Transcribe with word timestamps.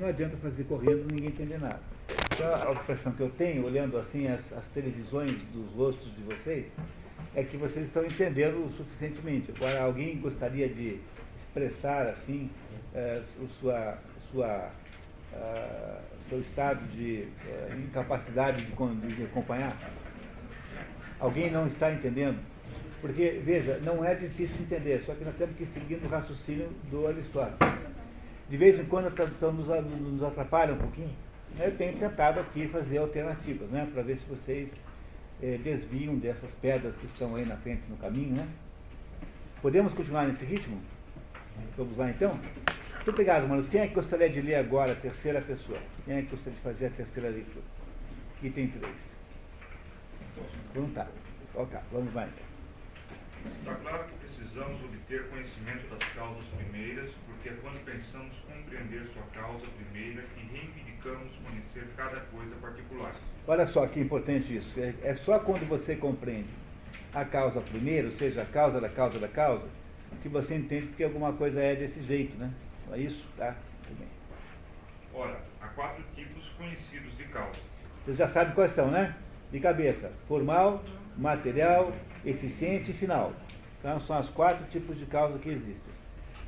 não 0.00 0.08
adianta 0.08 0.36
fazer 0.38 0.64
correndo 0.64 1.06
ninguém 1.10 1.28
entender 1.28 1.58
nada. 1.58 1.80
A 2.66 2.72
impressão 2.72 3.12
que 3.12 3.20
eu 3.20 3.30
tenho, 3.30 3.64
olhando 3.64 3.98
assim 3.98 4.28
as, 4.28 4.40
as 4.52 4.66
televisões 4.68 5.32
dos 5.52 5.72
rostos 5.72 6.14
de 6.14 6.22
vocês, 6.22 6.66
é 7.34 7.42
que 7.42 7.56
vocês 7.56 7.86
estão 7.86 8.04
entendendo 8.04 8.70
suficientemente. 8.76 9.52
Agora, 9.56 9.82
alguém 9.82 10.18
gostaria 10.18 10.68
de 10.68 11.00
expressar 11.38 12.08
assim 12.08 12.50
é, 12.94 13.22
o 13.40 13.48
sua, 13.60 13.98
sua, 14.30 14.70
uh, 15.32 16.00
seu 16.28 16.40
estado 16.40 16.80
de 16.92 17.26
uh, 17.46 17.78
incapacidade 17.78 18.64
de, 18.64 19.16
de 19.16 19.22
acompanhar? 19.24 19.76
Alguém 21.18 21.50
não 21.50 21.66
está 21.66 21.92
entendendo? 21.92 22.38
Porque, 23.00 23.40
veja, 23.44 23.78
não 23.82 24.04
é 24.04 24.14
difícil 24.14 24.56
entender, 24.60 25.02
só 25.04 25.14
que 25.14 25.24
nós 25.24 25.36
temos 25.36 25.56
que 25.56 25.64
ir 25.64 25.66
seguindo 25.66 26.04
o 26.06 26.08
raciocínio 26.08 26.68
do 26.90 27.06
Aristóteles. 27.06 27.84
De 28.48 28.56
vez 28.56 28.78
em 28.78 28.84
quando 28.84 29.08
a 29.08 29.10
tradução 29.10 29.52
nos, 29.52 29.66
nos 29.66 30.22
atrapalha 30.22 30.74
um 30.74 30.78
pouquinho. 30.78 31.14
Eu 31.58 31.76
tenho 31.76 31.98
tentado 31.98 32.38
aqui 32.38 32.68
fazer 32.68 32.98
alternativas, 32.98 33.68
né, 33.70 33.88
para 33.92 34.02
ver 34.02 34.18
se 34.18 34.26
vocês 34.26 34.70
eh, 35.42 35.58
desviam 35.62 36.16
dessas 36.16 36.50
pedras 36.60 36.96
que 36.96 37.06
estão 37.06 37.34
aí 37.34 37.46
na 37.46 37.56
frente 37.56 37.82
no 37.88 37.96
caminho. 37.96 38.36
Né? 38.36 38.48
Podemos 39.62 39.92
continuar 39.94 40.26
nesse 40.26 40.44
ritmo? 40.44 40.80
Vamos 41.76 41.96
lá 41.96 42.10
então? 42.10 42.38
Muito 42.94 43.10
obrigado, 43.10 43.48
manos. 43.48 43.68
Quem 43.68 43.80
é 43.80 43.88
que 43.88 43.94
gostaria 43.94 44.28
de 44.28 44.40
ler 44.40 44.56
agora 44.56 44.92
a 44.92 44.96
terceira 44.96 45.40
pessoa? 45.40 45.78
Quem 46.04 46.16
é 46.16 46.22
que 46.22 46.28
gostaria 46.28 46.56
de 46.56 46.62
fazer 46.62 46.86
a 46.86 46.90
terceira 46.90 47.28
leitura? 47.30 47.64
Item 48.42 48.68
3. 48.68 49.16
Então 50.70 50.90
tá. 50.90 51.08
Ok, 51.54 51.78
vamos 51.90 52.12
lá 52.12 52.26
então. 52.26 53.52
Está 53.52 53.74
claro 53.76 54.04
que 54.04 54.26
precisamos 54.26 54.82
obter 54.84 55.28
conhecimento 55.28 55.88
das 55.88 56.08
causas 56.10 56.44
primeiras, 56.48 57.10
porque 57.46 57.48
é 57.48 57.52
quando 57.62 57.84
pensamos 57.84 58.34
compreender 58.40 59.06
sua 59.12 59.22
causa 59.32 59.64
primeira 59.66 60.22
que 60.34 60.40
reivindicamos 60.46 61.32
conhecer 61.46 61.88
cada 61.96 62.20
coisa 62.20 62.56
particular. 62.56 63.14
Olha 63.46 63.66
só 63.66 63.86
que 63.86 64.00
importante 64.00 64.56
isso. 64.56 64.80
É, 64.80 64.94
é 65.02 65.14
só 65.14 65.38
quando 65.38 65.66
você 65.68 65.94
compreende 65.94 66.48
a 67.14 67.24
causa 67.24 67.60
primeiro, 67.60 68.08
ou 68.08 68.14
seja, 68.14 68.42
a 68.42 68.46
causa 68.46 68.80
da 68.80 68.88
causa 68.88 69.18
da 69.20 69.28
causa, 69.28 69.64
que 70.22 70.28
você 70.28 70.56
entende 70.56 70.88
que 70.88 71.04
alguma 71.04 71.32
coisa 71.34 71.60
é 71.60 71.76
desse 71.76 72.02
jeito, 72.02 72.36
né? 72.36 72.50
É 72.92 72.98
isso? 72.98 73.24
Tá? 73.36 73.54
Tudo 73.86 73.98
bem. 73.98 74.08
Ora, 75.14 75.40
há 75.60 75.68
quatro 75.68 76.02
tipos 76.14 76.48
conhecidos 76.58 77.16
de 77.16 77.24
causa. 77.24 77.60
Você 78.04 78.14
já 78.14 78.28
sabe 78.28 78.54
quais 78.54 78.72
são, 78.72 78.90
né? 78.90 79.14
De 79.52 79.60
cabeça. 79.60 80.10
Formal, 80.26 80.82
material, 81.16 81.92
eficiente 82.24 82.90
e 82.90 82.94
final. 82.94 83.32
Então 83.78 84.00
são 84.00 84.20
os 84.20 84.30
quatro 84.30 84.64
tipos 84.66 84.98
de 84.98 85.06
causa 85.06 85.38
que 85.38 85.48
existem. 85.48 85.94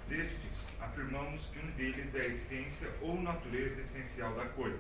Destes, 0.08 0.47
afirmamos 0.98 1.41
que 1.52 1.58
um 1.60 1.70
deles 1.77 2.12
é 2.12 2.18
a 2.18 2.27
essência 2.27 2.88
ou 3.00 3.22
natureza 3.22 3.80
essencial 3.82 4.34
da 4.34 4.46
coisa, 4.46 4.78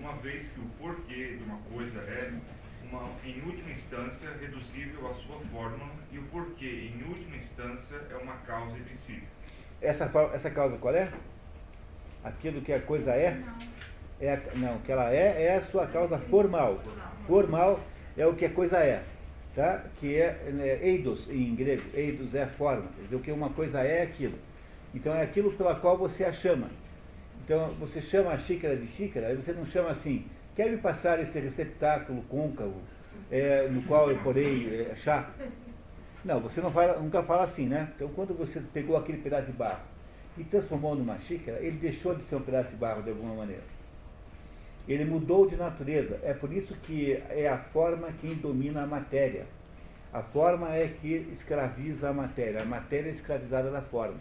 uma 0.00 0.14
vez 0.14 0.48
que 0.48 0.60
o 0.60 0.64
porquê 0.78 1.36
de 1.36 1.44
uma 1.44 1.58
coisa 1.70 1.98
é, 2.00 2.32
uma, 2.90 3.10
em 3.22 3.42
última 3.42 3.70
instância, 3.70 4.30
reduzível 4.40 5.06
à 5.10 5.14
sua 5.14 5.38
forma, 5.52 5.90
e 6.10 6.18
o 6.18 6.22
porquê, 6.24 6.90
em 6.90 7.06
última 7.06 7.36
instância, 7.36 7.96
é 8.10 8.16
uma 8.16 8.34
causa 8.46 8.78
e 8.78 8.80
princípio. 8.80 9.28
Essa, 9.82 10.10
essa 10.32 10.50
causa 10.50 10.78
qual 10.78 10.94
é? 10.94 11.12
Aquilo 12.24 12.62
que 12.62 12.72
a 12.72 12.80
coisa 12.80 13.12
é? 13.12 13.34
Não. 13.34 13.76
É, 14.18 14.40
não, 14.54 14.78
que 14.78 14.90
ela 14.90 15.12
é, 15.12 15.42
é 15.42 15.56
a 15.56 15.62
sua 15.62 15.86
causa 15.86 16.18
formal. 16.18 16.82
Formal 17.26 17.80
é 18.16 18.26
o 18.26 18.34
que 18.34 18.46
a 18.46 18.50
coisa 18.50 18.78
é, 18.78 19.02
tá? 19.54 19.84
que 20.00 20.16
é, 20.16 20.40
é 20.60 20.80
eidos 20.82 21.28
em 21.28 21.54
grego. 21.54 21.82
Eidos 21.92 22.34
é 22.34 22.44
a 22.44 22.48
forma, 22.48 22.88
quer 22.96 23.02
dizer, 23.02 23.16
o 23.16 23.20
que 23.20 23.30
uma 23.30 23.50
coisa 23.50 23.82
é 23.82 23.98
é 23.98 24.02
aquilo. 24.02 24.38
Então 24.94 25.14
é 25.14 25.22
aquilo 25.22 25.52
pela 25.52 25.74
qual 25.74 25.96
você 25.96 26.24
a 26.24 26.32
chama. 26.32 26.68
Então 27.44 27.68
você 27.78 28.00
chama 28.00 28.32
a 28.32 28.38
xícara 28.38 28.76
de 28.76 28.86
xícara, 28.88 29.28
aí 29.28 29.36
você 29.36 29.52
não 29.52 29.66
chama 29.66 29.90
assim, 29.90 30.26
quer 30.54 30.70
me 30.70 30.78
passar 30.78 31.20
esse 31.20 31.38
receptáculo 31.38 32.22
côncavo 32.28 32.80
é, 33.30 33.68
no 33.68 33.82
qual 33.82 34.10
eu 34.10 34.18
porei 34.18 34.88
é, 34.90 34.96
chá? 34.96 35.30
Não, 36.24 36.40
você 36.40 36.60
não 36.60 36.72
fala, 36.72 36.98
nunca 36.98 37.22
fala 37.22 37.44
assim, 37.44 37.66
né? 37.66 37.92
Então 37.94 38.08
quando 38.08 38.34
você 38.36 38.60
pegou 38.72 38.96
aquele 38.96 39.18
pedaço 39.18 39.46
de 39.46 39.52
barro 39.52 39.82
e 40.36 40.44
transformou 40.44 40.94
numa 40.94 41.18
xícara, 41.20 41.58
ele 41.60 41.78
deixou 41.78 42.14
de 42.14 42.22
ser 42.24 42.36
um 42.36 42.42
pedaço 42.42 42.70
de 42.70 42.76
barro 42.76 43.02
de 43.02 43.10
alguma 43.10 43.34
maneira. 43.34 43.62
Ele 44.88 45.04
mudou 45.04 45.46
de 45.46 45.56
natureza. 45.56 46.18
É 46.22 46.32
por 46.32 46.52
isso 46.52 46.74
que 46.82 47.12
é 47.30 47.48
a 47.48 47.58
forma 47.58 48.12
quem 48.20 48.34
domina 48.34 48.82
a 48.82 48.86
matéria. 48.86 49.46
A 50.12 50.22
forma 50.22 50.74
é 50.74 50.88
que 50.88 51.28
escraviza 51.32 52.08
a 52.08 52.12
matéria. 52.12 52.62
A 52.62 52.64
matéria 52.64 53.08
é 53.08 53.12
escravizada 53.12 53.70
da 53.70 53.82
forma. 53.82 54.18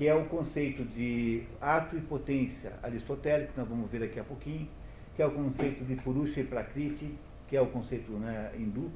Que 0.00 0.08
é 0.08 0.14
o 0.14 0.24
conceito 0.24 0.82
de 0.82 1.42
ato 1.60 1.94
e 1.94 2.00
potência 2.00 2.72
aristotélico, 2.82 3.52
nós 3.54 3.68
vamos 3.68 3.90
ver 3.90 4.00
daqui 4.00 4.18
a 4.18 4.24
pouquinho, 4.24 4.66
que 5.14 5.20
é 5.20 5.26
o 5.26 5.30
conceito 5.30 5.84
de 5.84 5.94
Purusha 5.96 6.40
e 6.40 6.44
Prakriti, 6.44 7.14
que 7.46 7.54
é 7.54 7.60
o 7.60 7.66
conceito 7.66 8.10
né, 8.12 8.50
hindu, 8.56 8.90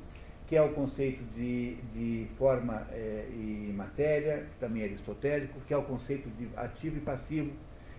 que 0.46 0.56
é 0.56 0.62
o 0.62 0.72
conceito 0.72 1.22
de, 1.34 1.74
de 1.92 2.26
forma 2.38 2.86
é, 2.90 3.26
e 3.30 3.70
matéria, 3.76 4.46
também 4.58 4.80
é 4.80 4.86
aristotélico, 4.86 5.60
que 5.66 5.74
é 5.74 5.76
o 5.76 5.82
conceito 5.82 6.30
de 6.38 6.48
ativo 6.56 6.96
e 6.96 7.00
passivo, 7.00 7.52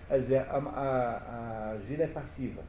Quer 0.08 0.20
dizer, 0.22 0.40
a, 0.40 0.58
a, 0.58 1.72
a 1.74 1.78
gira 1.88 2.06
é 2.06 2.08
passiva 2.08 2.64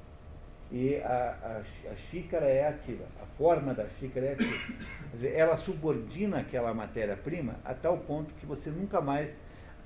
e 0.70 0.96
a, 0.96 1.62
a, 1.86 1.90
a, 1.92 1.96
xícara 2.10 2.46
é 2.46 2.68
ativa. 2.68 3.04
A 3.22 3.26
forma 3.38 3.72
da 3.72 3.88
xícara 4.00 4.26
é 4.26 4.32
ativa. 4.32 4.74
Quer 5.10 5.16
dizer, 5.16 5.32
ela 5.34 5.56
subordina 5.56 6.40
aquela 6.40 6.74
matéria-prima 6.74 7.56
a 7.64 7.74
tal 7.74 7.98
ponto 7.98 8.34
que 8.34 8.46
você 8.46 8.70
nunca 8.70 9.00
mais. 9.00 9.34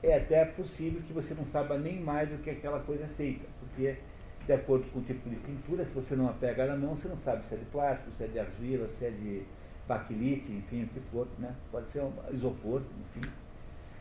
É 0.03 0.17
até 0.17 0.45
possível 0.45 1.03
que 1.03 1.13
você 1.13 1.35
não 1.35 1.45
saiba 1.45 1.77
nem 1.77 2.01
mais 2.01 2.29
do 2.29 2.39
que 2.39 2.51
aquela 2.51 2.81
coisa 2.81 3.05
é 3.05 3.09
feita, 3.09 3.47
porque 3.61 3.97
de 4.47 4.53
acordo 4.53 4.91
com 4.91 5.01
o 5.01 5.03
tipo 5.03 5.29
de 5.29 5.37
pintura, 5.37 5.85
se 5.85 5.93
você 5.93 6.17
não 6.17 6.29
a 6.29 6.33
pega 6.33 6.67
na 6.67 6.77
mão, 6.77 6.97
você 6.97 7.07
não 7.07 7.17
sabe 7.17 7.45
se 7.47 7.55
é 7.55 7.59
de 7.59 7.65
plástico, 7.67 8.11
se 8.17 8.25
é 8.25 8.27
de 8.27 8.39
argila, 8.39 8.89
se 8.99 9.05
é 9.05 9.11
de 9.11 9.43
baquilite, 9.87 10.51
enfim, 10.51 10.85
o 10.85 10.89
que 10.89 11.01
for, 11.13 11.29
né? 11.39 11.55
pode 11.71 11.91
ser 11.91 12.01
um 12.01 12.13
isopor, 12.33 12.83
enfim. 13.01 13.29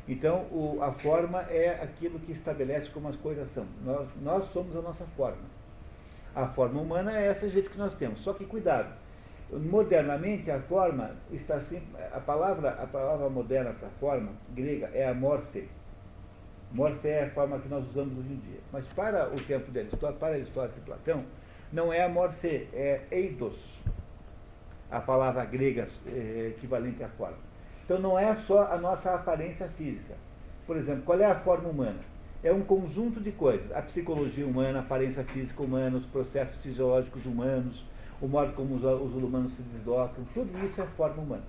Então, 0.07 0.47
o, 0.51 0.79
a 0.81 0.91
forma 0.91 1.41
é 1.43 1.83
aquilo 1.83 2.19
que 2.19 2.31
estabelece 2.31 2.89
como 2.89 3.09
as 3.09 3.15
coisas 3.17 3.47
são. 3.49 3.65
Nós, 3.83 4.07
nós 4.21 4.45
somos 4.45 4.75
a 4.75 4.81
nossa 4.81 5.05
forma. 5.15 5.43
A 6.33 6.47
forma 6.47 6.81
humana 6.81 7.15
é 7.15 7.27
essa 7.27 7.47
jeito 7.49 7.69
que 7.69 7.77
nós 7.77 7.95
temos. 7.95 8.21
Só 8.21 8.33
que 8.33 8.45
cuidado. 8.45 8.91
Modernamente 9.51 10.49
a 10.49 10.59
forma 10.61 11.11
está 11.31 11.55
assim, 11.55 11.81
a 12.11 12.19
palavra 12.19 12.69
a 12.69 12.85
palavra 12.85 13.29
moderna 13.29 13.73
para 13.73 13.89
forma 13.99 14.31
grega 14.53 14.91
é 14.93 15.07
a 15.07 15.13
Morfe 16.72 17.07
é 17.07 17.24
a 17.24 17.30
forma 17.31 17.57
que 17.59 17.68
nós 17.68 17.88
usamos 17.90 18.18
hoje 18.18 18.31
em 18.31 18.38
dia. 18.38 18.59
Mas 18.72 18.85
para 18.88 19.28
o 19.34 19.40
tempo 19.41 19.72
de 19.72 19.80
Aristóteles, 19.80 20.19
para 20.19 20.34
Aristóteles 20.35 20.78
e 20.78 20.81
Platão, 20.81 21.24
não 21.74 21.91
é 21.91 22.03
a 22.03 22.09
morfe, 22.09 22.68
é 22.74 23.02
eidos. 23.12 23.80
A 24.91 25.00
palavra 25.00 25.46
grega 25.46 25.88
é, 26.07 26.53
equivalente 26.56 27.03
à 27.03 27.09
forma. 27.09 27.38
Então 27.85 28.00
não 28.00 28.18
é 28.18 28.35
só 28.35 28.72
a 28.72 28.78
nossa 28.78 29.13
aparência 29.13 29.68
física. 29.69 30.16
Por 30.68 30.78
exemplo, 30.78 31.03
qual 31.03 31.19
é 31.19 31.25
a 31.25 31.40
forma 31.40 31.69
humana? 31.69 32.00
É 32.44 32.53
um 32.53 32.62
conjunto 32.62 33.19
de 33.19 33.31
coisas. 33.31 33.72
A 33.72 33.81
psicologia 33.81 34.46
humana, 34.46 34.80
a 34.80 34.81
aparência 34.81 35.24
física 35.24 35.62
humana, 35.62 35.97
os 35.97 36.06
processos 36.06 36.62
fisiológicos 36.62 37.25
humanos, 37.25 37.84
o 38.22 38.28
modo 38.28 38.53
como 38.53 38.75
os, 38.75 38.84
os 38.84 39.24
humanos 39.24 39.53
se 39.53 39.62
deslocam, 39.63 40.24
tudo 40.34 40.66
isso 40.66 40.81
é 40.81 40.86
forma 40.86 41.22
humana. 41.22 41.44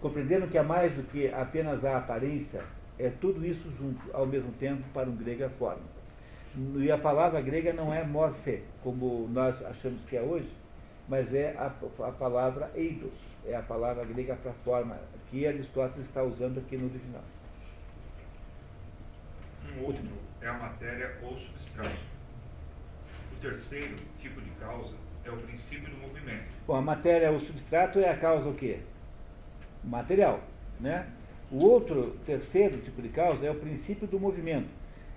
Compreendendo 0.00 0.48
que 0.48 0.58
é 0.58 0.62
mais 0.62 0.92
do 0.94 1.02
que 1.04 1.28
apenas 1.32 1.84
a 1.84 1.98
aparência, 1.98 2.62
é 2.98 3.10
tudo 3.10 3.44
isso 3.44 3.70
junto, 3.78 4.14
ao 4.14 4.26
mesmo 4.26 4.52
tempo, 4.52 4.82
para 4.92 5.08
um 5.08 5.16
grego 5.16 5.44
é 5.44 5.48
forma. 5.48 5.82
E 6.76 6.90
a 6.90 6.96
palavra 6.96 7.40
grega 7.40 7.72
não 7.72 7.92
é 7.92 8.02
morfe, 8.04 8.62
como 8.82 9.28
nós 9.28 9.62
achamos 9.64 10.02
que 10.06 10.16
é 10.16 10.22
hoje, 10.22 10.50
mas 11.08 11.34
é 11.34 11.54
a, 11.58 11.72
a 12.06 12.12
palavra 12.12 12.70
eidos 12.74 13.12
é 13.46 13.54
a 13.54 13.62
palavra 13.62 14.04
grega 14.04 14.34
para 14.36 14.52
forma, 14.52 14.98
que 15.30 15.46
Aristóteles 15.46 16.06
está 16.06 16.22
usando 16.22 16.58
aqui 16.58 16.76
no 16.76 16.86
original. 16.86 17.22
Um 19.76 19.84
outro 19.84 20.02
é 20.40 20.48
a 20.48 20.52
matéria 20.54 21.16
ou 21.22 21.36
substrato. 21.36 21.96
O 23.32 23.40
terceiro 23.40 23.96
tipo 24.20 24.40
de 24.40 24.50
causa 24.52 24.94
é 25.24 25.30
o 25.30 25.36
princípio 25.36 25.88
do 25.90 25.96
movimento. 25.98 26.44
Bom, 26.66 26.74
a 26.74 26.82
matéria 26.82 27.30
ou 27.30 27.38
substrato 27.38 27.98
é 27.98 28.10
a 28.10 28.16
causa 28.16 28.48
o 28.48 28.54
quê? 28.54 28.80
Material, 29.84 30.40
né? 30.80 31.06
O 31.50 31.64
outro, 31.64 32.16
terceiro 32.26 32.78
tipo 32.78 33.00
de 33.00 33.08
causa 33.08 33.46
é 33.46 33.50
o 33.50 33.54
princípio 33.54 34.06
do 34.08 34.18
movimento. 34.18 34.68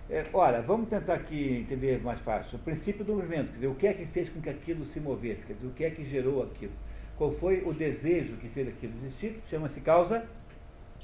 É, 0.10 0.26
olha, 0.34 0.62
vamos 0.62 0.90
tentar 0.90 1.16
aqui 1.16 1.58
entender 1.58 2.02
mais 2.04 2.20
fácil. 2.20 2.58
O 2.58 2.62
princípio 2.62 3.04
do 3.04 3.14
movimento, 3.14 3.48
quer 3.48 3.56
dizer, 3.56 3.68
o 3.68 3.76
que 3.76 3.88
é 3.88 3.94
que 3.94 4.06
fez 4.06 4.30
com 4.30 4.40
que 4.40 4.50
aquilo 4.50 4.86
se 4.86 5.00
movesse, 5.00 5.46
quer 5.46 5.54
dizer, 5.54 5.68
o 5.68 5.72
que 5.72 5.84
é 5.84 5.90
que 5.90 6.04
gerou 6.04 6.44
aquilo. 6.44 6.72
Qual 7.18 7.32
foi 7.32 7.64
o 7.66 7.74
desejo 7.74 8.38
que 8.38 8.48
fez 8.50 8.68
aquilo 8.68 8.94
existir? 9.04 9.42
Chama-se 9.50 9.82
causa 9.82 10.24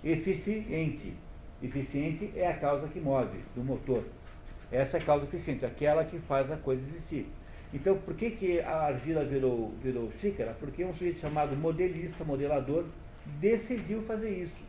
eficiente. 0.04 1.14
Eficiente 1.62 2.32
é 2.36 2.48
a 2.48 2.58
causa 2.58 2.88
que 2.88 3.00
move, 3.00 3.40
do 3.56 3.64
motor. 3.64 4.04
Essa 4.72 4.98
é 4.98 5.02
a 5.02 5.04
causa 5.04 5.26
eficiente, 5.26 5.66
aquela 5.66 6.06
que 6.06 6.20
faz 6.20 6.52
a 6.52 6.58
coisa 6.58 6.84
existir. 6.88 7.28
Então, 7.74 7.98
por 7.98 8.14
que, 8.14 8.30
que 8.32 8.60
a 8.60 8.86
argila 8.86 9.24
virou, 9.24 9.74
virou 9.82 10.12
xícara? 10.22 10.56
Porque 10.60 10.86
um 10.86 10.94
sujeito 10.94 11.20
chamado 11.20 11.56
modelista, 11.56 12.24
modelador, 12.24 12.86
decidiu 13.40 14.02
fazer 14.04 14.30
isso. 14.30 14.64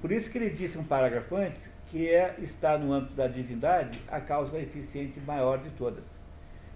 Por 0.00 0.12
isso 0.12 0.30
que 0.30 0.38
ele 0.38 0.50
disse 0.50 0.78
um 0.78 0.84
parágrafo 0.84 1.36
antes 1.36 1.68
que 1.90 2.08
é, 2.08 2.34
está 2.38 2.76
no 2.76 2.92
âmbito 2.92 3.14
da 3.14 3.26
divindade, 3.26 4.00
a 4.08 4.20
causa 4.20 4.58
eficiente 4.58 5.18
maior 5.20 5.58
de 5.58 5.70
todas. 5.70 6.04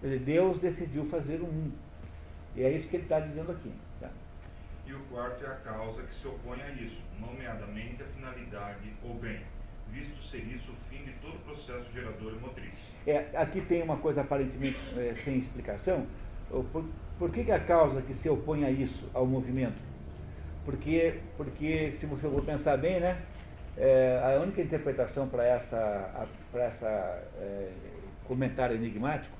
Quer 0.00 0.06
dizer, 0.06 0.20
Deus 0.20 0.58
decidiu 0.58 1.04
fazer 1.06 1.36
o 1.36 1.46
mundo. 1.46 1.74
E 2.56 2.62
é 2.62 2.70
isso 2.72 2.88
que 2.88 2.96
ele 2.96 3.04
está 3.04 3.20
dizendo 3.20 3.52
aqui. 3.52 3.72
Tá? 4.00 4.08
E 4.86 4.92
o 4.92 5.00
quarto 5.04 5.44
é 5.44 5.48
a 5.48 5.54
causa 5.56 6.02
que 6.02 6.14
se 6.14 6.26
opõe 6.26 6.60
a 6.62 6.70
isso, 6.70 7.00
nomeadamente 7.20 8.02
a 8.02 8.06
finalidade 8.06 8.92
ou 9.04 9.14
bem, 9.14 9.40
visto 9.90 10.22
ser 10.24 10.38
isso 10.38 10.72
o 10.72 10.74
fim 10.90 11.04
de 11.04 11.12
todo 11.20 11.38
processo 11.44 11.90
gerador 11.92 12.32
e 12.32 12.40
motriz. 12.40 12.74
É, 13.06 13.26
aqui 13.34 13.60
tem 13.60 13.82
uma 13.82 13.98
coisa 13.98 14.22
aparentemente 14.22 14.78
é, 14.96 15.14
sem 15.14 15.38
explicação. 15.38 16.06
Por, 16.50 16.84
por 17.18 17.30
que, 17.30 17.44
que 17.44 17.52
a 17.52 17.60
causa 17.60 18.02
que 18.02 18.14
se 18.14 18.28
opõe 18.28 18.64
a 18.64 18.70
isso, 18.70 19.08
ao 19.14 19.26
movimento? 19.26 19.91
Porque, 20.64 21.20
porque 21.36 21.92
se 21.92 22.06
você 22.06 22.28
for 22.28 22.44
pensar 22.44 22.76
bem, 22.76 23.00
né, 23.00 23.20
é, 23.76 24.20
a 24.22 24.40
única 24.40 24.60
interpretação 24.60 25.28
para 25.28 25.44
essa, 25.44 26.28
para 26.50 26.64
essa 26.64 26.86
é, 26.86 27.70
comentário 28.24 28.76
enigmático 28.76 29.36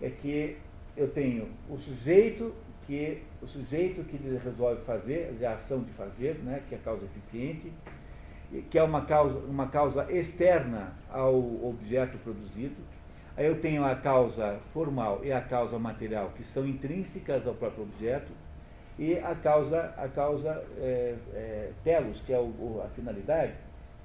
é 0.00 0.10
que 0.10 0.56
eu 0.96 1.08
tenho 1.08 1.48
o 1.68 1.78
sujeito 1.78 2.54
que 2.86 3.22
o 3.40 3.46
sujeito 3.46 4.02
que 4.02 4.16
resolve 4.16 4.82
fazer, 4.82 5.32
a 5.44 5.52
ação 5.52 5.80
de 5.82 5.92
fazer, 5.92 6.34
né, 6.42 6.60
que 6.68 6.74
é 6.74 6.78
a 6.78 6.80
causa 6.80 7.04
eficiente, 7.04 7.72
que 8.68 8.76
é 8.76 8.82
uma 8.82 9.04
causa, 9.06 9.38
uma 9.46 9.68
causa 9.68 10.10
externa 10.10 10.92
ao 11.08 11.38
objeto 11.64 12.18
produzido. 12.18 12.74
Aí 13.36 13.46
eu 13.46 13.60
tenho 13.60 13.84
a 13.84 13.94
causa 13.94 14.58
formal 14.72 15.20
e 15.24 15.32
a 15.32 15.40
causa 15.40 15.78
material, 15.78 16.32
que 16.36 16.42
são 16.42 16.66
intrínsecas 16.66 17.46
ao 17.46 17.54
próprio 17.54 17.84
objeto, 17.84 18.32
e 18.98 19.18
a 19.18 19.34
causa, 19.34 19.94
a 19.96 20.08
causa 20.08 20.62
é, 20.78 21.14
é, 21.34 21.70
telos, 21.82 22.20
que 22.22 22.32
é 22.32 22.38
o, 22.38 22.82
a 22.84 22.88
finalidade, 22.88 23.54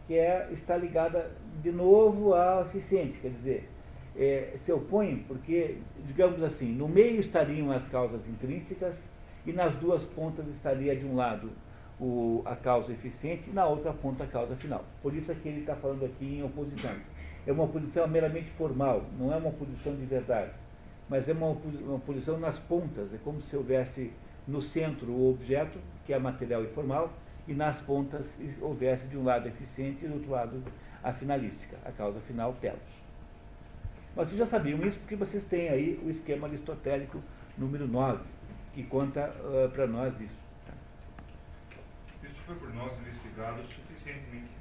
que 0.07 0.17
é, 0.17 0.47
está 0.51 0.77
ligada 0.77 1.31
de 1.61 1.71
novo 1.71 2.33
ao 2.33 2.61
eficiente, 2.61 3.17
quer 3.19 3.29
dizer, 3.29 3.69
é, 4.17 4.53
se 4.57 4.71
opõem 4.71 5.23
porque, 5.27 5.77
digamos 6.05 6.41
assim, 6.41 6.71
no 6.71 6.87
meio 6.87 7.19
estariam 7.19 7.71
as 7.71 7.85
causas 7.87 8.27
intrínsecas 8.27 9.03
e 9.45 9.51
nas 9.51 9.75
duas 9.75 10.03
pontas 10.03 10.47
estaria 10.47 10.95
de 10.95 11.05
um 11.05 11.15
lado 11.15 11.51
o, 11.99 12.41
a 12.45 12.55
causa 12.55 12.91
eficiente 12.91 13.49
e 13.49 13.53
na 13.53 13.65
outra 13.65 13.93
ponta 13.93 14.23
a 14.23 14.27
causa 14.27 14.55
final. 14.55 14.83
Por 15.01 15.13
isso 15.13 15.31
é 15.31 15.35
que 15.35 15.47
ele 15.47 15.61
está 15.61 15.75
falando 15.75 16.05
aqui 16.05 16.37
em 16.37 16.43
oposição. 16.43 16.91
É 17.45 17.51
uma 17.51 17.63
oposição 17.63 18.07
meramente 18.07 18.49
formal, 18.51 19.03
não 19.19 19.33
é 19.33 19.37
uma 19.37 19.49
oposição 19.49 19.95
de 19.95 20.05
verdade, 20.05 20.51
mas 21.07 21.29
é 21.29 21.33
uma 21.33 21.49
oposição 21.95 22.39
nas 22.39 22.57
pontas. 22.59 23.13
É 23.13 23.17
como 23.23 23.41
se 23.41 23.55
houvesse 23.55 24.11
no 24.47 24.61
centro 24.61 25.11
o 25.11 25.31
objeto, 25.31 25.79
que 26.05 26.13
é 26.13 26.19
material 26.19 26.63
e 26.63 26.67
formal, 26.67 27.11
e 27.47 27.53
nas 27.53 27.79
pontas 27.81 28.37
houvesse 28.61 29.05
de 29.07 29.17
um 29.17 29.23
lado 29.23 29.47
eficiente 29.47 30.05
e 30.05 30.07
do 30.07 30.15
outro 30.15 30.31
lado 30.31 30.63
a 31.03 31.13
finalística, 31.13 31.77
a 31.85 31.91
causa 31.91 32.19
final, 32.21 32.53
telos. 32.53 32.81
Mas 34.15 34.29
vocês 34.29 34.39
já 34.39 34.45
sabiam 34.45 34.81
isso 34.85 34.97
porque 34.99 35.15
vocês 35.15 35.43
têm 35.43 35.69
aí 35.69 36.01
o 36.03 36.09
esquema 36.09 36.47
aristotélico 36.47 37.21
número 37.57 37.87
9, 37.87 38.23
que 38.73 38.83
conta 38.83 39.29
uh, 39.29 39.69
para 39.69 39.85
nós 39.85 40.19
isso. 40.19 40.39
Tá? 40.65 40.73
Isso 42.23 42.41
foi 42.45 42.55
por 42.55 42.73
nós 42.73 42.97
investigado 42.99 43.61
suficientemente, 43.63 44.51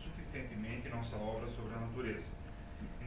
suficientemente 0.00 0.88
em 0.88 0.90
nossa 0.90 1.16
obra 1.16 1.48
sobre 1.50 1.74
a 1.74 1.80
natureza. 1.80 2.22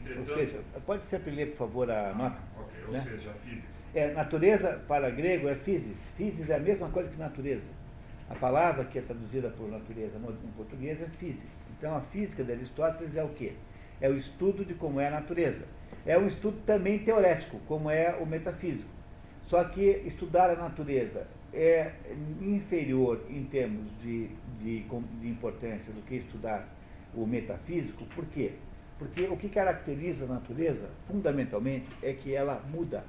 Entretanto, 0.01 0.29
ou 0.29 0.35
seja, 0.35 0.63
pode 0.85 1.03
sempre 1.05 1.31
ler, 1.31 1.51
por 1.51 1.57
favor, 1.57 1.89
a 1.89 2.09
ah, 2.09 2.13
nota? 2.13 2.39
Ok, 2.59 2.83
ou 2.85 2.91
né? 2.91 3.01
seja, 3.01 3.31
a 3.31 3.33
física. 3.35 3.82
É, 3.95 4.11
natureza, 4.11 4.81
para 4.87 5.09
grego, 5.09 5.47
é 5.47 5.55
physis. 5.55 6.01
Physis 6.17 6.49
é 6.49 6.55
a 6.55 6.59
mesma 6.59 6.89
coisa 6.89 7.09
que 7.09 7.17
natureza. 7.17 7.69
A 8.29 8.35
palavra 8.35 8.85
que 8.85 8.97
é 8.97 9.01
traduzida 9.01 9.49
por 9.49 9.69
natureza 9.69 10.17
em 10.17 10.51
português 10.57 10.99
é 11.01 11.05
physis. 11.19 11.63
Então, 11.77 11.95
a 11.95 12.01
física 12.01 12.43
de 12.43 12.51
Aristóteles 12.53 13.15
é 13.15 13.23
o 13.23 13.29
quê? 13.29 13.53
É 14.01 14.09
o 14.09 14.17
estudo 14.17 14.65
de 14.65 14.73
como 14.73 14.99
é 14.99 15.07
a 15.07 15.11
natureza. 15.11 15.63
É 16.05 16.17
um 16.17 16.25
estudo 16.25 16.57
também 16.65 16.99
teorético, 16.99 17.59
como 17.67 17.89
é 17.89 18.15
o 18.19 18.25
metafísico. 18.25 18.89
Só 19.45 19.63
que 19.65 20.01
estudar 20.05 20.49
a 20.49 20.55
natureza 20.55 21.27
é 21.53 21.91
inferior 22.41 23.21
em 23.29 23.43
termos 23.43 23.85
de, 24.01 24.27
de, 24.59 24.83
de 25.21 25.27
importância 25.27 25.93
do 25.93 26.01
que 26.01 26.15
estudar 26.15 26.67
o 27.13 27.27
metafísico. 27.27 28.05
Por 28.15 28.25
quê? 28.25 28.53
Porque 28.97 29.25
o 29.25 29.37
que 29.37 29.49
caracteriza 29.49 30.25
a 30.25 30.27
natureza, 30.27 30.89
fundamentalmente, 31.07 31.87
é 32.01 32.13
que 32.13 32.33
ela 32.33 32.63
muda. 32.71 33.03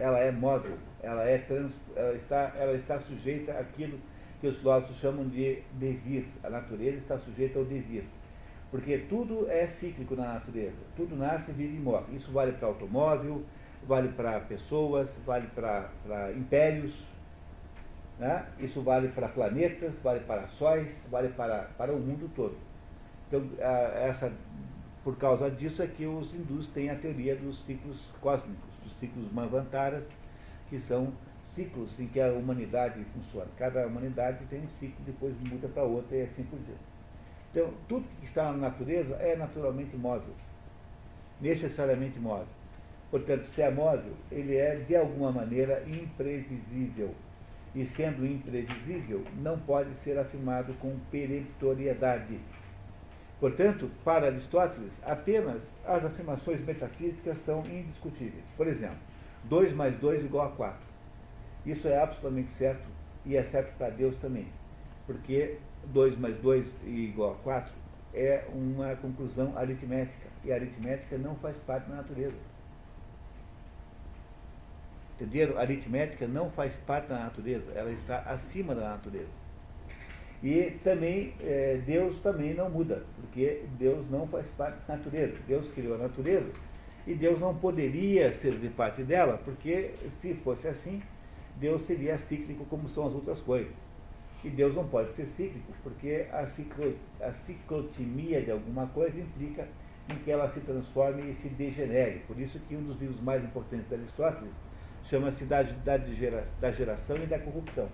Ela 0.00 0.18
é 0.18 0.32
móvel, 0.32 0.76
ela, 1.02 1.22
é 1.22 1.38
trans, 1.38 1.74
ela, 1.94 2.14
está, 2.14 2.52
ela 2.56 2.72
está 2.72 2.98
sujeita 2.98 3.52
àquilo 3.52 3.98
que 4.40 4.46
os 4.46 4.56
filósofos 4.56 4.96
chamam 4.96 5.28
de 5.28 5.62
devir. 5.74 6.26
A 6.42 6.48
natureza 6.48 6.96
está 6.96 7.18
sujeita 7.18 7.58
ao 7.58 7.64
devir. 7.64 8.04
Porque 8.70 8.98
tudo 8.98 9.50
é 9.50 9.66
cíclico 9.66 10.16
na 10.16 10.34
natureza. 10.34 10.78
Tudo 10.96 11.14
nasce, 11.14 11.52
vive 11.52 11.76
e 11.76 11.80
morre. 11.80 12.16
Isso 12.16 12.32
vale 12.32 12.52
para 12.52 12.68
automóvel, 12.68 13.44
vale 13.86 14.08
para 14.08 14.40
pessoas, 14.40 15.08
vale 15.26 15.48
para 15.48 16.32
impérios, 16.36 17.06
né? 18.18 18.46
isso 18.58 18.82
vale 18.82 19.08
para 19.08 19.28
planetas, 19.28 19.98
vale 20.00 20.20
para 20.20 20.46
sóis, 20.48 21.06
vale 21.10 21.28
para, 21.28 21.70
para 21.76 21.92
o 21.92 21.98
mundo 21.98 22.30
todo. 22.34 22.56
Então, 23.28 23.42
essa, 23.58 24.32
por 25.02 25.16
causa 25.16 25.50
disso 25.50 25.82
é 25.82 25.86
que 25.86 26.06
os 26.06 26.34
hindus 26.34 26.68
têm 26.68 26.90
a 26.90 26.96
teoria 26.96 27.36
dos 27.36 27.64
ciclos 27.64 28.10
cósmicos, 28.20 28.69
ciclos 29.00 29.32
manvantaras, 29.32 30.06
que 30.68 30.78
são 30.78 31.12
ciclos 31.54 31.98
em 31.98 32.06
que 32.06 32.20
a 32.20 32.32
humanidade 32.32 33.02
funciona. 33.12 33.48
Cada 33.58 33.86
humanidade 33.86 34.44
tem 34.46 34.60
um 34.60 34.68
ciclo, 34.68 35.04
depois 35.04 35.34
muda 35.40 35.66
para 35.68 35.82
outra 35.82 36.16
e 36.16 36.22
assim 36.22 36.44
por 36.44 36.58
diante. 36.60 36.80
Então, 37.50 37.72
tudo 37.88 38.06
que 38.20 38.26
está 38.26 38.44
na 38.44 38.58
natureza 38.58 39.16
é 39.16 39.34
naturalmente 39.34 39.96
móvel, 39.96 40.34
necessariamente 41.40 42.18
móvel. 42.20 42.46
Portanto, 43.10 43.44
se 43.46 43.60
é 43.60 43.68
móvel, 43.70 44.12
ele 44.30 44.56
é 44.56 44.76
de 44.76 44.94
alguma 44.94 45.32
maneira 45.32 45.82
imprevisível. 45.88 47.12
E 47.74 47.84
sendo 47.86 48.26
imprevisível, 48.26 49.24
não 49.42 49.58
pode 49.58 49.94
ser 49.96 50.18
afirmado 50.18 50.74
com 50.74 50.96
peremptoriedade. 51.10 52.38
Portanto, 53.40 53.90
para 54.04 54.26
Aristóteles, 54.26 54.92
apenas 55.02 55.62
as 55.86 56.04
afirmações 56.04 56.60
metafísicas 56.60 57.38
são 57.38 57.64
indiscutíveis. 57.66 58.44
Por 58.54 58.66
exemplo, 58.66 58.98
2 59.44 59.72
mais 59.72 59.96
2 59.96 60.24
igual 60.26 60.48
a 60.48 60.50
4. 60.50 60.78
Isso 61.64 61.88
é 61.88 61.98
absolutamente 61.98 62.52
certo 62.52 62.86
e 63.24 63.36
é 63.36 63.42
certo 63.44 63.74
para 63.78 63.88
Deus 63.88 64.14
também. 64.16 64.46
Porque 65.06 65.56
2 65.86 66.18
mais 66.18 66.36
2 66.36 66.74
igual 66.84 67.32
a 67.32 67.36
4 67.36 67.72
é 68.12 68.44
uma 68.52 68.94
conclusão 68.96 69.56
aritmética. 69.56 70.28
E 70.44 70.52
a 70.52 70.56
aritmética 70.56 71.16
não 71.16 71.34
faz 71.36 71.56
parte 71.58 71.88
da 71.88 71.96
natureza. 71.96 72.36
Entenderam? 75.16 75.56
A 75.56 75.60
aritmética 75.60 76.26
não 76.26 76.50
faz 76.50 76.74
parte 76.86 77.08
da 77.08 77.18
natureza, 77.18 77.72
ela 77.72 77.90
está 77.90 78.20
acima 78.20 78.74
da 78.74 78.88
natureza. 78.90 79.39
E 80.42 80.78
também, 80.82 81.34
é, 81.40 81.80
Deus 81.84 82.18
também 82.20 82.54
não 82.54 82.70
muda, 82.70 83.04
porque 83.16 83.62
Deus 83.78 84.08
não 84.10 84.26
faz 84.26 84.46
parte 84.56 84.78
da 84.86 84.96
natureza. 84.96 85.36
Deus 85.46 85.68
criou 85.72 85.96
a 85.96 85.98
natureza 85.98 86.50
e 87.06 87.14
Deus 87.14 87.38
não 87.38 87.54
poderia 87.54 88.32
ser 88.32 88.58
de 88.58 88.68
parte 88.68 89.02
dela, 89.02 89.38
porque 89.44 89.90
se 90.20 90.34
fosse 90.34 90.66
assim, 90.68 91.02
Deus 91.56 91.82
seria 91.82 92.16
cíclico 92.16 92.64
como 92.66 92.88
são 92.88 93.06
as 93.06 93.14
outras 93.14 93.40
coisas. 93.40 93.72
E 94.42 94.48
Deus 94.48 94.74
não 94.74 94.86
pode 94.86 95.12
ser 95.12 95.26
cíclico, 95.36 95.72
porque 95.82 96.26
a, 96.32 96.46
ciclo, 96.46 96.94
a 97.20 97.32
ciclotimia 97.32 98.40
de 98.40 98.50
alguma 98.50 98.86
coisa 98.86 99.20
implica 99.20 99.68
em 100.08 100.14
que 100.16 100.30
ela 100.30 100.50
se 100.50 100.60
transforme 100.60 101.30
e 101.30 101.34
se 101.34 101.48
degenere. 101.48 102.20
Por 102.26 102.40
isso 102.40 102.58
que 102.60 102.74
um 102.74 102.82
dos 102.82 102.98
livros 102.98 103.20
mais 103.20 103.44
importantes 103.44 103.86
de 103.88 103.94
Aristóteles 103.94 104.52
chama-se 105.04 105.44
da, 105.44 105.62
da, 105.62 105.98
da 106.60 106.72
Geração 106.72 107.16
e 107.16 107.26
da 107.26 107.38
Corrupção, 107.38 107.88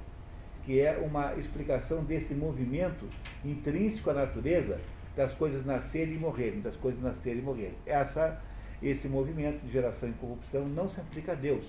que 0.67 0.81
é 0.81 0.99
uma 0.99 1.33
explicação 1.37 2.03
desse 2.03 2.35
movimento 2.35 3.09
intrínseco 3.45 4.11
à 4.11 4.15
natureza 4.15 4.81
das 5.17 5.33
coisas 5.33 5.65
nascerem 5.65 6.15
e 6.15 6.19
morrerem, 6.19 6.61
das 6.61 6.75
coisas 6.77 7.01
nascerem 7.01 7.39
e 7.39 7.43
morrerem. 7.43 7.75
Essa, 7.87 8.43
esse 8.83 9.09
movimento 9.09 9.65
de 9.65 9.73
geração 9.73 10.09
e 10.09 10.13
corrupção 10.15 10.69
não 10.69 10.89
se 10.89 11.01
aplica 11.01 11.33
a 11.33 11.35
Deus, 11.37 11.65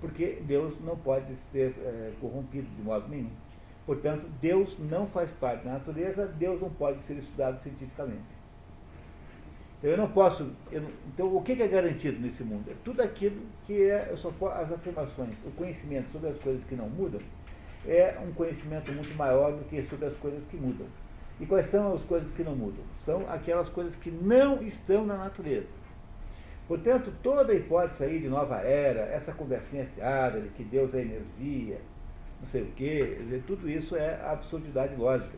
porque 0.00 0.38
Deus 0.46 0.80
não 0.80 0.96
pode 0.96 1.34
ser 1.50 1.74
é, 1.82 2.12
corrompido 2.20 2.68
de 2.76 2.82
modo 2.82 3.08
nenhum. 3.08 3.30
Portanto, 3.84 4.26
Deus 4.40 4.76
não 4.78 5.08
faz 5.08 5.32
parte 5.32 5.64
da 5.64 5.72
natureza, 5.72 6.26
Deus 6.26 6.60
não 6.60 6.70
pode 6.70 7.00
ser 7.02 7.14
estudado 7.18 7.60
cientificamente. 7.62 8.36
Eu 9.82 9.96
não 9.96 10.08
posso. 10.08 10.50
Eu 10.72 10.80
não, 10.80 10.90
então, 11.08 11.36
o 11.36 11.42
que 11.42 11.52
é 11.52 11.68
garantido 11.68 12.18
nesse 12.20 12.42
mundo? 12.42 12.70
É 12.70 12.74
tudo 12.84 13.02
aquilo 13.02 13.42
que 13.66 13.82
é. 13.82 14.08
Eu 14.10 14.16
só, 14.16 14.32
as 14.54 14.72
afirmações, 14.72 15.34
o 15.44 15.50
conhecimento 15.50 16.10
sobre 16.10 16.30
as 16.30 16.38
coisas 16.38 16.64
que 16.64 16.74
não 16.74 16.88
mudam, 16.88 17.20
é 17.88 18.18
um 18.24 18.32
conhecimento 18.32 18.92
muito 18.92 19.14
maior 19.16 19.52
do 19.52 19.64
que 19.64 19.82
sobre 19.84 20.06
as 20.06 20.16
coisas 20.16 20.44
que 20.46 20.56
mudam. 20.56 20.86
E 21.38 21.46
quais 21.46 21.66
são 21.66 21.94
as 21.94 22.02
coisas 22.02 22.30
que 22.32 22.42
não 22.42 22.56
mudam? 22.56 22.84
São 23.04 23.28
aquelas 23.28 23.68
coisas 23.68 23.94
que 23.96 24.10
não 24.10 24.62
estão 24.62 25.04
na 25.04 25.16
natureza. 25.16 25.68
Portanto, 26.66 27.12
toda 27.22 27.52
a 27.52 27.54
hipótese 27.54 28.02
aí 28.02 28.18
de 28.18 28.28
nova 28.28 28.56
era, 28.56 29.02
essa 29.02 29.32
conversinha 29.32 29.84
fiada 29.94 30.40
de 30.40 30.48
que 30.48 30.64
Deus 30.64 30.92
é 30.94 31.00
energia, 31.00 31.78
não 32.40 32.46
sei 32.46 32.62
o 32.62 32.72
quê, 32.72 33.18
tudo 33.46 33.70
isso 33.70 33.94
é 33.94 34.20
absurdidade 34.24 34.96
lógica. 34.96 35.36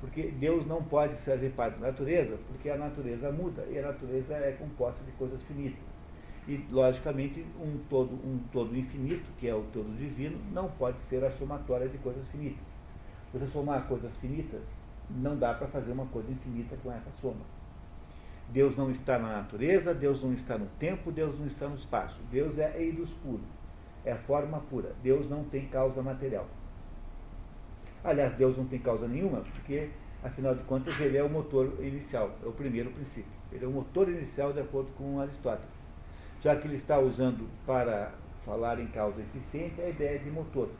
Porque 0.00 0.28
Deus 0.28 0.66
não 0.66 0.82
pode 0.82 1.14
fazer 1.16 1.50
parte 1.50 1.78
da 1.78 1.88
natureza, 1.88 2.38
porque 2.48 2.70
a 2.70 2.78
natureza 2.78 3.30
muda 3.30 3.66
e 3.70 3.78
a 3.78 3.82
natureza 3.82 4.34
é 4.34 4.56
composta 4.58 5.04
de 5.04 5.12
coisas 5.12 5.42
finitas. 5.42 5.89
E, 6.50 6.66
logicamente, 6.72 7.46
um 7.60 7.78
todo, 7.88 8.12
um 8.12 8.40
todo 8.52 8.76
infinito, 8.76 9.24
que 9.38 9.46
é 9.46 9.54
o 9.54 9.62
todo 9.72 9.96
divino, 9.96 10.36
não 10.50 10.68
pode 10.68 11.00
ser 11.08 11.24
a 11.24 11.30
somatória 11.30 11.88
de 11.88 11.96
coisas 11.98 12.26
finitas. 12.26 12.64
Você 13.32 13.46
somar 13.46 13.86
coisas 13.86 14.16
finitas, 14.16 14.60
não 15.08 15.36
dá 15.36 15.54
para 15.54 15.68
fazer 15.68 15.92
uma 15.92 16.06
coisa 16.06 16.28
infinita 16.28 16.76
com 16.82 16.90
essa 16.90 17.08
soma. 17.20 17.44
Deus 18.48 18.76
não 18.76 18.90
está 18.90 19.16
na 19.16 19.28
natureza, 19.28 19.94
Deus 19.94 20.24
não 20.24 20.32
está 20.32 20.58
no 20.58 20.66
tempo, 20.76 21.12
Deus 21.12 21.38
não 21.38 21.46
está 21.46 21.68
no 21.68 21.76
espaço. 21.76 22.18
Deus 22.32 22.58
é 22.58 22.82
eidos 22.82 23.10
puro, 23.22 23.44
é 24.04 24.16
forma 24.16 24.58
pura. 24.68 24.92
Deus 25.04 25.30
não 25.30 25.44
tem 25.44 25.68
causa 25.68 26.02
material. 26.02 26.48
Aliás, 28.02 28.34
Deus 28.34 28.56
não 28.56 28.66
tem 28.66 28.80
causa 28.80 29.06
nenhuma, 29.06 29.42
porque, 29.42 29.90
afinal 30.20 30.56
de 30.56 30.64
contas, 30.64 31.00
ele 31.00 31.16
é 31.16 31.22
o 31.22 31.30
motor 31.30 31.76
inicial, 31.78 32.36
é 32.42 32.48
o 32.48 32.52
primeiro 32.52 32.90
princípio. 32.90 33.30
Ele 33.52 33.64
é 33.64 33.68
o 33.68 33.70
motor 33.70 34.08
inicial 34.08 34.52
de 34.52 34.58
acordo 34.58 34.90
com 34.98 35.20
Aristóteles. 35.20 35.79
Já 36.42 36.56
que 36.56 36.66
ele 36.66 36.76
está 36.76 36.98
usando 36.98 37.48
para 37.66 38.12
falar 38.44 38.80
em 38.80 38.86
causa 38.88 39.20
eficiente 39.20 39.80
a 39.80 39.88
ideia 39.88 40.18
de 40.18 40.30
motor. 40.30 40.70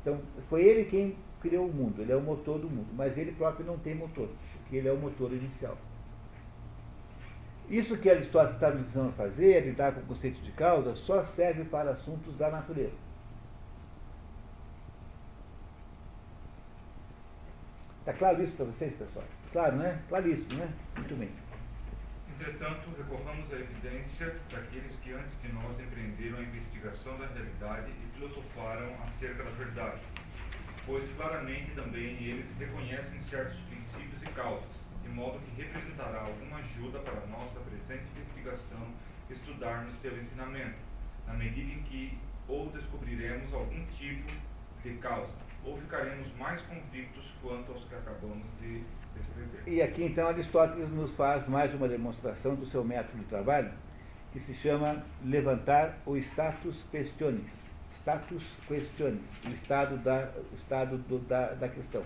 Então, 0.00 0.20
foi 0.48 0.62
ele 0.62 0.84
quem 0.84 1.16
criou 1.40 1.66
o 1.66 1.72
mundo, 1.72 2.00
ele 2.00 2.12
é 2.12 2.16
o 2.16 2.20
motor 2.20 2.58
do 2.58 2.68
mundo, 2.68 2.88
mas 2.94 3.16
ele 3.16 3.32
próprio 3.32 3.66
não 3.66 3.78
tem 3.78 3.94
motor, 3.94 4.28
porque 4.62 4.76
ele 4.76 4.88
é 4.88 4.92
o 4.92 4.96
motor 4.96 5.32
inicial. 5.32 5.76
Isso 7.68 7.98
que 7.98 8.08
Aristóteles 8.08 8.54
está 8.54 8.70
me 8.70 8.82
dizendo 8.82 9.12
fazer, 9.12 9.64
lidar 9.64 9.92
com 9.92 10.00
o 10.00 10.06
conceito 10.06 10.40
de 10.40 10.50
causa, 10.52 10.94
só 10.94 11.22
serve 11.24 11.64
para 11.64 11.90
assuntos 11.90 12.34
da 12.36 12.50
natureza. 12.50 12.96
Está 18.00 18.14
claro 18.14 18.42
isso 18.42 18.54
para 18.54 18.64
vocês, 18.64 18.94
pessoal? 18.94 19.24
Claro, 19.52 19.76
né? 19.76 20.00
Claríssimo, 20.08 20.54
né? 20.54 20.72
Muito 20.96 21.14
bem. 21.14 21.28
Entretanto, 22.38 22.94
recorramos 22.96 23.52
à 23.52 23.56
evidência 23.56 24.32
daqueles 24.52 24.94
que 25.00 25.12
antes 25.12 25.42
de 25.42 25.52
nós 25.52 25.74
empreenderam 25.80 26.38
a 26.38 26.42
investigação 26.42 27.18
da 27.18 27.26
realidade 27.26 27.90
e 27.90 28.14
filosofaram 28.14 28.94
acerca 29.02 29.42
da 29.42 29.50
verdade, 29.50 30.00
pois 30.86 31.10
claramente 31.16 31.72
também 31.72 32.14
eles 32.22 32.56
reconhecem 32.56 33.20
certos 33.22 33.58
princípios 33.62 34.22
e 34.22 34.26
causas, 34.26 34.70
de 35.02 35.08
modo 35.08 35.40
que 35.40 35.62
representará 35.62 36.20
alguma 36.20 36.58
ajuda 36.58 37.00
para 37.00 37.20
a 37.20 37.26
nossa 37.26 37.58
presente 37.58 38.04
investigação 38.16 38.86
estudarmos 39.28 40.00
seu 40.00 40.16
ensinamento, 40.16 40.78
na 41.26 41.34
medida 41.34 41.72
em 41.72 41.82
que 41.82 42.16
ou 42.46 42.70
descobriremos 42.70 43.52
algum 43.52 43.84
tipo 43.86 44.32
de 44.84 44.94
causa, 44.98 45.34
ou 45.64 45.76
ficaremos 45.76 46.32
mais 46.36 46.62
convictos 46.62 47.24
quanto 47.42 47.72
aos 47.72 47.84
que 47.84 47.96
acabamos 47.96 48.46
de. 48.60 48.84
E 49.66 49.82
aqui 49.82 50.02
então 50.04 50.26
Aristóteles 50.28 50.90
nos 50.90 51.10
faz 51.12 51.46
mais 51.46 51.74
uma 51.74 51.86
demonstração 51.86 52.54
do 52.54 52.64
seu 52.64 52.82
método 52.82 53.18
de 53.18 53.24
trabalho, 53.24 53.70
que 54.32 54.40
se 54.40 54.54
chama 54.54 55.04
levantar 55.24 55.98
o 56.06 56.16
status 56.16 56.84
questionis. 56.90 57.68
Status 58.00 58.42
questionis, 58.66 59.20
o 59.44 59.50
estado 59.50 59.96
da, 59.98 60.30
o 60.52 60.54
estado 60.56 60.96
do, 60.98 61.18
da, 61.18 61.54
da 61.54 61.68
questão. 61.68 62.02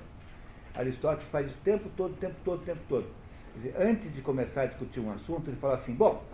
Aristóteles 0.74 1.28
faz 1.28 1.46
isso 1.46 1.58
o 1.58 1.62
tempo 1.62 1.88
todo, 1.96 2.12
o 2.12 2.16
tempo 2.16 2.36
todo, 2.44 2.62
o 2.62 2.64
tempo 2.64 2.80
todo. 2.88 3.06
Dizer, 3.54 3.74
antes 3.78 4.12
de 4.14 4.22
começar 4.22 4.62
a 4.62 4.66
discutir 4.66 5.00
um 5.00 5.12
assunto, 5.12 5.48
ele 5.48 5.58
fala 5.58 5.74
assim, 5.74 5.94
bom, 5.94 6.24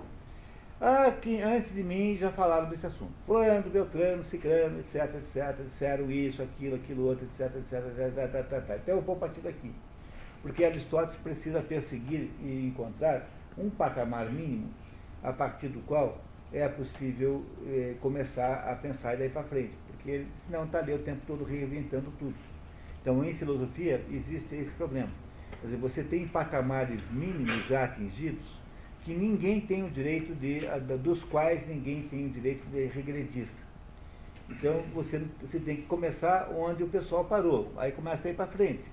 aqui, 0.81 1.43
antes 1.43 1.75
de 1.75 1.83
mim 1.83 2.17
já 2.17 2.31
falaram 2.31 2.69
desse 2.71 2.87
assunto. 2.87 3.13
Fulano, 3.27 3.69
Beltrano, 3.69 4.23
Cicrano, 4.25 4.79
etc, 4.81 5.15
etc, 5.17 5.65
disseram 5.65 6.11
isso, 6.11 6.41
aquilo, 6.43 6.77
aquilo 6.77 7.07
outro, 7.07 7.27
etc, 7.27 7.55
etc, 7.57 7.73
etc, 7.73 8.35
etc, 8.35 8.53
etc. 8.53 8.81
Então 8.83 8.97
eu 8.97 9.03
vou 9.03 9.17
partir 9.17 9.41
daqui. 9.41 9.73
Porque 10.43 10.65
Aristóteles 10.65 11.17
precisa 11.21 11.61
perseguir 11.61 12.31
e 12.41 12.67
encontrar 12.67 13.29
um 13.57 13.69
patamar 13.69 14.31
mínimo 14.31 14.71
a 15.23 15.33
partir 15.33 15.69
do 15.69 15.81
qual 15.81 16.19
é 16.53 16.67
possível 16.69 17.45
eh, 17.67 17.95
começar 18.01 18.71
a 18.71 18.75
pensar 18.77 19.17
daí 19.17 19.29
para 19.29 19.43
frente. 19.43 19.73
Porque 19.89 20.25
senão 20.47 20.65
está 20.65 20.79
ali 20.79 20.95
o 20.95 20.99
tempo 21.01 21.21
todo 21.27 21.45
reinventando 21.45 22.13
tudo. 22.19 22.35
Então, 23.03 23.25
em 23.25 23.35
filosofia, 23.35 24.05
existe 24.11 24.55
esse 24.55 24.73
problema. 24.75 25.11
Quer 25.61 25.67
dizer, 25.67 25.77
você 25.77 26.03
tem 26.03 26.27
patamares 26.27 27.03
mínimos 27.11 27.67
já 27.67 27.85
atingidos 27.85 28.59
que 29.03 29.15
ninguém 29.15 29.61
tem 29.61 29.85
o 29.85 29.91
direito 29.91 30.35
de, 30.35 30.61
dos 30.99 31.25
quais 31.25 31.67
ninguém 31.67 32.03
tem 32.03 32.27
o 32.27 32.31
direito 32.31 32.65
de 32.71 32.87
regredir. 32.87 33.49
Então, 34.51 34.83
você, 34.95 35.23
você 35.41 35.59
tem 35.59 35.77
que 35.77 35.83
começar 35.83 36.51
onde 36.55 36.83
o 36.83 36.89
pessoal 36.89 37.25
parou, 37.25 37.73
aí 37.77 37.93
começa 37.93 38.29
a 38.29 38.31
ir 38.31 38.35
para 38.35 38.47
frente. 38.47 38.85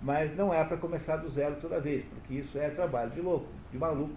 Mas 0.00 0.34
não 0.36 0.54
é 0.54 0.62
para 0.64 0.76
começar 0.76 1.16
do 1.16 1.28
zero 1.28 1.56
toda 1.60 1.80
vez, 1.80 2.04
porque 2.04 2.34
isso 2.34 2.56
é 2.58 2.70
trabalho 2.70 3.10
de 3.10 3.20
louco, 3.20 3.48
de 3.70 3.78
maluco. 3.78 4.14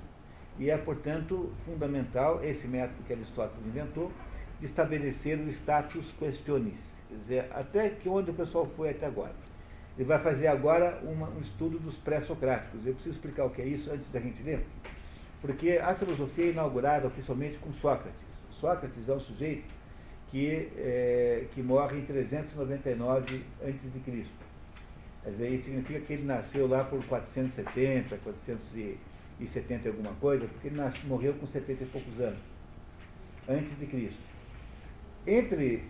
E 0.60 0.70
é, 0.70 0.78
portanto, 0.78 1.52
fundamental 1.66 2.44
esse 2.44 2.68
método 2.68 3.04
que 3.08 3.14
Aristóteles 3.14 3.66
inventou, 3.66 4.12
de 4.60 4.66
estabelecer 4.68 5.40
o 5.40 5.50
status 5.50 6.14
questionis 6.20 6.94
Quer 7.12 7.18
dizer, 7.18 7.46
até 7.52 7.90
que 7.90 8.08
onde 8.08 8.32
o 8.32 8.34
pessoal 8.34 8.66
foi 8.78 8.92
até 8.92 9.06
agora. 9.06 9.34
Ele 9.98 10.08
vai 10.08 10.20
fazer 10.20 10.48
agora 10.48 11.02
uma, 11.04 11.28
um 11.30 11.42
estudo 11.42 11.78
dos 11.78 11.98
pré-socráticos. 11.98 12.86
Eu 12.86 12.94
preciso 12.94 13.16
explicar 13.16 13.46
o 13.46 13.50
que 13.50 13.62
é 13.62 13.66
isso 13.66 13.92
antes 13.92 14.10
da 14.10 14.20
gente 14.22 14.42
ler. 14.42 14.66
Porque 15.42 15.72
a 15.72 15.94
filosofia 15.94 16.46
é 16.46 16.50
inaugurada 16.52 17.08
oficialmente 17.08 17.58
com 17.58 17.74
Sócrates. 17.74 18.16
Sócrates 18.52 19.10
é 19.10 19.14
um 19.14 19.20
sujeito 19.20 19.68
que, 20.30 20.72
é, 20.78 21.48
que 21.54 21.62
morre 21.62 21.98
em 21.98 22.06
399 22.06 23.44
a.C. 23.62 24.24
Quer 25.24 25.30
dizer, 25.32 25.50
isso 25.50 25.66
significa 25.66 26.00
que 26.00 26.14
ele 26.14 26.24
nasceu 26.24 26.68
lá 26.68 26.84
por 26.84 27.04
470, 27.06 28.18
470 28.18 29.90
alguma 29.90 30.14
coisa, 30.16 30.48
porque 30.48 30.68
ele 30.68 30.78
nasce, 30.78 31.06
morreu 31.06 31.34
com 31.36 31.46
70 31.46 31.84
e 31.84 31.88
poucos 31.88 32.20
anos, 32.20 32.40
antes 33.48 33.78
de 33.78 33.86
Cristo. 33.86 34.22
Entre 35.28 35.84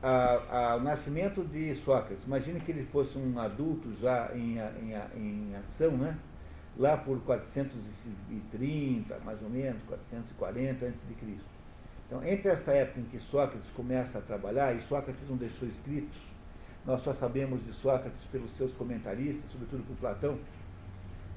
a, 0.00 0.72
a, 0.72 0.76
o 0.76 0.80
nascimento 0.80 1.42
de 1.42 1.74
Sócrates, 1.76 2.24
imagine 2.24 2.60
que 2.60 2.70
ele 2.70 2.84
fosse 2.92 3.18
um 3.18 3.38
adulto 3.40 3.92
já 4.00 4.30
em, 4.34 4.58
em, 4.58 4.94
em 5.16 5.56
ação, 5.56 5.96
né? 5.96 6.16
lá 6.76 6.96
por 6.96 7.20
430, 7.20 9.18
mais 9.24 9.40
ou 9.42 9.48
menos, 9.48 9.82
440 9.84 10.86
antes 10.86 11.08
de 11.08 11.14
Cristo. 11.14 11.54
Então, 12.06 12.24
entre 12.24 12.50
esta 12.50 12.72
época 12.72 13.00
em 13.00 13.04
que 13.04 13.18
Sócrates 13.18 13.70
começa 13.70 14.18
a 14.18 14.20
trabalhar, 14.20 14.74
e 14.74 14.80
Sócrates 14.82 15.28
não 15.28 15.36
deixou 15.36 15.68
escritos, 15.68 16.20
nós 16.86 17.02
só 17.02 17.14
sabemos 17.14 17.64
de 17.64 17.72
Sócrates 17.72 18.22
pelos 18.30 18.50
seus 18.56 18.72
comentaristas, 18.72 19.50
sobretudo 19.50 19.82
por 19.86 19.96
Platão, 19.96 20.38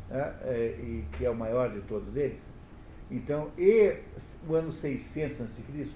né, 0.09 0.33
é, 0.43 0.75
e, 0.79 1.05
que 1.17 1.25
é 1.25 1.29
o 1.29 1.35
maior 1.35 1.69
de 1.71 1.81
todos 1.81 2.15
eles. 2.15 2.41
Então, 3.09 3.49
e 3.57 3.97
o 4.47 4.55
ano 4.55 4.71
600 4.71 5.41
a.C., 5.41 5.87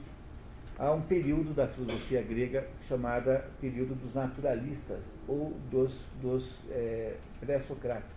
há 0.80 0.92
um 0.92 1.02
período 1.02 1.54
da 1.54 1.68
filosofia 1.68 2.22
grega 2.22 2.66
chamada 2.88 3.46
período 3.60 3.94
dos 3.96 4.14
naturalistas 4.14 5.00
ou 5.28 5.54
dos, 5.70 5.94
dos 6.22 6.50
é, 6.70 7.18
pré-socráticos, 7.42 8.16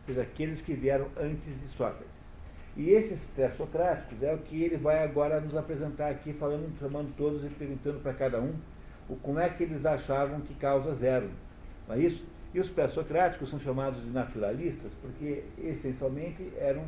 ou 0.00 0.06
seja, 0.06 0.22
aqueles 0.22 0.60
que 0.60 0.74
vieram 0.74 1.06
antes 1.16 1.60
de 1.60 1.68
Sócrates. 1.76 2.20
E 2.76 2.90
esses 2.90 3.22
pré-socráticos 3.36 4.22
é 4.22 4.32
o 4.34 4.38
que 4.38 4.62
ele 4.62 4.76
vai 4.76 5.02
agora 5.02 5.40
nos 5.40 5.56
apresentar 5.56 6.10
aqui, 6.10 6.32
falando, 6.32 6.76
chamando 6.78 7.14
todos 7.16 7.44
e 7.44 7.48
perguntando 7.48 8.00
para 8.00 8.14
cada 8.14 8.40
um 8.40 8.54
como 9.16 9.38
é 9.38 9.48
que 9.48 9.62
eles 9.62 9.84
achavam 9.84 10.40
que 10.40 10.54
causa 10.54 10.94
zero. 10.94 11.30
Não 11.88 11.94
é 11.94 11.98
isso? 11.98 12.24
E 12.52 12.60
os 12.60 12.68
pré-socráticos 12.68 13.48
são 13.48 13.60
chamados 13.60 14.02
de 14.02 14.10
naturalistas 14.10 14.92
porque, 15.00 15.44
essencialmente, 15.58 16.52
eram 16.58 16.84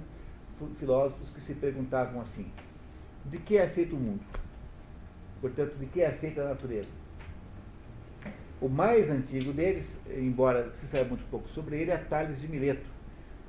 filósofos 0.78 1.30
que 1.30 1.40
se 1.40 1.54
perguntavam 1.54 2.20
assim: 2.20 2.46
de 3.26 3.38
que 3.38 3.56
é 3.56 3.68
feito 3.68 3.96
o 3.96 3.98
mundo? 3.98 4.22
portanto, 5.42 5.76
de 5.76 5.86
que 5.86 6.00
é 6.00 6.12
feita 6.12 6.40
a 6.40 6.50
natureza. 6.50 6.88
O 8.60 8.68
mais 8.68 9.10
antigo 9.10 9.52
deles, 9.52 9.92
embora 10.16 10.72
se 10.72 10.86
saiba 10.86 11.08
muito 11.08 11.28
pouco 11.28 11.48
sobre 11.48 11.80
ele, 11.80 11.90
é 11.90 11.96
Tales 11.96 12.40
de 12.40 12.46
Mileto, 12.46 12.88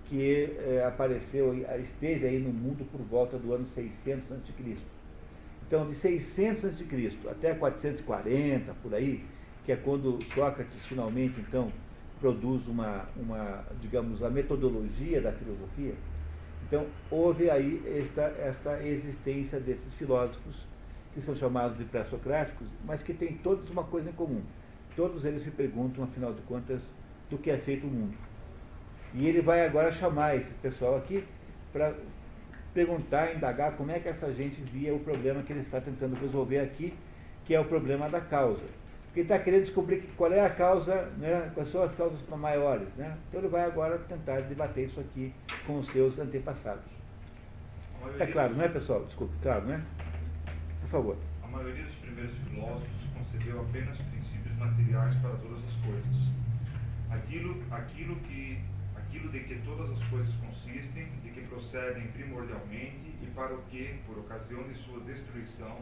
que 0.05 0.57
é, 0.57 0.83
apareceu, 0.83 1.53
esteve 1.79 2.25
aí 2.25 2.39
no 2.39 2.51
mundo 2.51 2.83
por 2.91 2.99
volta 3.01 3.37
do 3.37 3.53
ano 3.53 3.67
600 3.67 4.31
a.C. 4.31 4.75
Então, 5.67 5.89
de 5.89 5.96
600 5.96 6.65
a.C. 6.65 7.12
até 7.29 7.53
440, 7.53 8.74
por 8.82 8.93
aí, 8.93 9.24
que 9.65 9.72
é 9.72 9.75
quando 9.75 10.20
Sócrates 10.34 10.86
finalmente, 10.86 11.39
então, 11.39 11.72
produz 12.20 12.67
uma, 12.67 13.05
uma 13.15 13.63
digamos, 13.82 14.24
a 14.24 14.29
metodologia 14.29 15.22
da 15.22 15.32
filosofia, 15.32 15.93
então 16.67 16.88
houve 17.12 17.50
aí 17.50 17.82
esta, 17.86 18.22
esta 18.39 18.84
existência 18.84 19.60
desses 19.60 19.93
filósofos 19.96 20.65
que 21.13 21.22
são 21.22 21.36
chamados 21.36 21.77
de 21.77 21.84
pré-socráticos, 21.84 22.67
mas 22.86 23.03
que 23.03 23.13
têm 23.13 23.34
todos 23.36 23.70
uma 23.70 23.84
coisa 23.84 24.10
em 24.10 24.13
comum. 24.13 24.41
Todos 24.96 25.25
eles 25.25 25.43
se 25.43 25.51
perguntam, 25.51 26.03
afinal 26.03 26.34
de 26.34 26.41
contas, 26.41 26.82
do 27.29 27.38
que 27.38 27.51
é 27.51 27.58
feito 27.58 27.86
o 27.86 27.89
mundo. 27.89 28.17
E 29.13 29.27
ele 29.27 29.41
vai 29.41 29.65
agora 29.65 29.91
chamar 29.91 30.36
esse 30.36 30.53
pessoal 30.55 30.98
aqui 30.98 31.24
para 31.72 31.93
perguntar, 32.73 33.35
indagar 33.35 33.73
como 33.73 33.91
é 33.91 33.99
que 33.99 34.09
essa 34.09 34.33
gente 34.33 34.61
via 34.71 34.93
o 34.93 34.99
problema 34.99 35.43
que 35.43 35.53
ele 35.53 35.61
está 35.61 35.79
tentando 35.79 36.15
resolver 36.15 36.59
aqui, 36.59 36.93
que 37.45 37.53
é 37.53 37.59
o 37.59 37.65
problema 37.65 38.09
da 38.09 38.19
causa. 38.19 38.63
Porque 39.05 39.19
ele 39.19 39.31
está 39.31 39.37
querendo 39.37 39.61
descobrir 39.61 40.09
qual 40.17 40.33
é 40.33 40.43
a 40.43 40.49
causa, 40.49 41.05
né, 41.17 41.51
quais 41.53 41.69
são 41.69 41.83
as 41.83 41.93
causas 41.93 42.19
maiores. 42.29 42.93
Né? 42.95 43.15
Então 43.29 43.41
ele 43.41 43.49
vai 43.49 43.63
agora 43.63 43.99
tentar 43.99 44.41
debater 44.41 44.87
isso 44.87 44.99
aqui 44.99 45.31
com 45.67 45.79
os 45.79 45.87
seus 45.91 46.17
antepassados. 46.17 46.83
Está 48.11 48.27
claro, 48.27 48.55
não 48.55 48.65
é, 48.65 48.67
pessoal? 48.67 49.05
Desculpe, 49.05 49.33
claro, 49.41 49.65
não 49.65 49.75
é? 49.75 49.81
Por 50.81 50.89
favor. 50.89 51.17
A 51.43 51.47
maioria 51.47 51.83
dos 51.83 51.95
primeiros 51.95 52.35
filósofos 52.49 53.03
concebeu 53.15 53.61
apenas 53.61 53.97
princípios 53.97 54.57
materiais 54.57 55.15
para 55.17 55.35
todas 55.35 55.59
as 55.59 55.75
coisas. 55.85 56.33
Aquilo, 57.11 57.63
aquilo, 57.71 58.15
que, 58.15 58.59
aquilo 58.97 59.29
de 59.29 59.39
que 59.41 59.55
todas 59.63 59.91
as 59.91 60.03
coisas 60.09 60.33
consistem, 60.35 61.07
procedem 61.53 62.07
primordialmente 62.07 63.13
e 63.22 63.27
para 63.36 63.53
o 63.53 63.62
que, 63.63 63.95
por 64.07 64.17
ocasião 64.17 64.63
de 64.63 64.74
sua 64.79 65.00
destruição, 65.01 65.77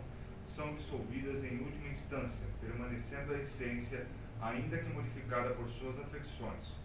são 0.50 0.76
dissolvidas 0.76 1.44
em 1.46 1.60
última 1.60 1.88
instância, 1.88 2.46
permanecendo 2.60 3.34
a 3.34 3.38
essência, 3.40 4.06
ainda 4.42 4.78
que 4.78 4.94
modificada 4.94 5.52
por 5.52 5.68
suas 5.70 5.98
afecções. 6.00 6.76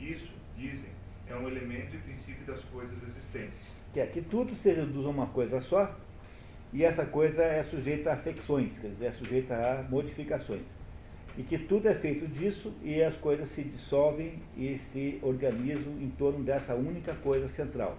Isso, 0.00 0.32
dizem, 0.56 0.88
é 1.28 1.36
um 1.36 1.46
elemento 1.46 1.94
e 1.94 1.98
princípio 1.98 2.44
das 2.46 2.64
coisas 2.64 3.02
existentes. 3.02 3.70
Que 3.92 4.00
é 4.00 4.06
que 4.06 4.22
tudo 4.22 4.54
se 4.56 4.72
reduz 4.72 5.04
a 5.04 5.10
uma 5.10 5.26
coisa 5.26 5.60
só, 5.60 5.94
e 6.72 6.84
essa 6.84 7.04
coisa 7.04 7.42
é 7.42 7.62
sujeita 7.62 8.10
a 8.10 8.14
afecções, 8.14 8.78
quer 8.78 8.88
dizer, 8.88 9.06
é 9.06 9.12
sujeita 9.12 9.54
a 9.54 9.82
modificações. 9.82 10.62
E 11.36 11.42
que 11.42 11.58
tudo 11.58 11.88
é 11.88 11.94
feito 11.94 12.26
disso 12.26 12.72
e 12.82 13.02
as 13.02 13.16
coisas 13.16 13.50
se 13.50 13.62
dissolvem 13.62 14.42
e 14.56 14.78
se 14.78 15.18
organizam 15.22 15.92
em 16.00 16.10
torno 16.10 16.42
dessa 16.42 16.74
única 16.74 17.14
coisa 17.14 17.48
central. 17.48 17.98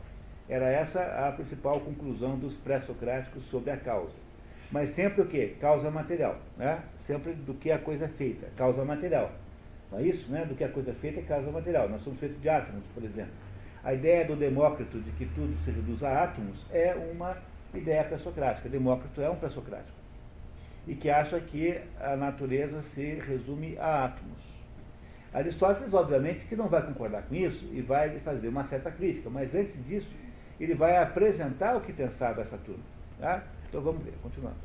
Era 0.50 0.68
essa 0.70 1.02
a 1.28 1.32
principal 1.32 1.80
conclusão 1.80 2.38
dos 2.38 2.56
pré-socráticos 2.56 3.44
sobre 3.46 3.72
a 3.72 3.78
causa. 3.78 4.14
Mas 4.72 4.90
sempre 4.90 5.22
o 5.22 5.26
que? 5.26 5.50
Causa 5.62 5.90
material. 5.90 6.38
Né? 6.58 6.82
Sempre 7.08 7.34
do 7.34 7.54
que 7.54 7.72
a 7.72 7.78
coisa 7.78 8.06
é 8.06 8.08
feita, 8.08 8.48
causa 8.58 8.84
material. 8.84 9.32
Não 9.92 10.00
é 10.00 10.04
isso? 10.04 10.32
Né? 10.32 10.46
Do 10.46 10.56
que 10.56 10.64
a 10.64 10.70
coisa 10.70 10.92
é 10.92 10.94
feita 10.94 11.20
é 11.20 11.24
causa 11.24 11.52
material. 11.52 11.88
Nós 11.88 12.02
somos 12.02 12.20
feitos 12.20 12.42
de 12.42 12.50
átomos, 12.50 12.84
por 12.94 13.04
exemplo. 13.04 13.32
A 13.84 13.94
ideia 13.94 14.26
do 14.26 14.36
Demócrito 14.36 15.00
de 15.00 15.12
que 15.12 15.26
tudo 15.28 15.58
se 15.64 15.72
reduz 15.72 16.02
a 16.04 16.24
átomos 16.24 16.66
é 16.72 16.96
uma 16.96 17.38
ideia 17.74 18.04
pré-socrática. 18.04 18.68
Demócrito 18.68 19.22
é 19.22 19.30
um 19.30 19.36
pré-socrático. 19.36 19.98
E 20.88 20.96
que 20.96 21.10
acha 21.10 21.40
que 21.40 21.80
a 22.00 22.16
natureza 22.16 22.82
se 22.82 23.16
resume 23.16 23.78
a 23.78 24.06
átomos. 24.06 24.54
Aristóteles, 25.34 25.94
obviamente, 25.94 26.46
que 26.46 26.56
não 26.56 26.68
vai 26.68 26.82
concordar 26.84 27.24
com 27.24 27.34
isso 27.34 27.68
e 27.72 27.82
vai 27.82 28.20
fazer 28.20 28.50
uma 28.50 28.64
certa 28.64 28.92
crítica, 28.92 29.30
mas 29.30 29.56
antes 29.56 29.74
disso, 29.86 30.08
ele 30.60 30.76
vai 30.76 30.98
apresentar 30.98 31.76
o 31.76 31.82
que 31.82 31.94
pensava 31.94 32.42
essa 32.42 32.58
turma. 32.58 32.84
Tá? 33.20 33.44
Então 33.68 33.82
vamos 33.82 34.04
ver, 34.04 34.14
continuando. 34.22 34.58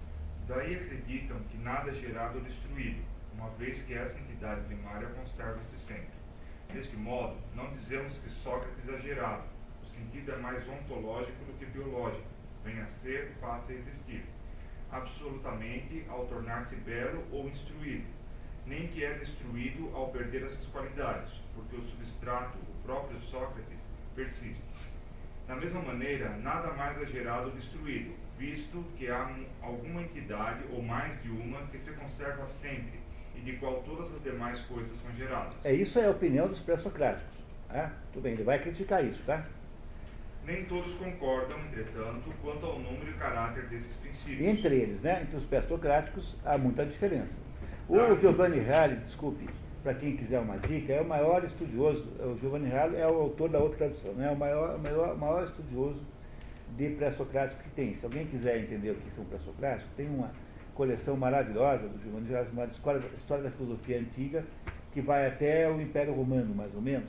Daí 0.47 0.77
acreditam 0.77 1.39
que 1.51 1.59
nada 1.59 1.91
é 1.91 1.95
gerado 1.95 2.39
ou 2.39 2.45
destruído, 2.45 3.03
uma 3.35 3.51
vez 3.51 3.83
que 3.83 3.95
essa 3.95 4.19
entidade 4.19 4.63
primária 4.63 5.09
conserva-se 5.09 5.79
sempre. 5.79 6.19
Deste 6.73 6.97
modo, 6.97 7.37
não 7.55 7.71
dizemos 7.73 8.19
que 8.19 8.31
Sócrates 8.31 8.89
é 8.89 8.99
gerado, 9.01 9.45
o 9.83 9.87
sentido 9.87 10.33
é 10.33 10.37
mais 10.37 10.67
ontológico 10.69 11.45
do 11.45 11.59
que 11.59 11.67
biológico, 11.67 12.27
vem 12.65 12.81
a 12.81 12.87
ser, 12.87 13.33
passa 13.41 13.73
a 13.73 13.75
existir, 13.75 14.25
absolutamente 14.91 16.05
ao 16.09 16.27
tornar-se 16.27 16.77
belo 16.77 17.25
ou 17.33 17.49
instruído, 17.49 18.07
nem 18.67 18.89
que 18.89 19.05
é 19.05 19.15
destruído 19.15 19.91
ao 19.95 20.09
perder 20.09 20.45
essas 20.45 20.67
qualidades, 20.67 21.33
porque 21.55 21.77
o 21.77 21.83
substrato, 21.83 22.59
o 22.59 22.83
próprio 22.85 23.21
Sócrates, 23.21 23.87
persiste. 24.15 24.68
Da 25.49 25.57
mesma 25.57 25.81
maneira, 25.81 26.29
nada 26.43 26.75
mais 26.75 27.01
é 27.01 27.07
gerado 27.07 27.47
ou 27.47 27.53
destruído, 27.53 28.13
visto 28.39 28.85
que 28.99 29.09
há 29.09 29.35
alguma 29.63 30.03
entidade, 30.03 30.63
ou 30.71 30.83
mais 30.83 31.21
de 31.23 31.31
uma, 31.31 31.63
que 31.69 31.79
se 31.79 31.91
conserva 31.93 32.47
sempre 32.51 33.01
e 33.35 33.41
de 33.41 33.55
qual 33.55 33.83
todas 33.83 34.15
as 34.15 34.23
demais 34.23 34.61
coisas 34.63 34.95
são 34.99 35.11
geradas. 35.17 35.55
É 35.65 35.73
isso 35.73 35.99
é 35.99 36.05
a 36.05 36.11
opinião 36.11 36.49
dos 36.49 36.61
pré-socráticos. 36.61 37.39
Tá? 37.67 37.93
Tudo 38.13 38.25
bem, 38.25 38.35
ele 38.35 38.43
vai 38.43 38.59
criticar 38.59 39.03
isso, 39.03 39.23
tá? 39.25 39.47
Nem 40.45 40.67
todos 40.67 40.95
concordam, 40.97 41.59
entretanto, 41.61 42.31
quanto 42.43 42.67
ao 42.67 42.79
número 42.79 43.11
e 43.11 43.15
caráter 43.15 43.69
desses 43.69 43.97
princípios. 43.97 44.47
Entre 44.47 44.75
eles, 44.75 45.01
né, 45.01 45.23
entre 45.23 45.37
os 45.37 45.45
pré-socráticos, 45.45 46.37
há 46.45 46.59
muita 46.59 46.85
diferença. 46.85 47.39
O 47.89 47.99
ah, 47.99 48.15
Giovanni 48.17 48.59
Reale, 48.59 48.97
desculpe, 48.97 49.49
para 49.89 49.95
quem 49.95 50.15
quiser 50.15 50.39
uma 50.39 50.59
dica, 50.59 50.93
é 50.93 51.01
o 51.01 51.09
maior 51.09 51.43
estudioso, 51.45 52.07
o 52.21 52.37
Giovanni 52.37 52.69
Reale 52.69 52.99
é 52.99 53.07
o 53.07 53.23
autor 53.23 53.49
da 53.49 53.59
outra 53.59 53.79
tradução, 53.79 54.13
né, 54.13 54.29
é 54.29 54.31
o 54.31 54.37
maior, 54.37 54.79
maior, 54.79 55.17
maior 55.17 55.45
estudioso 55.45 56.03
de 56.77 56.91
pré-socrático 56.91 57.63
que 57.63 57.71
tem. 57.71 57.95
Se 57.95 58.05
alguém 58.05 58.27
quiser 58.27 58.59
entender 58.59 58.91
o 58.91 58.97
que 58.97 59.11
são 59.13 59.25
pré-socráticos, 59.25 59.91
tem 59.97 60.07
uma 60.07 60.31
coleção 60.75 61.17
maravilhosa 61.17 61.89
do 61.89 61.99
Giovanni 62.03 62.29
Reale 62.29 62.49
chamada 62.51 62.71
História, 62.71 63.01
História 63.17 63.45
da 63.45 63.51
Filosofia 63.51 63.99
Antiga, 63.99 64.45
que 64.93 65.01
vai 65.01 65.27
até 65.27 65.67
o 65.71 65.81
Império 65.81 66.13
Romano, 66.13 66.55
mais 66.55 66.75
ou 66.75 66.83
menos, 66.83 67.09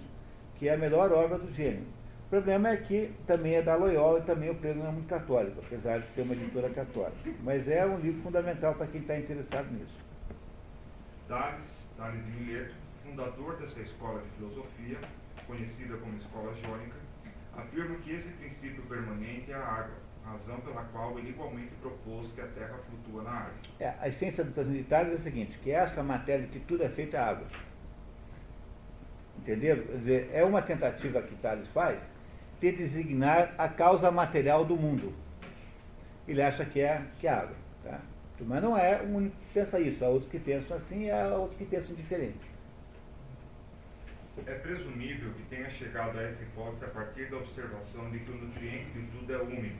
que 0.56 0.70
é 0.70 0.76
a 0.76 0.78
melhor 0.78 1.12
obra 1.12 1.38
do 1.38 1.52
gênero. 1.52 1.84
O 2.28 2.30
problema 2.30 2.70
é 2.70 2.78
que 2.78 3.12
também 3.28 3.56
é 3.56 3.62
da 3.62 3.76
Loyola 3.76 4.20
e 4.20 4.22
também 4.22 4.52
o 4.52 4.56
prêmio 4.56 4.84
não 4.84 4.90
é 4.92 4.94
muito 4.94 5.10
católico, 5.10 5.60
apesar 5.66 6.00
de 6.00 6.08
ser 6.14 6.22
uma 6.22 6.34
editora 6.34 6.70
católica. 6.70 7.30
Mas 7.44 7.68
é 7.68 7.86
um 7.86 7.98
livro 7.98 8.22
fundamental 8.22 8.74
para 8.76 8.88
quem 8.88 9.02
está 9.02 9.20
interessado 9.20 9.70
nisso. 9.70 9.98
Tales, 11.28 11.79
Tales 12.00 12.26
de 12.26 12.32
Mileto, 12.32 12.74
fundador 13.04 13.58
dessa 13.58 13.82
escola 13.82 14.22
de 14.22 14.30
filosofia, 14.30 14.98
conhecida 15.46 15.98
como 15.98 16.18
Escola 16.18 16.54
Jônica, 16.56 16.96
afirma 17.54 17.98
que 17.98 18.14
esse 18.14 18.30
princípio 18.30 18.82
permanente 18.84 19.52
é 19.52 19.56
a 19.56 19.60
água, 19.60 19.96
razão 20.24 20.62
pela 20.62 20.84
qual 20.86 21.20
ele 21.20 21.32
igualmente 21.32 21.74
propôs 21.82 22.32
que 22.32 22.40
a 22.40 22.48
Terra 22.48 22.80
flutua 22.90 23.24
na 23.24 23.32
água. 23.32 23.54
É, 23.82 23.94
a 24.00 24.08
essência 24.08 24.46
do 24.46 24.54
pensamento 24.54 24.78
de 24.78 24.84
Tales 24.86 25.14
é 25.14 25.16
a 25.18 25.20
seguinte, 25.20 25.60
que 25.62 25.72
essa 25.72 26.02
matéria 26.02 26.48
que 26.48 26.60
tudo 26.62 26.84
é 26.84 26.90
feita 26.90 27.18
é 27.18 27.20
água. 27.20 27.48
Entenderam? 29.40 29.84
Quer 29.84 29.98
dizer, 29.98 30.30
é 30.32 30.46
uma 30.46 30.62
tentativa 30.62 31.22
que 31.22 31.36
Tales 31.36 31.68
faz 31.68 32.02
de 32.62 32.72
designar 32.72 33.54
a 33.58 33.68
causa 33.68 34.10
material 34.10 34.64
do 34.64 34.78
mundo. 34.78 35.14
Ele 36.26 36.42
acha 36.42 36.64
que 36.64 36.80
é, 36.80 37.04
que 37.20 37.28
é 37.28 37.32
água. 37.32 37.56
Tá? 37.84 38.00
Mas 38.46 38.64
não 38.64 38.78
é 38.78 39.02
um 39.02 39.16
único 39.16 39.36
que 39.36 39.54
pensa 39.54 39.80
isso. 39.80 40.04
Há 40.04 40.08
outros 40.08 40.32
que 40.32 40.40
pensam 40.40 40.78
assim 40.78 41.06
e 41.06 41.12
há 41.12 41.28
outros 41.36 41.58
que 41.58 41.66
pensam 41.66 41.96
diferente. 41.96 42.40
É 44.46 44.54
presumível 44.54 45.34
que 45.34 45.44
tenha 45.44 45.70
chegado 45.70 46.18
a 46.18 46.24
essa 46.24 46.42
hipótese 46.42 46.86
a 46.86 46.88
partir 46.88 47.30
da 47.30 47.38
observação 47.38 48.10
de 48.10 48.20
que 48.20 48.32
o 48.32 48.36
nutriente 48.36 48.92
de 48.92 49.08
tudo 49.08 49.34
é 49.34 49.38
úmido 49.38 49.78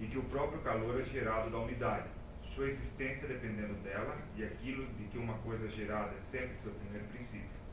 e 0.00 0.06
que 0.06 0.18
o 0.18 0.22
próprio 0.24 0.60
calor 0.60 1.00
é 1.00 1.04
gerado 1.04 1.50
da 1.50 1.58
umidade, 1.58 2.08
sua 2.54 2.68
existência 2.68 3.28
dependendo 3.28 3.74
dela 3.82 4.16
e 4.36 4.44
aquilo 4.44 4.86
de 4.94 5.04
que 5.04 5.18
uma 5.18 5.34
coisa 5.38 5.68
gerada 5.68 6.12
é 6.12 6.20
sempre 6.30 6.56
seu 6.62 6.72
primeiro 6.72 7.06
princípio. 7.08 7.64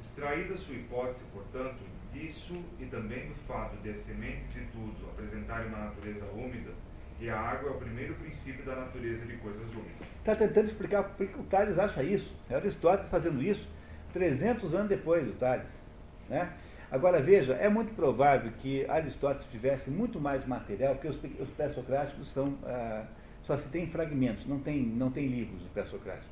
Extraída 0.00 0.56
sua 0.56 0.74
hipótese, 0.74 1.24
portanto, 1.32 1.78
disso 2.12 2.64
e 2.80 2.86
também 2.86 3.28
do 3.28 3.34
fato 3.46 3.76
de 3.82 3.90
as 3.90 3.98
sementes 4.00 4.52
de 4.52 4.64
tudo 4.66 5.10
apresentarem 5.10 5.68
uma 5.68 5.84
natureza 5.86 6.24
úmida, 6.32 6.72
e 7.20 7.30
a 7.30 7.38
água 7.38 7.70
é 7.70 7.72
o 7.72 7.78
primeiro 7.78 8.14
princípio 8.14 8.64
da 8.64 8.76
natureza 8.76 9.24
de 9.24 9.36
coisas 9.36 9.68
úmidas. 9.72 10.06
Está 10.18 10.34
tentando 10.34 10.66
explicar 10.66 11.02
por 11.04 11.26
que 11.26 11.38
o 11.38 11.44
Tales 11.44 11.78
acha 11.78 12.02
isso. 12.02 12.34
É 12.50 12.56
Aristóteles 12.56 13.10
fazendo 13.10 13.42
isso 13.42 13.66
300 14.12 14.74
anos 14.74 14.88
depois 14.88 15.24
do 15.24 15.32
Tales. 15.32 15.80
Né? 16.28 16.52
Agora 16.90 17.20
veja, 17.20 17.54
é 17.54 17.68
muito 17.68 17.94
provável 17.94 18.52
que 18.60 18.88
Aristóteles 18.88 19.46
tivesse 19.50 19.90
muito 19.90 20.20
mais 20.20 20.46
material, 20.46 20.94
porque 20.94 21.08
os, 21.08 21.16
os 21.40 21.50
pré-socráticos 21.50 22.32
são, 22.32 22.54
ah, 22.64 23.04
só 23.42 23.56
se 23.56 23.68
tem 23.68 23.86
fragmentos, 23.88 24.46
não 24.46 24.60
tem, 24.60 24.82
não 24.82 25.10
tem 25.10 25.26
livros 25.26 25.62
de 25.62 25.68
pré-socráticos. 25.70 26.30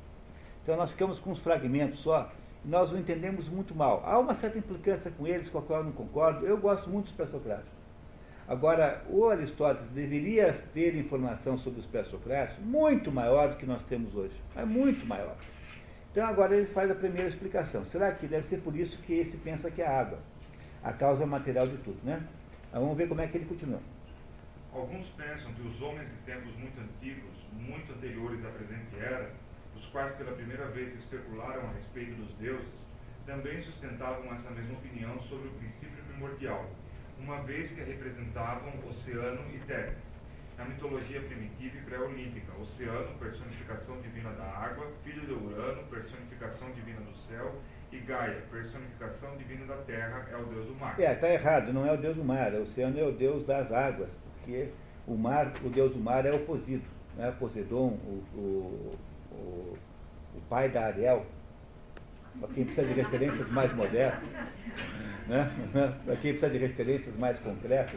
Então 0.63 0.77
nós 0.77 0.91
ficamos 0.91 1.19
com 1.19 1.31
os 1.31 1.39
fragmentos 1.39 1.99
só, 1.99 2.31
nós 2.63 2.91
o 2.91 2.97
entendemos 2.97 3.47
muito 3.47 3.75
mal. 3.75 4.01
Há 4.05 4.17
uma 4.17 4.33
certa 4.33 4.57
implicância 4.57 5.11
com 5.11 5.27
eles, 5.27 5.49
com 5.49 5.59
a 5.59 5.61
qual 5.61 5.79
eu 5.79 5.85
não 5.85 5.91
concordo. 5.91 6.45
Eu 6.45 6.57
gosto 6.57 6.89
muito 6.89 7.05
dos 7.05 7.13
pré-socráticos. 7.13 7.74
Agora, 8.47 9.03
o 9.09 9.27
Aristóteles 9.27 9.89
deveria 9.89 10.53
ter 10.73 10.95
informação 10.95 11.57
sobre 11.57 11.79
os 11.79 11.85
pré-socráticos 11.87 12.63
muito 12.63 13.11
maior 13.11 13.49
do 13.49 13.55
que 13.55 13.65
nós 13.65 13.81
temos 13.83 14.13
hoje. 14.15 14.35
É 14.55 14.63
muito 14.63 15.03
maior. 15.05 15.35
Então 16.11 16.25
agora 16.25 16.55
ele 16.55 16.67
faz 16.67 16.89
a 16.91 16.95
primeira 16.95 17.27
explicação. 17.27 17.83
Será 17.85 18.11
que 18.11 18.27
deve 18.27 18.45
ser 18.45 18.61
por 18.61 18.75
isso 18.75 19.01
que 19.01 19.13
esse 19.13 19.35
pensa 19.37 19.71
que 19.71 19.81
é 19.81 19.87
a 19.87 19.99
água, 19.99 20.19
a 20.83 20.93
causa 20.93 21.25
material 21.25 21.67
de 21.67 21.77
tudo, 21.77 21.97
né? 22.03 22.21
Então, 22.69 22.81
vamos 22.83 22.97
ver 22.97 23.07
como 23.07 23.19
é 23.21 23.27
que 23.27 23.37
ele 23.37 23.45
continua. 23.45 23.79
Alguns 24.71 25.07
pensam 25.09 25.51
que 25.53 25.61
os 25.61 25.81
homens 25.81 26.07
de 26.09 26.17
tempos 26.25 26.55
muito 26.55 26.79
antigos, 26.79 27.35
muito 27.51 27.91
anteriores 27.93 28.45
à 28.45 28.49
presente 28.49 28.95
era, 28.99 29.31
os 29.75 29.85
quais 29.87 30.13
pela 30.15 30.33
primeira 30.33 30.67
vez 30.67 30.93
especularam 30.95 31.67
a 31.67 31.71
respeito 31.73 32.13
dos 32.15 32.31
deuses, 32.35 32.85
também 33.25 33.61
sustentavam 33.61 34.33
essa 34.33 34.49
mesma 34.51 34.73
opinião 34.73 35.19
sobre 35.21 35.47
o 35.47 35.51
princípio 35.51 36.03
primordial, 36.07 36.69
uma 37.19 37.41
vez 37.41 37.71
que 37.71 37.81
representavam 37.81 38.71
oceano 38.87 39.41
e 39.53 39.59
terras. 39.59 40.15
Na 40.57 40.65
mitologia 40.65 41.21
primitiva 41.21 41.77
e 41.77 41.81
pré-olímpica, 41.81 42.53
oceano, 42.61 43.17
personificação 43.19 43.99
divina 44.01 44.31
da 44.31 44.45
água, 44.45 44.87
filho 45.03 45.21
de 45.25 45.33
Urano, 45.33 45.83
personificação 45.83 46.71
divina 46.71 47.01
do 47.01 47.13
céu, 47.27 47.55
e 47.91 47.97
Gaia, 47.99 48.41
personificação 48.49 49.35
divina 49.37 49.65
da 49.65 49.77
terra, 49.83 50.25
é 50.31 50.37
o 50.37 50.45
deus 50.45 50.67
do 50.67 50.75
mar. 50.75 50.99
É, 50.99 51.11
está 51.11 51.29
errado, 51.29 51.73
não 51.73 51.85
é 51.85 51.91
o 51.91 51.97
deus 51.97 52.15
do 52.15 52.23
mar, 52.23 52.53
o 52.53 52.61
oceano 52.61 52.97
é 52.97 53.03
o 53.03 53.11
deus 53.11 53.45
das 53.45 53.71
águas, 53.71 54.11
porque 54.33 54.69
o 55.05 55.15
mar, 55.15 55.53
o 55.63 55.69
deus 55.69 55.91
do 55.93 55.99
mar 55.99 56.25
é 56.25 56.31
o 56.31 56.45
Posido, 56.45 56.85
né? 57.17 57.35
Poseidon, 57.37 57.99
o, 58.05 58.23
o 58.37 58.97
o 59.31 59.77
o 60.35 60.41
pai 60.49 60.69
da 60.69 60.85
Ariel, 60.85 61.25
para 62.39 62.49
quem 62.49 62.65
precisa 62.65 62.87
de 62.87 62.93
referências 62.93 63.49
mais 63.49 63.73
modernas, 63.73 64.21
né? 65.27 65.51
para 66.05 66.15
quem 66.17 66.31
precisa 66.31 66.49
de 66.49 66.57
referências 66.57 67.15
mais 67.17 67.39
concretas. 67.39 67.95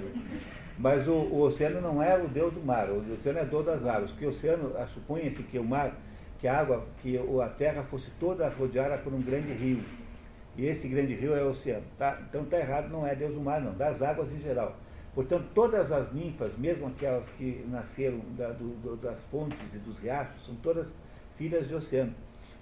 Mas 0.79 1.09
o, 1.09 1.13
o, 1.13 1.41
oceano 1.43 1.81
não 1.81 2.03
é 2.03 2.17
o 2.17 2.29
deus 2.29 2.55
do 2.55 2.61
mar, 2.61 2.89
o 2.89 2.99
oceano 3.13 3.39
é 3.41 3.43
o 3.43 3.47
deus 3.47 3.67
das 3.67 3.85
águas, 3.85 4.11
porque 4.11 4.27
o 4.27 4.29
oceano, 4.29 4.73
supunha-se 4.95 5.43
que 5.43 5.59
o 5.59 5.65
mar, 5.65 5.93
que 6.39 6.47
a 6.47 6.61
água, 6.61 6.87
que 7.03 7.19
a 7.19 7.49
terra 7.49 7.83
fosse 7.83 8.11
toda 8.21 8.49
rodeada 8.49 8.97
por 8.99 9.13
um 9.13 9.21
grande 9.21 9.53
rio. 9.53 9.83
E 10.57 10.67
esse 10.67 10.89
grande 10.89 11.15
rio 11.15 11.35
é 11.35 11.43
o 11.43 11.51
oceano. 11.51 11.85
Tá? 11.99 12.19
Então 12.29 12.43
está 12.43 12.59
errado, 12.59 12.89
não 12.91 13.07
é 13.07 13.15
deus 13.15 13.35
do 13.35 13.41
mar, 13.41 13.61
não, 13.61 13.73
das 13.75 14.03
águas 14.03 14.31
em 14.33 14.39
geral. 14.39 14.77
Portanto, 15.15 15.47
todas 15.53 15.91
as 15.91 16.13
ninfas, 16.13 16.57
mesmo 16.57 16.87
aquelas 16.87 17.29
que 17.31 17.65
nasceram 17.69 18.21
da, 18.37 18.51
do, 18.51 18.69
do, 18.83 18.97
das 18.97 19.19
fontes 19.33 19.59
e 19.75 19.79
dos 19.79 19.99
riachos, 19.99 20.47
são 20.47 20.55
todas 20.57 20.87
filhas 21.37 21.67
de 21.67 21.75
oceano 21.75 22.15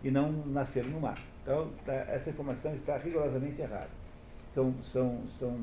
e 0.02 0.10
não 0.10 0.32
nasceram 0.46 0.88
no 0.88 1.00
mar. 1.00 1.18
Então, 1.46 1.70
tá, 1.84 1.92
essa 2.08 2.28
informação 2.28 2.74
está 2.74 2.96
rigorosamente 2.96 3.62
errada. 3.62 3.88
São, 4.52 4.74
são, 4.92 5.20
são, 5.38 5.56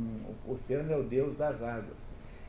o 0.47 0.53
oceano 0.53 0.93
é 0.93 0.95
o 0.95 1.03
deus 1.03 1.37
das 1.37 1.61
águas. 1.61 1.97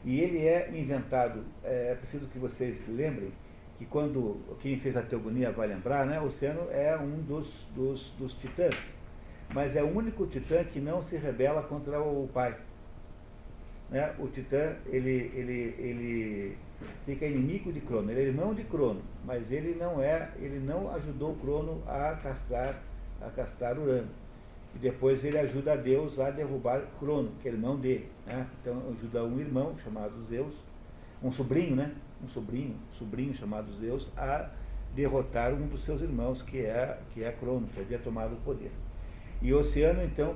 E 0.04 0.20
ele 0.20 0.46
é 0.46 0.70
inventado, 0.72 1.42
é, 1.64 1.90
é 1.90 1.94
preciso 1.96 2.28
que 2.28 2.38
vocês 2.38 2.78
lembrem, 2.86 3.32
que 3.76 3.84
quando 3.86 4.36
quem 4.60 4.78
fez 4.78 4.96
a 4.96 5.02
teogonia 5.02 5.50
vai 5.50 5.66
lembrar, 5.66 6.06
né, 6.06 6.20
o 6.20 6.26
oceano 6.26 6.70
é 6.70 6.96
um 6.96 7.22
dos, 7.22 7.48
dos, 7.74 8.10
dos 8.10 8.34
titãs, 8.34 8.76
mas 9.52 9.74
é 9.74 9.82
o 9.82 9.88
único 9.88 10.28
titã 10.28 10.62
que 10.62 10.78
não 10.78 11.02
se 11.02 11.16
rebela 11.16 11.60
contra 11.64 12.00
o 12.00 12.28
pai. 12.32 12.56
Né? 13.90 14.14
O 14.20 14.28
titã, 14.28 14.76
ele, 14.86 15.32
ele, 15.34 15.74
ele 15.76 16.58
fica 17.04 17.26
inimigo 17.26 17.72
de 17.72 17.80
Crono, 17.80 18.12
ele 18.12 18.20
é 18.20 18.24
irmão 18.26 18.54
de 18.54 18.62
Crono, 18.62 19.02
mas 19.24 19.50
ele 19.50 19.74
não 19.74 20.00
é, 20.00 20.30
ele 20.38 20.60
não 20.60 20.94
ajudou 20.94 21.34
Crono 21.34 21.82
a 21.88 22.16
castrar 22.22 22.80
a 23.26 23.30
castrar 23.30 23.78
Urano. 23.78 24.08
E 24.74 24.78
depois 24.78 25.24
ele 25.24 25.38
ajuda 25.38 25.76
Deus 25.76 26.18
a 26.18 26.30
derrubar 26.30 26.82
Crono, 26.98 27.30
que 27.40 27.48
é 27.48 27.52
irmão 27.52 27.76
dele. 27.76 28.08
Né? 28.26 28.46
Então 28.60 28.82
ajuda 28.96 29.24
um 29.24 29.38
irmão 29.38 29.76
chamado 29.84 30.12
Zeus, 30.28 30.54
um 31.22 31.30
sobrinho, 31.30 31.76
né? 31.76 31.92
Um 32.22 32.28
sobrinho, 32.28 32.74
sobrinho 32.98 33.34
chamado 33.34 33.72
Zeus, 33.74 34.08
a 34.16 34.50
derrotar 34.94 35.52
um 35.52 35.66
dos 35.66 35.84
seus 35.84 36.00
irmãos, 36.00 36.42
que 36.42 36.58
é, 36.58 36.98
que 37.12 37.22
é 37.22 37.32
Crono, 37.32 37.66
que 37.68 37.80
havia 37.80 37.98
tomado 37.98 38.34
o 38.34 38.36
poder. 38.38 38.70
E 39.40 39.52
oceano, 39.52 40.02
então, 40.02 40.34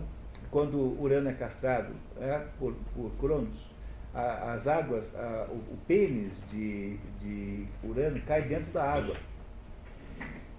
quando 0.50 1.00
Urano 1.00 1.28
é 1.28 1.32
castrado 1.32 1.92
é, 2.20 2.44
por, 2.58 2.74
por 2.94 3.10
Cronos, 3.18 3.68
a, 4.14 4.52
as 4.54 4.66
águas, 4.66 5.14
a, 5.14 5.46
o, 5.50 5.56
o 5.56 5.78
pênis 5.86 6.32
de, 6.50 6.96
de 7.20 7.66
Urano 7.82 8.20
cai 8.22 8.42
dentro 8.42 8.72
da 8.72 8.84
água 8.84 9.14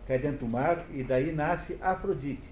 cai 0.10 0.18
dentro 0.18 0.40
do 0.40 0.48
mar 0.48 0.88
e 0.92 1.04
daí 1.04 1.32
nasce 1.32 1.78
Afrodite. 1.80 2.50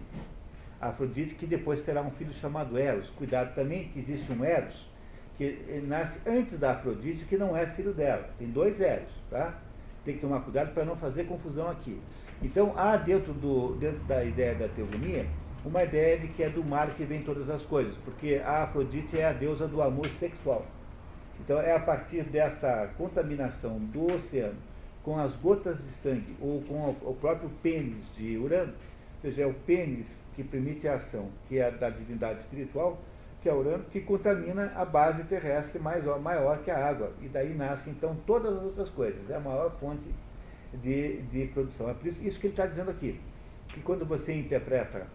Afrodite 0.80 1.34
que 1.34 1.48
depois 1.48 1.82
terá 1.82 2.04
um 2.04 2.12
filho 2.12 2.32
chamado 2.32 2.78
Eros. 2.78 3.10
Cuidado 3.17 3.56
também 3.56 3.89
que 3.89 3.98
existe 3.98 4.32
um 4.32 4.46
Eros 4.46 4.88
que 5.36 5.84
nasce 5.88 6.20
antes 6.28 6.60
da 6.60 6.74
Afrodite, 6.74 7.26
que 7.26 7.36
não 7.36 7.58
é 7.58 7.65
filho 7.65 7.93
dela. 7.93 8.30
Tem 8.38 8.48
dois 8.48 8.80
Eros, 8.80 9.10
tá? 9.32 9.56
Tem 10.06 10.15
que 10.15 10.22
tomar 10.22 10.41
cuidado 10.41 10.72
para 10.72 10.86
não 10.86 10.96
fazer 10.96 11.24
confusão 11.24 11.67
aqui. 11.67 12.00
Então 12.43 12.74
há 12.78 12.96
dentro, 12.96 13.34
do, 13.34 13.76
dentro 13.76 14.04
da 14.06 14.24
ideia 14.24 14.54
da 14.54 14.67
teogonia 14.67 15.26
uma 15.65 15.84
ideia 15.84 16.20
de 16.20 16.28
que 16.28 16.43
é 16.43 16.50
do 16.50 16.63
mar 16.63 16.91
que 16.91 17.04
vem 17.04 17.24
todas 17.24 17.50
as 17.50 17.63
coisas, 17.63 17.96
porque 18.06 18.39
a 18.46 18.63
Afrodite 18.63 19.20
é 19.20 19.26
a 19.26 19.34
deusa 19.34 19.67
do 19.67 19.82
amor 19.82 20.06
sexual. 20.06 20.63
Então 21.39 21.60
é 21.60 21.76
a 21.76 21.80
partir 21.80 22.24
desta 22.24 22.91
contaminação 22.98 23.80
do 23.80 24.13
oceano 24.13 24.67
com 25.08 25.17
as 25.17 25.34
gotas 25.38 25.78
de 25.78 25.89
sangue 26.04 26.36
ou 26.41 26.62
com 26.63 26.89
o 26.89 27.15
próprio 27.15 27.50
pênis 27.63 28.04
de 28.17 28.38
Urano, 28.38 28.74
ou 28.74 29.22
seja, 29.22 29.43
é 29.43 29.46
o 29.46 29.54
pênis 29.54 30.06
que 30.36 30.43
permite 30.43 30.86
a 30.86 30.96
ação, 30.96 31.30
que 31.48 31.58
é 31.58 31.72
da 31.72 31.89
divindade 31.89 32.41
espiritual, 32.41 33.00
que 33.41 33.48
é 33.48 33.54
Urano, 33.54 33.86
que 33.86 34.02
contamina 34.02 34.74
a 34.76 34.84
base 34.84 35.24
terrestre 35.24 35.80
maior, 35.80 36.20
maior 36.20 36.62
que 36.62 36.70
a 36.70 36.86
água. 36.86 37.13
E 37.22 37.30
daí 37.30 37.56
nascem 37.56 37.93
então 37.93 38.17
todas 38.28 38.54
as 38.58 38.62
outras 38.62 38.89
coisas. 38.89 39.30
É 39.30 39.38
a 39.38 39.39
maior 39.39 39.72
fonte 39.80 40.13
de, 40.74 41.22
de 41.22 41.48
produção. 41.54 41.89
É 41.89 41.93
por 41.93 42.06
isso, 42.06 42.22
isso 42.22 42.38
que 42.38 42.48
ele 42.48 42.54
está 42.54 42.65
dizendo 42.65 42.91
aqui. 42.91 43.17
Que 43.70 43.80
quando 43.80 44.06
você 44.06 44.34
interpreta 44.34 45.08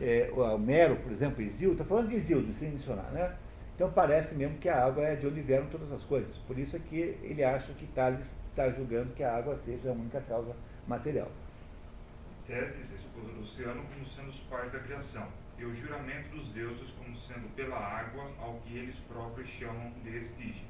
é, 0.00 0.32
o 0.34 0.58
Mero, 0.58 0.96
por 0.96 1.12
exemplo, 1.12 1.40
Isildo, 1.42 1.74
está 1.74 1.84
falando 1.84 2.08
de 2.08 2.16
Isildo, 2.16 2.52
sem 2.54 2.72
mencionar, 2.72 3.12
né? 3.12 3.36
Então 3.78 3.92
parece 3.92 4.34
mesmo 4.34 4.58
que 4.58 4.68
a 4.68 4.84
água 4.86 5.04
é 5.04 5.14
de 5.14 5.24
onde 5.24 5.40
vieram 5.40 5.68
todas 5.68 5.92
as 5.92 6.02
coisas. 6.02 6.36
Por 6.48 6.58
isso 6.58 6.74
é 6.74 6.80
que 6.80 6.96
ele 7.22 7.44
acha 7.44 7.72
que 7.74 7.86
Tales 7.86 8.28
está 8.50 8.68
julgando 8.70 9.14
que 9.14 9.22
a 9.22 9.36
água 9.36 9.56
seja 9.64 9.90
a 9.90 9.92
única 9.92 10.20
causa 10.22 10.52
material. 10.88 11.30
Tétis 12.44 12.90
expôs 12.90 13.36
o 13.36 13.40
oceano 13.40 13.84
como 13.84 14.04
sendo 14.04 14.30
os 14.30 14.40
pais 14.50 14.72
da 14.72 14.80
criação, 14.80 15.28
e 15.56 15.64
o 15.64 15.72
juramento 15.76 16.28
dos 16.30 16.48
deuses 16.48 16.90
como 16.98 17.16
sendo 17.18 17.54
pela 17.54 17.76
água 17.76 18.28
ao 18.40 18.54
que 18.66 18.78
eles 18.78 18.98
próprios 19.06 19.48
chamam 19.48 19.92
de 20.02 20.16
estige. 20.16 20.64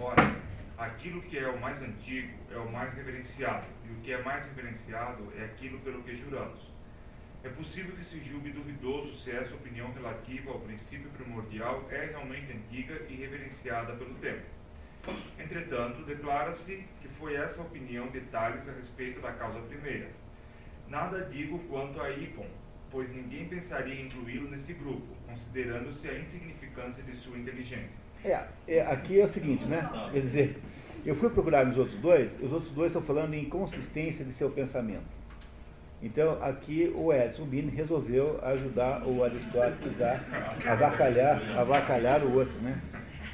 Ora, 0.00 0.34
aquilo 0.78 1.20
que 1.20 1.36
é 1.36 1.46
o 1.46 1.60
mais 1.60 1.82
antigo 1.82 2.38
é 2.50 2.56
o 2.56 2.72
mais 2.72 2.94
reverenciado, 2.94 3.66
e 3.86 3.92
o 3.92 3.96
que 3.96 4.14
é 4.14 4.22
mais 4.22 4.46
reverenciado 4.46 5.30
é 5.36 5.44
aquilo 5.44 5.78
pelo 5.80 6.02
que 6.04 6.16
juramos. 6.16 6.69
É 7.42 7.48
possível 7.48 7.96
que 7.96 8.04
se 8.04 8.20
julgue 8.20 8.50
duvidoso 8.50 9.16
se 9.16 9.30
essa 9.30 9.54
opinião 9.54 9.90
relativa 9.92 10.50
ao 10.50 10.60
princípio 10.60 11.08
primordial 11.10 11.86
é 11.90 12.06
realmente 12.06 12.52
antiga 12.52 13.00
e 13.08 13.14
reverenciada 13.14 13.94
pelo 13.94 14.14
tempo. 14.16 14.42
Entretanto, 15.38 16.02
declara-se 16.02 16.84
que 17.00 17.08
foi 17.18 17.36
essa 17.36 17.62
opinião 17.62 18.08
de 18.08 18.20
Tales 18.22 18.68
a 18.68 18.72
respeito 18.72 19.22
da 19.22 19.32
causa 19.32 19.58
primeira. 19.60 20.08
Nada 20.86 21.24
digo 21.32 21.58
quanto 21.60 21.98
a 22.02 22.10
Ipon, 22.10 22.46
pois 22.90 23.08
ninguém 23.10 23.48
pensaria 23.48 23.94
em 23.94 24.06
incluí-lo 24.06 24.50
nesse 24.50 24.74
grupo, 24.74 25.06
considerando-se 25.26 26.08
a 26.08 26.18
insignificância 26.18 27.02
de 27.02 27.16
sua 27.16 27.38
inteligência. 27.38 27.98
É, 28.22 28.44
é, 28.68 28.82
aqui 28.82 29.18
é 29.18 29.24
o 29.24 29.28
seguinte, 29.28 29.64
né? 29.64 29.88
Quer 30.12 30.20
dizer, 30.20 30.58
eu 31.06 31.14
fui 31.14 31.30
procurar 31.30 31.64
nos 31.64 31.78
outros 31.78 31.98
dois, 32.00 32.38
os 32.42 32.52
outros 32.52 32.72
dois 32.72 32.88
estão 32.88 33.00
falando 33.00 33.32
em 33.32 33.48
consistência 33.48 34.22
de 34.26 34.34
seu 34.34 34.50
pensamento. 34.50 35.19
Então, 36.02 36.42
aqui 36.42 36.90
o 36.96 37.12
Edson 37.12 37.44
Bini 37.44 37.70
resolveu 37.70 38.38
ajudar 38.42 39.06
o 39.06 39.22
Aristóteles 39.22 40.00
a 40.00 40.72
avacalhar, 40.72 41.58
avacalhar 41.58 42.24
o 42.24 42.34
outro, 42.34 42.58
né? 42.60 42.80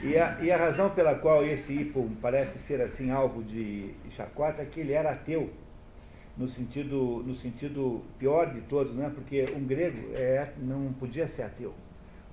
E 0.02 0.18
a, 0.18 0.38
e 0.42 0.50
a 0.50 0.56
razão 0.56 0.90
pela 0.90 1.14
qual 1.14 1.44
esse 1.44 1.72
hipo 1.72 2.10
parece 2.20 2.58
ser 2.58 2.80
assim 2.82 3.10
alvo 3.10 3.42
de 3.42 3.94
chacota 4.10 4.62
é 4.62 4.64
que 4.66 4.80
ele 4.80 4.92
era 4.92 5.10
ateu, 5.10 5.50
no 6.36 6.48
sentido, 6.48 7.22
no 7.26 7.34
sentido 7.34 8.02
pior 8.18 8.52
de 8.52 8.60
todos, 8.62 8.94
né? 8.94 9.10
porque 9.14 9.46
um 9.56 9.64
grego 9.64 10.14
é, 10.14 10.52
não 10.58 10.92
podia 10.92 11.26
ser 11.26 11.44
ateu. 11.44 11.72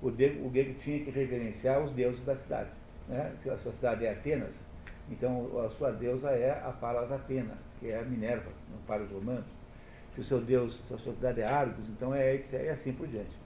O 0.02 0.10
grego, 0.10 0.46
o 0.46 0.50
grego 0.50 0.74
tinha 0.74 1.02
que 1.02 1.10
reverenciar 1.10 1.80
os 1.82 1.90
deuses 1.92 2.22
da 2.24 2.36
cidade. 2.36 2.68
Né? 3.08 3.32
Se 3.42 3.48
a 3.48 3.56
sua 3.56 3.72
cidade 3.72 4.04
é 4.04 4.12
Atenas, 4.12 4.54
então 5.10 5.48
a 5.64 5.70
sua 5.70 5.90
deusa 5.90 6.30
é 6.30 6.50
a 6.50 6.70
Palas 6.70 7.10
Atena, 7.10 7.56
que 7.80 7.88
é 7.88 7.98
a 7.98 8.02
Minerva, 8.02 8.50
para 8.86 9.02
os 9.02 9.10
romanos. 9.10 9.46
Se 10.14 10.20
o 10.20 10.24
seu 10.24 10.40
deus, 10.40 10.80
sua 10.86 10.98
cidade 10.98 11.40
é 11.40 11.46
Argos, 11.46 11.88
então 11.88 12.14
é, 12.14 12.36
é 12.52 12.70
assim 12.70 12.92
por 12.92 13.08
diante. 13.08 13.36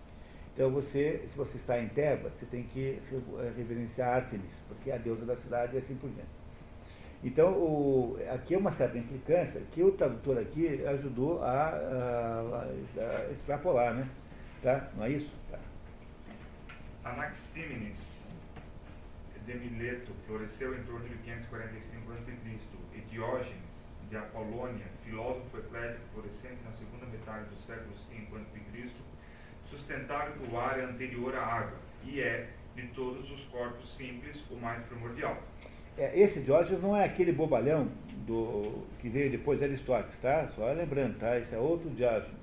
Então 0.54 0.70
você, 0.70 1.24
se 1.30 1.36
você 1.36 1.56
está 1.56 1.78
em 1.80 1.88
Tebas, 1.88 2.32
você 2.34 2.44
tem 2.46 2.64
que 2.64 3.00
eh, 3.12 3.52
reverenciar 3.56 4.16
Artemis, 4.16 4.50
porque 4.66 4.90
é 4.90 4.96
a 4.96 4.98
deusa 4.98 5.24
da 5.24 5.36
cidade 5.36 5.76
e 5.76 5.78
assim 5.78 5.94
por 5.94 6.10
diante. 6.10 6.28
Então, 7.22 7.52
o, 7.52 8.18
aqui 8.32 8.54
é 8.54 8.58
uma 8.58 8.72
certa 8.72 8.98
implicância 8.98 9.60
que 9.72 9.82
o 9.82 9.92
tradutor 9.92 10.38
aqui 10.38 10.84
ajudou 10.86 11.42
a, 11.42 11.68
a, 11.68 12.66
a 12.96 13.32
extrapolar, 13.32 13.94
né? 13.94 14.08
Tá? 14.62 14.90
Não 14.96 15.04
é 15.04 15.10
isso? 15.10 15.32
Tá. 15.50 15.58
Anaxímenes 17.04 18.22
de 19.46 19.54
Mileto 19.54 20.12
floresceu 20.26 20.78
em 20.78 20.82
torno 20.82 21.08
de 21.08 21.16
545 21.18 22.12
a.C. 22.12 22.96
e 22.96 23.00
Diógenes 23.10 23.62
de 24.10 24.16
Apolônia, 24.16 24.86
filósofo 25.08 25.58
eclético 25.58 26.00
florescente 26.12 26.58
na 26.64 26.72
segunda 26.72 27.06
metade 27.06 27.44
do 27.46 27.56
século 27.66 27.94
V 28.10 28.36
a.C., 28.36 28.90
sustentaram 29.70 30.32
que 30.32 30.50
o 30.50 30.58
ar 30.58 30.78
é 30.78 30.84
anterior 30.84 31.34
à 31.34 31.44
água 31.44 31.78
e 32.04 32.20
é, 32.20 32.48
de 32.74 32.86
todos 32.88 33.30
os 33.30 33.44
corpos 33.44 33.96
simples, 33.96 34.36
o 34.50 34.56
mais 34.56 34.82
primordial. 34.86 35.36
É, 35.96 36.18
esse 36.18 36.40
Diógenes 36.40 36.80
não 36.80 36.96
é 36.96 37.04
aquele 37.04 37.32
bobalhão 37.32 37.88
do, 38.26 38.84
que 39.00 39.08
veio 39.08 39.30
depois 39.30 39.58
de 39.58 39.64
Aristóteles, 39.64 40.16
tá? 40.18 40.48
Só 40.54 40.70
lembrando, 40.72 41.18
tá? 41.18 41.38
Esse 41.38 41.54
é 41.54 41.58
outro 41.58 41.90
Diógenes. 41.90 42.38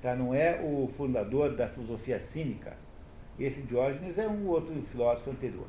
Tá? 0.00 0.14
Não 0.14 0.34
é 0.34 0.60
o 0.62 0.90
fundador 0.96 1.54
da 1.56 1.68
filosofia 1.68 2.20
cínica. 2.32 2.76
Esse 3.38 3.60
Diógenes 3.60 4.18
é 4.18 4.26
um 4.26 4.46
outro 4.46 4.74
filósofo 4.92 5.30
anterior. 5.30 5.66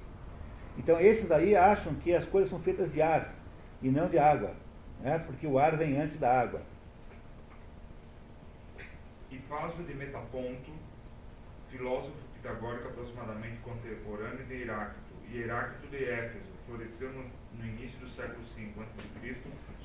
Então, 0.78 1.00
esses 1.02 1.28
daí 1.28 1.56
acham 1.56 1.96
que 1.96 2.14
as 2.14 2.24
coisas 2.26 2.50
são 2.50 2.60
feitas 2.60 2.94
de 2.94 3.02
ar 3.02 3.34
e 3.82 3.90
não 3.90 4.08
de 4.08 4.18
água, 4.18 4.54
né? 5.02 5.20
porque 5.20 5.48
o 5.48 5.60
ar 5.60 5.78
vem 5.78 6.00
antes 6.00 6.18
da 6.18 6.42
água. 6.42 6.62
Hipaso 9.30 9.82
de 9.84 9.94
Metaponto, 9.94 10.72
filósofo 11.70 12.18
pitagórico 12.36 12.90
aproximadamente 12.90 13.58
contemporâneo 13.62 14.46
de 14.46 14.62
Heráclito, 14.62 15.12
e 15.30 15.38
Heráclito 15.38 15.88
de 15.88 16.04
Éfeso, 16.04 16.52
floresceu 16.66 17.12
no, 17.14 17.24
no 17.58 17.66
início 17.66 17.98
do 18.00 18.10
século 18.10 18.42
V 18.44 18.82
a.C., 18.82 19.36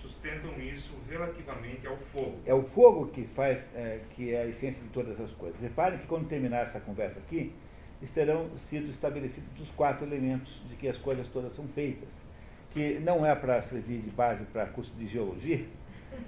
sustentam 0.00 0.60
isso 0.60 0.94
relativamente 1.08 1.86
ao 1.86 1.96
fogo. 2.12 2.38
É 2.44 2.54
o 2.54 2.62
fogo 2.62 3.06
que 3.08 3.24
faz, 3.28 3.64
é, 3.74 4.00
que 4.10 4.34
é 4.34 4.42
a 4.42 4.46
essência 4.46 4.82
de 4.82 4.88
todas 4.90 5.20
as 5.20 5.30
coisas. 5.32 5.60
Reparem 5.60 5.98
que 5.98 6.06
quando 6.06 6.28
terminar 6.28 6.62
essa 6.62 6.80
conversa 6.80 7.18
aqui, 7.18 7.52
terão 8.14 8.56
sido 8.56 8.90
estabelecidos 8.90 9.48
os 9.60 9.70
quatro 9.70 10.06
elementos 10.06 10.62
de 10.68 10.76
que 10.76 10.88
as 10.88 10.98
coisas 10.98 11.28
todas 11.28 11.54
são 11.54 11.66
feitas, 11.68 12.08
que 12.76 12.98
não 12.98 13.24
é 13.24 13.34
para 13.34 13.62
servir 13.62 14.02
de 14.02 14.10
base 14.10 14.44
para 14.52 14.66
curso 14.66 14.92
de 14.96 15.06
geologia, 15.06 15.66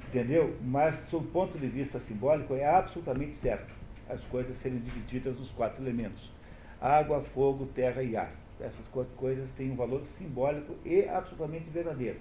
entendeu? 0.08 0.56
Mas, 0.62 0.94
sob 1.11 1.26
o 1.26 1.30
ponto 1.30 1.58
de 1.58 1.66
vista 1.66 2.00
simbólico, 2.00 2.54
é 2.54 2.64
absolutamente 2.64 3.37
certo 3.37 3.70
as 4.08 4.24
coisas 4.24 4.56
serem 4.56 4.78
divididas 4.78 5.38
nos 5.38 5.50
quatro 5.50 5.82
elementos: 5.82 6.32
água, 6.80 7.22
fogo, 7.34 7.66
terra 7.66 8.02
e 8.02 8.16
ar. 8.16 8.32
Essas 8.58 8.88
quatro 8.88 9.12
coisas 9.14 9.52
têm 9.52 9.70
um 9.70 9.76
valor 9.76 10.02
simbólico 10.16 10.74
e 10.87 11.06
absolutamente 11.06 11.68
verdadeiro, 11.68 12.18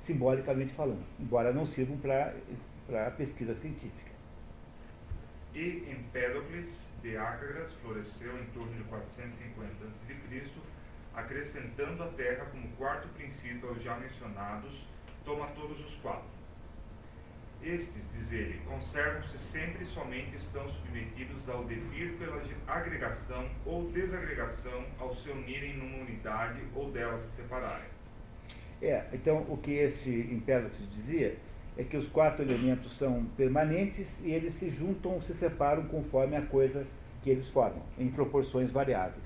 simbolicamente 0.00 0.72
falando, 0.72 1.04
embora 1.18 1.52
não 1.52 1.66
sirvam 1.66 1.98
para 1.98 2.32
a 3.06 3.10
pesquisa 3.10 3.54
científica. 3.56 4.10
E 5.54 5.86
Empédocles 5.90 6.90
de 7.02 7.14
Ácaras 7.14 7.74
floresceu 7.82 8.40
em 8.40 8.46
torno 8.54 8.72
de 8.72 8.84
450 8.84 9.84
a.C., 9.84 10.50
acrescentando 11.20 12.02
a 12.02 12.08
terra 12.08 12.46
como 12.46 12.68
quarto 12.76 13.08
princípio 13.08 13.68
aos 13.68 13.82
já 13.82 13.96
mencionados, 13.96 14.88
toma 15.24 15.46
todos 15.48 15.78
os 15.84 15.94
quatro 15.96 16.40
estes, 17.62 18.02
diz 18.14 18.32
ele, 18.32 18.60
conservam-se 18.66 19.38
sempre 19.38 19.84
e 19.84 19.86
somente 19.86 20.36
estão 20.36 20.66
submetidos 20.68 21.48
ao 21.48 21.64
devir 21.64 22.16
pela 22.18 22.42
agregação 22.66 23.46
ou 23.66 23.90
desagregação 23.90 24.84
ao 24.98 25.14
se 25.14 25.28
unirem 25.30 25.76
numa 25.76 25.98
unidade 25.98 26.60
ou 26.74 26.90
delas 26.90 27.22
se 27.26 27.36
separarem. 27.36 27.88
É, 28.80 29.04
então 29.12 29.44
o 29.48 29.58
que 29.58 29.72
este 29.72 30.10
Empédocles 30.32 30.90
dizia 30.90 31.36
é 31.76 31.84
que 31.84 31.96
os 31.96 32.08
quatro 32.08 32.42
elementos 32.42 32.96
são 32.96 33.26
permanentes 33.36 34.08
e 34.22 34.32
eles 34.32 34.54
se 34.54 34.70
juntam 34.70 35.20
se 35.20 35.34
separam 35.34 35.84
conforme 35.84 36.36
a 36.36 36.42
coisa 36.42 36.86
que 37.22 37.28
eles 37.28 37.48
formam, 37.50 37.82
em 37.98 38.10
proporções 38.10 38.70
variáveis. 38.70 39.22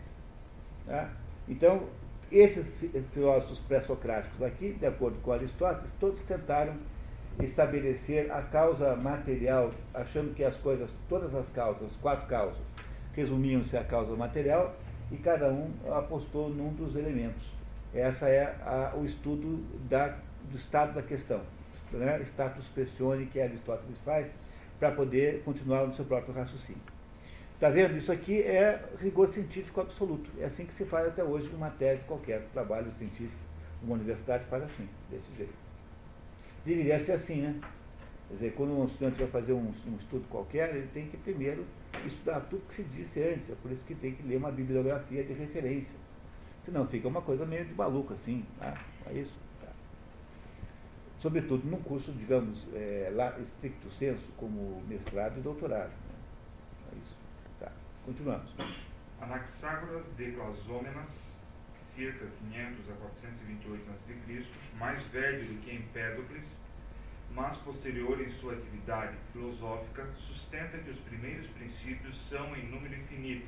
Tá? 0.87 1.09
Então, 1.49 1.85
esses 2.33 2.79
filósofos 3.13 3.59
pré-socráticos 3.61 4.43
aqui, 4.43 4.73
de 4.73 4.87
acordo 4.87 5.19
com 5.21 5.33
Aristóteles, 5.33 5.93
todos 6.01 6.21
tentaram 6.23 6.75
estabelecer 7.43 8.31
a 8.31 8.43
causa 8.43 8.95
material, 8.97 9.73
achando 9.93 10.35
que 10.35 10.45
as 10.45 10.57
coisas, 10.59 10.91
todas 11.09 11.35
as 11.35 11.49
causas, 11.51 11.95
quatro 11.97 12.27
causas, 12.27 12.63
resumiam-se 13.15 13.77
a 13.77 13.85
causa 13.85 14.15
material 14.17 14.75
e 15.11 15.17
cada 15.17 15.53
um 15.53 15.71
apostou 15.93 16.49
num 16.49 16.73
dos 16.73 16.97
elementos. 16.97 17.53
Essa 17.93 18.29
é 18.29 18.45
a, 18.63 18.93
o 18.97 19.05
estudo 19.05 19.63
da, 19.89 20.17
do 20.51 20.57
estado 20.57 20.95
da 20.95 21.03
questão, 21.03 21.41
né? 21.93 22.21
status 22.23 22.67
questione 22.75 23.27
que 23.27 23.41
Aristóteles 23.41 23.99
faz 24.05 24.27
para 24.79 24.91
poder 24.91 25.43
continuar 25.45 25.87
no 25.87 25.95
seu 25.95 26.05
próprio 26.05 26.35
raciocínio. 26.35 26.94
Está 27.55 27.71
vendo? 27.71 27.97
Isso 27.97 28.13
aqui 28.13 28.43
é 28.43 28.83
rigor 29.01 29.29
científico 29.29 29.81
absoluto. 29.81 30.31
É 30.39 30.45
assim 30.45 30.67
que 30.67 30.75
se 30.75 30.85
faz 30.85 31.07
até 31.09 31.23
hoje 31.23 31.49
uma 31.55 31.71
tese 31.71 32.05
qualquer, 32.05 32.41
um 32.41 32.53
trabalho 32.53 32.91
científico. 32.99 33.43
Uma 33.83 33.95
universidade 33.95 34.45
faz 34.47 34.63
assim, 34.65 34.89
desse 35.11 35.33
jeito. 35.37 35.55
Deveria 36.65 36.99
ser 36.99 37.13
assim, 37.13 37.43
né? 37.43 37.61
Quer 38.29 38.35
dizer, 38.35 38.55
quando 38.55 38.79
um 38.79 38.87
estudante 38.87 39.19
vai 39.19 39.29
fazer 39.29 39.53
um, 39.53 39.73
um, 39.87 39.97
estudo 39.97 40.25
qualquer, 40.29 40.75
ele 40.75 40.89
tem 40.95 41.07
que 41.07 41.17
primeiro 41.17 41.65
estudar 42.07 42.41
tudo 42.41 42.67
que 42.69 42.75
se 42.75 42.83
disse 42.83 43.23
antes. 43.23 43.51
É 43.51 43.55
por 43.63 43.71
isso 43.71 43.83
que 43.85 43.95
tem 43.95 44.15
que 44.15 44.23
ler 44.23 44.37
uma 44.37 44.51
bibliografia 44.51 45.23
de 45.23 45.33
referência. 45.35 45.95
Senão 46.65 46.87
fica 46.87 47.07
uma 47.07 47.21
coisa 47.21 47.45
meio 47.45 47.65
de 47.67 47.75
maluco 47.75 48.15
assim. 48.15 48.45
Tá? 48.59 48.83
É 49.07 49.13
isso. 49.13 49.35
Tá. 49.61 49.69
Sobretudo 51.21 51.69
num 51.69 51.83
curso, 51.83 52.11
digamos, 52.13 52.67
é, 52.73 53.13
lá, 53.15 53.39
estricto 53.39 53.91
senso, 53.91 54.27
como 54.39 54.83
mestrado 54.89 55.39
e 55.39 55.43
doutorado. 55.43 55.91
Né? 55.91 56.15
É 56.93 56.97
isso. 56.97 57.17
Tá. 57.61 57.71
Continuamos. 58.05 58.55
Anaxágoras 59.19 60.05
de 60.19 60.33
Clasômenas 60.33 61.11
cerca 61.97 62.27
500 62.51 62.91
a 62.91 62.93
428 62.97 63.91
a.C., 63.91 64.47
mais 64.79 65.03
velho 65.05 65.47
do 65.47 65.63
que 65.63 65.75
Empédocles, 65.75 66.45
mas 67.31 67.57
posterior 67.59 68.21
em 68.21 68.29
sua 68.29 68.53
atividade 68.53 69.17
filosófica, 69.33 70.07
sustenta 70.19 70.77
que 70.77 70.91
os 70.91 70.99
primeiros 70.99 71.47
princípios 71.53 72.15
são 72.29 72.55
em 72.55 72.69
número 72.69 72.95
infinito, 72.95 73.47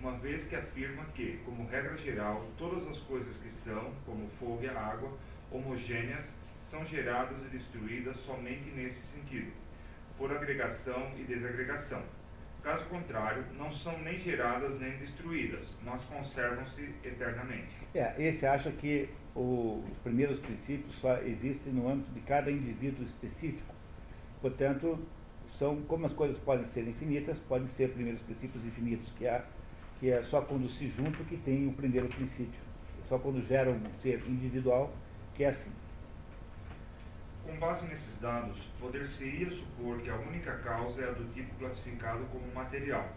uma 0.00 0.16
vez 0.16 0.46
que 0.46 0.56
afirma 0.56 1.04
que, 1.14 1.42
como 1.44 1.68
regra 1.68 1.98
geral, 1.98 2.48
todas 2.56 2.88
as 2.88 3.00
coisas 3.00 3.36
que 3.36 3.50
são, 3.50 3.92
como 4.06 4.30
fogo 4.40 4.62
e 4.62 4.68
a 4.68 4.80
água, 4.80 5.12
homogêneas, 5.50 6.32
são 6.62 6.86
geradas 6.86 7.44
e 7.44 7.50
destruídas 7.50 8.16
somente 8.20 8.70
nesse 8.70 9.02
sentido, 9.08 9.52
por 10.16 10.32
agregação 10.32 11.12
e 11.18 11.24
desagregação 11.24 12.02
Caso 12.64 12.82
contrário, 12.86 13.44
não 13.58 13.70
são 13.70 13.98
nem 13.98 14.18
geradas 14.18 14.80
nem 14.80 14.96
destruídas, 14.96 15.68
mas 15.84 16.00
conservam-se 16.04 16.94
eternamente. 17.04 17.68
É, 17.94 18.14
esse 18.18 18.46
acha 18.46 18.70
que 18.70 19.10
o, 19.34 19.84
os 19.86 19.98
primeiros 19.98 20.40
princípios 20.40 20.94
só 20.94 21.18
existem 21.18 21.74
no 21.74 21.86
âmbito 21.86 22.10
de 22.12 22.20
cada 22.20 22.50
indivíduo 22.50 23.04
específico. 23.04 23.74
Portanto, 24.40 24.98
são 25.58 25.82
como 25.82 26.06
as 26.06 26.14
coisas 26.14 26.38
podem 26.38 26.64
ser 26.64 26.88
infinitas, 26.88 27.38
podem 27.40 27.68
ser 27.68 27.90
primeiros 27.90 28.22
princípios 28.22 28.64
infinitos, 28.64 29.12
que 29.18 29.26
é, 29.26 29.44
que 30.00 30.10
é 30.10 30.22
só 30.22 30.40
quando 30.40 30.66
se 30.66 30.88
juntam 30.88 31.22
que 31.26 31.36
tem 31.36 31.68
o 31.68 31.72
primeiro 31.74 32.08
princípio. 32.08 32.60
É 32.98 33.06
só 33.06 33.18
quando 33.18 33.42
geram 33.46 33.72
um 33.72 34.00
ser 34.00 34.22
individual 34.26 34.90
que 35.34 35.44
é 35.44 35.48
assim. 35.48 35.70
Com 37.44 37.58
base 37.58 37.86
nesses 37.86 38.18
dados, 38.20 38.58
poder-se-ia 38.80 39.50
supor 39.50 40.00
que 40.00 40.08
a 40.08 40.16
única 40.16 40.52
causa 40.58 41.02
é 41.02 41.08
a 41.10 41.12
do 41.12 41.30
tipo 41.34 41.54
classificado 41.56 42.24
como 42.32 42.54
material. 42.54 43.12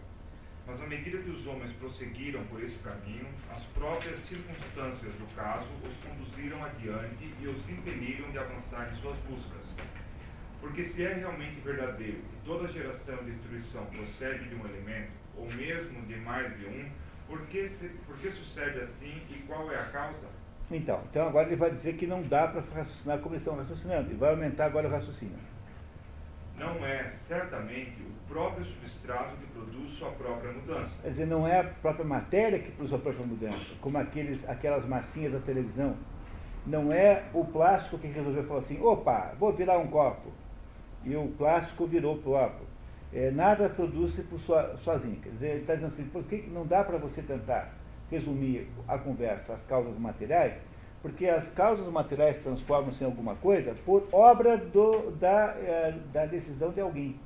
Mas 0.66 0.82
à 0.82 0.86
medida 0.86 1.16
que 1.16 1.30
os 1.30 1.46
homens 1.46 1.72
prosseguiram 1.72 2.44
por 2.44 2.62
esse 2.62 2.78
caminho, 2.80 3.26
as 3.50 3.64
próprias 3.64 4.20
circunstâncias 4.20 5.14
do 5.14 5.34
caso 5.34 5.66
os 5.82 5.96
conduziram 5.96 6.62
adiante 6.62 7.34
e 7.40 7.46
os 7.46 7.68
impeliram 7.70 8.30
de 8.30 8.38
avançar 8.38 8.92
em 8.92 8.96
suas 9.00 9.16
buscas. 9.20 9.64
Porque 10.60 10.84
se 10.84 11.06
é 11.06 11.14
realmente 11.14 11.60
verdadeiro 11.60 12.18
que 12.18 12.44
toda 12.44 12.68
geração 12.68 13.18
e 13.22 13.30
destruição 13.30 13.86
procede 13.86 14.46
de 14.46 14.54
um 14.56 14.66
elemento, 14.66 15.12
ou 15.36 15.50
mesmo 15.50 16.02
de 16.02 16.16
mais 16.16 16.54
de 16.58 16.66
um, 16.66 16.90
por 17.26 17.46
que, 17.46 17.68
se, 17.70 17.88
por 18.06 18.18
que 18.18 18.30
sucede 18.30 18.80
assim 18.80 19.22
e 19.30 19.42
qual 19.46 19.72
é 19.72 19.76
a 19.76 19.86
causa? 19.86 20.37
Então, 20.70 21.00
então 21.10 21.26
agora 21.26 21.46
ele 21.46 21.56
vai 21.56 21.70
dizer 21.70 21.94
que 21.94 22.06
não 22.06 22.22
dá 22.22 22.46
para 22.46 22.60
raciocinar 22.60 23.18
como 23.18 23.34
eles 23.34 23.42
estão 23.42 23.56
raciocinando, 23.56 24.10
e 24.12 24.14
vai 24.14 24.30
aumentar 24.30 24.66
agora 24.66 24.86
o 24.86 24.90
raciocínio. 24.90 25.38
Não 26.58 26.84
é 26.84 27.08
certamente 27.10 28.02
o 28.02 28.28
próprio 28.28 28.64
substrato 28.64 29.36
que 29.36 29.46
produz 29.46 29.92
sua 29.92 30.10
própria 30.10 30.52
mudança. 30.52 31.00
Quer 31.00 31.10
dizer, 31.10 31.26
não 31.26 31.46
é 31.46 31.60
a 31.60 31.64
própria 31.64 32.04
matéria 32.04 32.58
que 32.58 32.72
produz 32.72 32.92
a 32.92 32.98
própria 32.98 33.24
mudança, 33.24 33.74
como 33.80 33.96
aqueles, 33.96 34.46
aquelas 34.48 34.84
massinhas 34.84 35.32
da 35.32 35.38
televisão. 35.38 35.96
Não 36.66 36.92
é 36.92 37.24
o 37.32 37.44
plástico 37.44 37.96
que 37.96 38.08
resolveu 38.08 38.44
falar 38.44 38.60
assim, 38.60 38.80
opa, 38.82 39.34
vou 39.38 39.52
virar 39.52 39.78
um 39.78 39.86
copo. 39.86 40.32
E 41.04 41.16
o 41.16 41.28
plástico 41.28 41.86
virou 41.86 42.16
o 42.16 42.22
copo. 42.22 42.64
É, 43.12 43.30
nada 43.30 43.70
produz-se 43.70 44.22
por 44.24 44.38
sua, 44.40 44.76
sozinho. 44.78 45.16
Quer 45.16 45.30
dizer, 45.30 45.50
ele 45.50 45.60
está 45.60 45.74
dizendo 45.74 45.92
assim, 45.92 46.04
por 46.04 46.24
que 46.24 46.42
não 46.48 46.66
dá 46.66 46.84
para 46.84 46.98
você 46.98 47.22
tentar 47.22 47.72
resumir 48.10 48.68
a 48.86 48.98
conversa 48.98 49.54
às 49.54 49.64
causas 49.64 49.98
materiais, 49.98 50.58
porque 51.02 51.26
as 51.26 51.48
causas 51.50 51.86
materiais 51.92 52.38
transformam-se 52.38 53.02
em 53.02 53.06
alguma 53.06 53.34
coisa 53.36 53.74
por 53.84 54.08
obra 54.12 54.56
do, 54.56 55.12
da, 55.12 55.54
é, 55.58 55.94
da 56.12 56.26
decisão 56.26 56.70
de 56.72 56.80
alguém. 56.80 57.18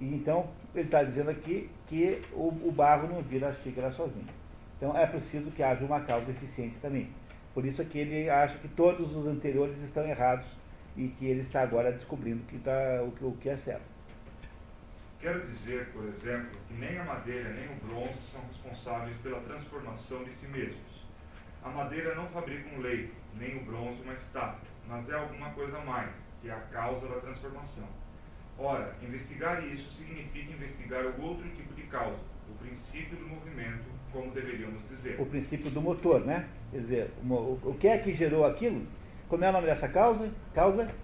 E 0.00 0.06
então, 0.14 0.48
ele 0.74 0.86
está 0.86 1.02
dizendo 1.04 1.30
aqui 1.30 1.70
que 1.86 2.22
o, 2.32 2.48
o, 2.48 2.72
barro 2.72 3.06
não 3.06 3.22
vira 3.22 3.48
a 3.48 3.52
xícara 3.52 3.92
sozinho. 3.92 4.26
Então, 4.76 4.96
é 4.96 5.06
preciso 5.06 5.50
que 5.52 5.62
haja 5.62 5.84
uma 5.84 6.00
causa 6.00 6.30
eficiente 6.30 6.76
também. 6.78 7.08
Por 7.52 7.64
isso 7.64 7.80
é 7.80 7.84
que 7.84 7.98
ele 7.98 8.28
acha 8.28 8.58
que 8.58 8.66
todos 8.66 9.14
os 9.14 9.26
anteriores 9.26 9.80
estão 9.82 10.04
errados 10.04 10.46
e 10.96 11.08
que 11.08 11.26
ele 11.26 11.40
está 11.40 11.62
agora 11.62 11.92
descobrindo 11.92 12.42
que 12.48 12.58
tá, 12.58 12.72
o, 13.02 13.28
o 13.28 13.36
que 13.36 13.48
é 13.48 13.56
certo. 13.56 13.93
Quero 15.24 15.40
dizer, 15.46 15.86
por 15.94 16.04
exemplo, 16.04 16.50
que 16.68 16.74
nem 16.74 16.98
a 16.98 17.04
madeira 17.04 17.48
nem 17.54 17.66
o 17.68 17.74
bronze 17.76 18.20
são 18.30 18.42
responsáveis 18.42 19.16
pela 19.22 19.40
transformação 19.40 20.22
de 20.22 20.30
si 20.34 20.46
mesmos. 20.48 21.06
A 21.62 21.70
madeira 21.70 22.14
não 22.14 22.26
fabrica 22.26 22.68
um 22.76 22.82
leito, 22.82 23.14
nem 23.38 23.56
o 23.56 23.64
bronze 23.64 24.02
uma 24.02 24.12
estátua, 24.12 24.68
mas 24.86 25.08
é 25.08 25.14
alguma 25.14 25.48
coisa 25.52 25.80
mais, 25.80 26.10
que 26.42 26.50
é 26.50 26.52
a 26.52 26.60
causa 26.70 27.08
da 27.08 27.20
transformação. 27.20 27.88
Ora, 28.58 28.94
investigar 29.00 29.66
isso 29.66 29.90
significa 29.92 30.52
investigar 30.52 31.06
o 31.06 31.22
outro 31.22 31.48
tipo 31.56 31.72
de 31.72 31.84
causa, 31.84 32.20
o 32.50 32.58
princípio 32.62 33.16
do 33.16 33.26
movimento, 33.26 33.86
como 34.12 34.30
deveríamos 34.30 34.86
dizer. 34.90 35.18
O 35.18 35.24
princípio 35.24 35.70
do 35.70 35.80
motor, 35.80 36.20
né? 36.26 36.50
Quer 36.70 36.80
dizer, 36.80 37.10
o 37.30 37.74
que 37.80 37.88
é 37.88 37.96
que 37.96 38.12
gerou 38.12 38.44
aquilo? 38.44 38.86
Como 39.26 39.42
é 39.42 39.48
o 39.48 39.52
nome 39.52 39.68
dessa 39.68 39.88
causa? 39.88 40.30
Causa 40.52 40.94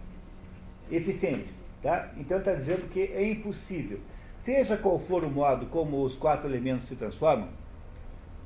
eficiente. 0.91 1.59
Tá? 1.83 2.13
Então 2.19 2.39
está 2.39 2.53
dizendo 2.53 2.91
que 2.91 3.01
é 3.01 3.31
impossível. 3.31 3.99
Seja 4.45 4.77
qual 4.77 4.99
for 4.99 5.23
o 5.23 5.31
modo 5.31 5.67
como 5.67 6.03
os 6.03 6.17
quatro 6.17 6.49
elementos 6.49 6.89
se 6.89 6.97
transformam, 6.97 7.49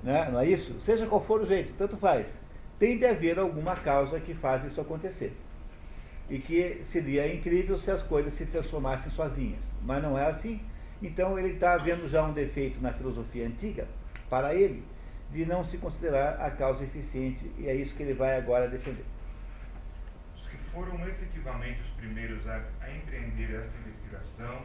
Né? 0.03 0.29
Não 0.31 0.41
é 0.41 0.47
isso? 0.47 0.79
Seja 0.81 1.07
qual 1.07 1.25
for 1.25 1.41
o 1.41 1.47
jeito, 1.47 1.73
tanto 1.79 1.97
faz. 1.97 2.27
Tem 2.79 2.99
de 2.99 3.07
haver 3.07 3.39
alguma 3.39 3.77
causa 3.77 4.21
que 4.21 4.35
faz 4.35 4.65
isso 4.65 4.81
acontecer. 4.81 5.35
E 6.29 6.39
que 6.39 6.81
seria 6.85 7.33
incrível 7.33 7.79
se 7.79 7.91
as 7.91 8.03
coisas 8.03 8.33
se 8.33 8.45
transformassem 8.45 9.11
sozinhas. 9.13 9.65
Mas 9.83 10.03
não 10.03 10.19
é 10.19 10.27
assim. 10.27 10.61
Então 11.01 11.39
ele 11.39 11.55
está 11.55 11.77
vendo 11.77 12.09
já 12.09 12.25
um 12.25 12.33
defeito 12.33 12.81
na 12.81 12.93
filosofia 12.93 13.47
antiga, 13.47 13.87
para 14.29 14.55
ele, 14.55 14.83
de 15.31 15.47
não 15.47 15.65
se 15.65 15.79
considerar 15.79 16.41
a 16.41 16.51
causa 16.51 16.83
eficiente. 16.85 17.51
E 17.59 17.69
é 17.69 17.75
isso 17.75 17.95
que 17.95 18.03
ele 18.03 18.15
vai 18.15 18.37
agora 18.37 18.69
defender. 18.69 19.05
Os 20.37 20.47
que 20.49 20.57
foram 20.73 20.99
efetivamente 21.07 21.81
os 21.83 21.91
primeiros 21.91 22.47
a, 22.47 22.63
a 22.81 22.91
empreender 22.91 23.55
esta 23.55 23.73
investigação 23.79 24.63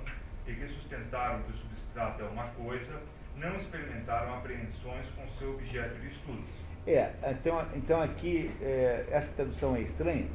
que 0.56 0.68
sustentaram 0.68 1.42
que 1.44 1.52
o 1.52 1.58
substrato 1.58 2.22
é 2.22 2.26
uma 2.26 2.48
coisa, 2.50 3.02
não 3.36 3.56
experimentaram 3.58 4.36
apreensões 4.36 5.08
com 5.12 5.28
seu 5.38 5.52
objeto 5.52 6.00
de 6.00 6.08
estudo. 6.08 6.44
É, 6.86 7.12
então, 7.32 7.66
então 7.76 8.02
aqui, 8.02 8.52
é, 8.62 9.06
essa 9.12 9.28
tradução 9.36 9.76
é 9.76 9.82
estranha. 9.82 10.28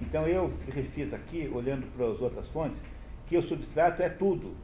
Então 0.00 0.26
eu 0.26 0.52
refiz 0.72 1.12
aqui, 1.14 1.50
olhando 1.52 1.86
para 1.96 2.06
as 2.06 2.20
outras 2.20 2.48
fontes, 2.48 2.80
que 3.26 3.36
o 3.36 3.42
substrato 3.42 4.02
é 4.02 4.08
tudo. 4.08 4.54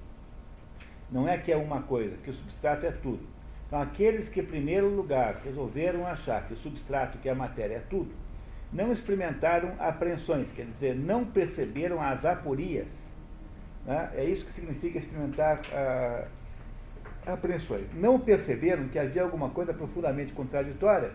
Não 1.10 1.28
é 1.28 1.38
que 1.38 1.50
é 1.50 1.56
uma 1.56 1.82
coisa, 1.82 2.16
que 2.18 2.30
o 2.30 2.34
substrato 2.34 2.84
é 2.84 2.90
tudo. 2.90 3.26
Então 3.66 3.80
aqueles 3.80 4.28
que, 4.28 4.40
em 4.40 4.46
primeiro 4.46 4.88
lugar, 4.88 5.40
resolveram 5.44 6.06
achar 6.06 6.46
que 6.46 6.54
o 6.54 6.56
substrato, 6.56 7.18
que 7.18 7.28
é 7.28 7.32
a 7.32 7.34
matéria, 7.34 7.76
é 7.76 7.82
tudo, 7.88 8.12
não 8.72 8.92
experimentaram 8.92 9.74
apreensões, 9.78 10.50
quer 10.52 10.66
dizer, 10.66 10.94
não 10.94 11.24
perceberam 11.24 12.02
as 12.02 12.24
aporias. 12.24 13.07
Né? 13.84 14.10
É 14.14 14.24
isso 14.24 14.44
que 14.44 14.52
significa 14.52 14.98
experimentar 14.98 15.60
ah, 15.72 16.26
apreensões. 17.26 17.86
Não 17.94 18.18
perceberam 18.18 18.88
que 18.88 18.98
havia 18.98 19.22
alguma 19.22 19.50
coisa 19.50 19.72
profundamente 19.72 20.32
contraditória, 20.32 21.12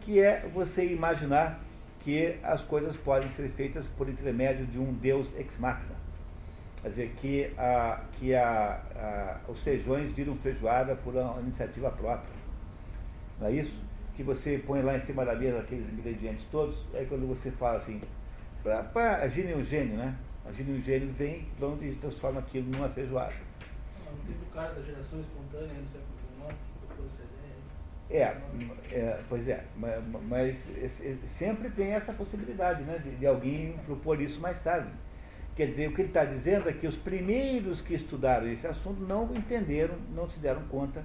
que 0.00 0.20
é 0.20 0.48
você 0.52 0.84
imaginar 0.84 1.60
que 2.00 2.36
as 2.42 2.62
coisas 2.62 2.96
podem 2.96 3.28
ser 3.30 3.48
feitas 3.50 3.86
por 3.96 4.08
intermédio 4.08 4.66
de 4.66 4.78
um 4.78 4.92
Deus 4.92 5.28
ex 5.36 5.56
machina. 5.58 6.02
Quer 6.82 6.88
dizer, 6.88 7.12
que, 7.16 7.52
a, 7.56 8.00
que 8.14 8.34
a, 8.34 8.80
a, 8.96 9.50
os 9.50 9.62
feijões 9.62 10.10
viram 10.12 10.34
feijoada 10.36 10.96
por 10.96 11.14
uma 11.14 11.40
iniciativa 11.40 11.90
própria. 11.92 12.34
Não 13.38 13.46
é 13.46 13.52
isso? 13.52 13.80
Que 14.16 14.22
você 14.24 14.60
põe 14.66 14.82
lá 14.82 14.96
em 14.96 15.00
cima 15.00 15.24
da 15.24 15.34
mesa 15.36 15.60
aqueles 15.60 15.88
ingredientes 15.92 16.44
todos, 16.50 16.76
aí 16.92 17.06
quando 17.06 17.26
você 17.28 17.52
fala 17.52 17.76
assim, 17.76 18.00
para 18.62 19.30
um 19.56 19.62
gênio, 19.62 19.96
né? 19.96 20.16
Agir 20.46 20.68
um 20.68 20.82
gênio 20.82 21.12
vem 21.12 21.46
pronto 21.58 21.84
e 21.84 21.94
transforma 21.96 22.40
aquilo 22.40 22.70
numa 22.70 22.88
feijoada. 22.88 23.34
Teve 24.26 24.38
o 24.42 24.54
cara 24.54 24.74
da 24.74 24.82
geração 24.82 25.20
espontânea 25.20 25.74
no 25.74 25.86
século 25.86 26.06
XIX, 26.46 26.72
é, 28.12 28.36
é, 28.90 29.20
pois 29.26 29.48
é, 29.48 29.64
mas, 29.74 30.04
mas, 30.28 30.68
sempre 31.28 31.70
tem 31.70 31.92
essa 31.92 32.12
possibilidade 32.12 32.82
né, 32.82 32.98
de, 32.98 33.16
de, 33.16 33.26
alguém 33.26 33.72
propor 33.86 34.20
isso 34.20 34.38
mais 34.38 34.60
tarde. 34.60 34.90
Quer 35.56 35.68
dizer, 35.68 35.88
o 35.88 35.94
que 35.94 36.02
ele 36.02 36.08
está 36.08 36.24
dizendo 36.24 36.68
é 36.68 36.74
que 36.74 36.86
os 36.86 36.96
primeiros 36.96 37.80
que 37.80 37.94
estudaram 37.94 38.46
esse 38.48 38.66
assunto 38.66 39.00
não 39.00 39.34
entenderam, 39.34 39.96
não 40.14 40.28
se 40.28 40.38
deram 40.38 40.62
conta 40.64 41.02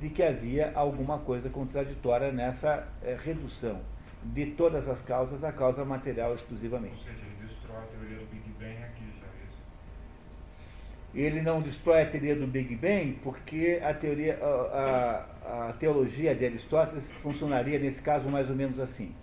de 0.00 0.08
que 0.08 0.22
havia 0.22 0.72
alguma 0.74 1.18
coisa 1.18 1.50
contraditória 1.50 2.32
nessa 2.32 2.88
é, 3.02 3.14
redução 3.22 3.80
de 4.22 4.46
todas 4.52 4.88
as 4.88 5.02
causas 5.02 5.44
à 5.44 5.52
causa 5.52 5.84
material 5.84 6.34
exclusivamente. 6.34 6.94
Ou 6.94 7.04
seja, 7.04 7.18
ele 7.18 7.46
destrói 7.46 7.76
a 7.76 7.86
teoria 7.86 8.18
do 8.18 8.26
Big 8.26 8.48
Bang 8.58 8.82
aqui 8.82 9.04
já, 9.20 9.26
é 9.26 9.44
isso? 9.46 9.62
Ele 11.16 11.40
não 11.40 11.62
destrói 11.62 12.02
a 12.02 12.06
teoria 12.06 12.36
do 12.36 12.46
Big 12.46 12.76
Bang 12.76 13.18
porque 13.22 13.80
a 13.82 13.94
teoria, 13.94 14.38
a, 14.42 15.24
a, 15.46 15.68
a 15.70 15.72
teologia 15.72 16.34
de 16.34 16.44
Aristóteles 16.44 17.10
funcionaria 17.22 17.78
nesse 17.78 18.02
caso 18.02 18.28
mais 18.28 18.50
ou 18.50 18.54
menos 18.54 18.78
assim. 18.78 19.14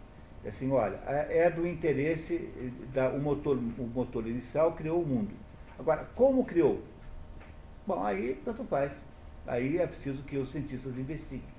É 0.44 0.50
assim, 0.50 0.72
olha, 0.72 1.00
é, 1.06 1.44
é 1.44 1.50
do 1.52 1.68
interesse, 1.68 2.50
da, 2.92 3.10
o, 3.10 3.22
motor, 3.22 3.58
o 3.58 3.88
motor 3.94 4.28
inicial 4.28 4.74
criou 4.74 5.04
o 5.04 5.06
mundo. 5.06 5.30
Agora, 5.78 6.10
como 6.16 6.44
criou? 6.44 6.82
Bom, 7.86 8.04
aí 8.04 8.42
tanto 8.44 8.64
faz. 8.64 8.92
Aí 9.46 9.78
é 9.78 9.86
preciso 9.86 10.24
que 10.24 10.38
os 10.38 10.52
cientistas 10.52 10.98
investiguem. 10.98 11.54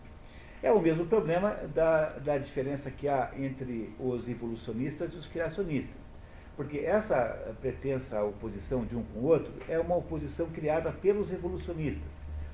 É 0.61 0.73
o 0.73 0.81
mesmo 0.81 1.07
problema 1.07 1.51
da, 1.73 2.09
da 2.09 2.39
diferença 2.39 2.91
que 2.91 3.07
há 3.07 3.31
entre 3.39 3.95
os 4.01 4.29
evolucionistas 4.29 5.13
e 5.13 5.17
os 5.17 5.27
criacionistas. 5.29 6.04
Porque 6.57 6.79
essa 6.79 7.55
pretensa 7.61 8.23
oposição 8.23 8.85
de 8.85 8.97
um 8.97 9.03
com 9.03 9.21
o 9.21 9.25
outro 9.25 9.53
é 9.69 9.79
uma 9.79 9.97
oposição 9.97 10.47
criada 10.51 10.93
pelos 10.93 11.33
evolucionistas. 11.33 12.07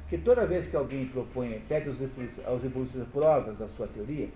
Porque 0.02 0.18
toda 0.18 0.46
vez 0.46 0.66
que 0.66 0.74
alguém 0.74 1.06
propõe, 1.06 1.62
pede 1.68 1.88
aos 1.88 2.64
evolucionistas 2.64 3.08
provas 3.12 3.56
da 3.58 3.68
sua 3.68 3.86
teoria, 3.86 4.28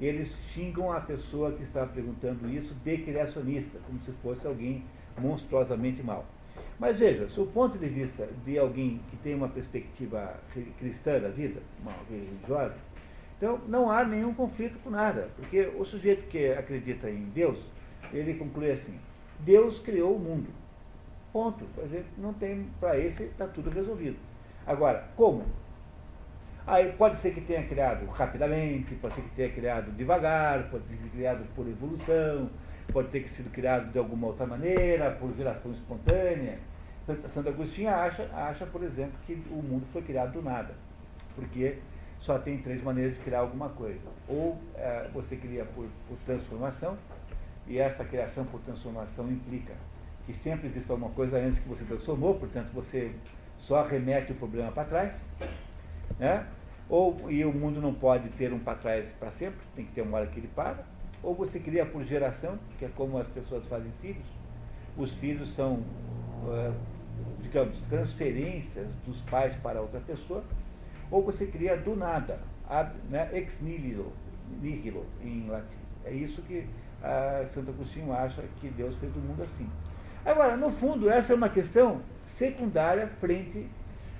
eles 0.00 0.36
xingam 0.52 0.92
a 0.92 1.00
pessoa 1.00 1.52
que 1.52 1.62
está 1.62 1.84
perguntando 1.84 2.48
isso 2.48 2.72
de 2.84 2.98
criacionista, 2.98 3.78
como 3.86 3.98
se 4.00 4.12
fosse 4.22 4.46
alguém 4.46 4.84
monstruosamente 5.18 6.02
mal. 6.02 6.24
Mas 6.78 6.98
veja, 6.98 7.28
se 7.28 7.40
o 7.40 7.46
ponto 7.46 7.76
de 7.76 7.88
vista 7.88 8.28
de 8.44 8.58
alguém 8.58 9.00
que 9.10 9.16
tem 9.16 9.34
uma 9.34 9.48
perspectiva 9.48 10.38
cristã 10.78 11.18
da 11.18 11.28
vida, 11.28 11.60
uma 11.82 11.92
religiosa, 12.08 12.76
então 13.36 13.60
não 13.66 13.90
há 13.90 14.04
nenhum 14.04 14.32
conflito 14.34 14.78
com 14.82 14.90
nada, 14.90 15.28
porque 15.36 15.70
o 15.76 15.84
sujeito 15.84 16.28
que 16.28 16.52
acredita 16.52 17.10
em 17.10 17.24
Deus, 17.34 17.58
ele 18.12 18.34
conclui 18.34 18.70
assim, 18.70 18.98
Deus 19.40 19.78
criou 19.80 20.16
o 20.16 20.18
mundo. 20.18 20.48
Ponto. 21.32 21.64
Não 22.16 22.32
tem, 22.32 22.68
para 22.80 22.98
esse, 22.98 23.24
está 23.24 23.46
tudo 23.46 23.70
resolvido. 23.70 24.16
Agora, 24.66 25.08
como? 25.16 25.44
Aí 26.66 26.92
pode 26.92 27.18
ser 27.18 27.32
que 27.32 27.40
tenha 27.40 27.66
criado 27.66 28.04
rapidamente, 28.06 28.94
pode 28.96 29.14
ser 29.14 29.22
que 29.22 29.30
tenha 29.30 29.50
criado 29.50 29.90
devagar, 29.92 30.68
pode 30.70 30.84
ser 30.86 30.96
criado 31.10 31.42
por 31.54 31.66
evolução, 31.66 32.50
pode 32.92 33.08
ter 33.08 33.26
sido 33.28 33.50
criado 33.50 33.90
de 33.90 33.98
alguma 33.98 34.26
outra 34.26 34.46
maneira, 34.46 35.10
por 35.12 35.34
geração 35.34 35.72
espontânea. 35.72 36.58
Santo 37.32 37.48
Agostinho 37.48 37.88
acha, 37.88 38.28
acha, 38.34 38.66
por 38.66 38.82
exemplo, 38.82 39.14
que 39.26 39.32
o 39.50 39.62
mundo 39.62 39.86
foi 39.92 40.02
criado 40.02 40.32
do 40.32 40.42
nada, 40.42 40.74
porque 41.34 41.78
só 42.18 42.38
tem 42.38 42.58
três 42.58 42.82
maneiras 42.82 43.14
de 43.14 43.20
criar 43.20 43.40
alguma 43.40 43.70
coisa. 43.70 44.06
Ou 44.28 44.58
é, 44.74 45.08
você 45.14 45.36
cria 45.36 45.64
por, 45.64 45.86
por 46.06 46.18
transformação, 46.26 46.98
e 47.68 47.78
essa 47.78 48.04
criação 48.04 48.44
por 48.46 48.60
transformação 48.60 49.30
implica 49.30 49.74
que 50.26 50.32
sempre 50.32 50.66
existe 50.66 50.90
alguma 50.90 51.10
coisa 51.10 51.38
antes 51.38 51.58
que 51.58 51.68
você 51.68 51.84
transformou, 51.84 52.34
portanto 52.34 52.70
você 52.72 53.12
só 53.58 53.82
remete 53.82 54.32
o 54.32 54.34
problema 54.34 54.72
para 54.72 54.84
trás. 54.84 55.22
Né? 56.18 56.46
Ou, 56.88 57.30
e 57.30 57.44
o 57.44 57.52
mundo 57.52 57.80
não 57.80 57.92
pode 57.92 58.28
ter 58.30 58.52
um 58.52 58.58
para 58.58 58.78
trás 58.78 59.10
para 59.18 59.30
sempre, 59.30 59.58
tem 59.76 59.84
que 59.84 59.92
ter 59.92 60.02
uma 60.02 60.18
hora 60.18 60.26
que 60.26 60.40
ele 60.40 60.50
para. 60.54 60.84
Ou 61.22 61.34
você 61.34 61.58
cria 61.58 61.84
por 61.84 62.02
geração, 62.04 62.58
que 62.78 62.84
é 62.84 62.88
como 62.96 63.18
as 63.18 63.26
pessoas 63.28 63.64
fazem 63.66 63.90
filhos. 64.00 64.26
Os 64.96 65.12
filhos 65.14 65.50
são, 65.50 65.74
uh, 66.44 66.74
digamos, 67.42 67.78
transferências 67.88 68.88
dos 69.06 69.20
pais 69.22 69.54
para 69.56 69.80
outra 69.80 70.00
pessoa. 70.00 70.42
Ou 71.10 71.22
você 71.22 71.46
cria 71.46 71.76
do 71.76 71.94
nada, 71.96 72.38
ab, 72.68 72.94
né, 73.10 73.28
ex 73.32 73.60
nihilo, 73.60 74.12
nihilo 74.60 75.04
em 75.22 75.46
latim. 75.46 75.76
É 76.04 76.12
isso 76.12 76.40
que 76.42 76.66
uh, 77.02 77.48
Santo 77.52 77.70
Agostinho 77.70 78.12
acha 78.12 78.42
que 78.60 78.68
Deus 78.68 78.96
fez 78.96 79.14
o 79.16 79.18
mundo 79.18 79.42
assim. 79.42 79.68
Agora, 80.24 80.56
no 80.56 80.70
fundo, 80.70 81.08
essa 81.08 81.32
é 81.32 81.36
uma 81.36 81.48
questão 81.48 82.02
secundária 82.26 83.06
frente 83.20 83.66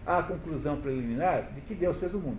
à 0.07 0.23
conclusão 0.23 0.81
preliminar 0.81 1.51
de 1.55 1.61
que 1.61 1.75
Deus 1.75 1.99
fez 1.99 2.15
o 2.15 2.19
mundo. 2.19 2.39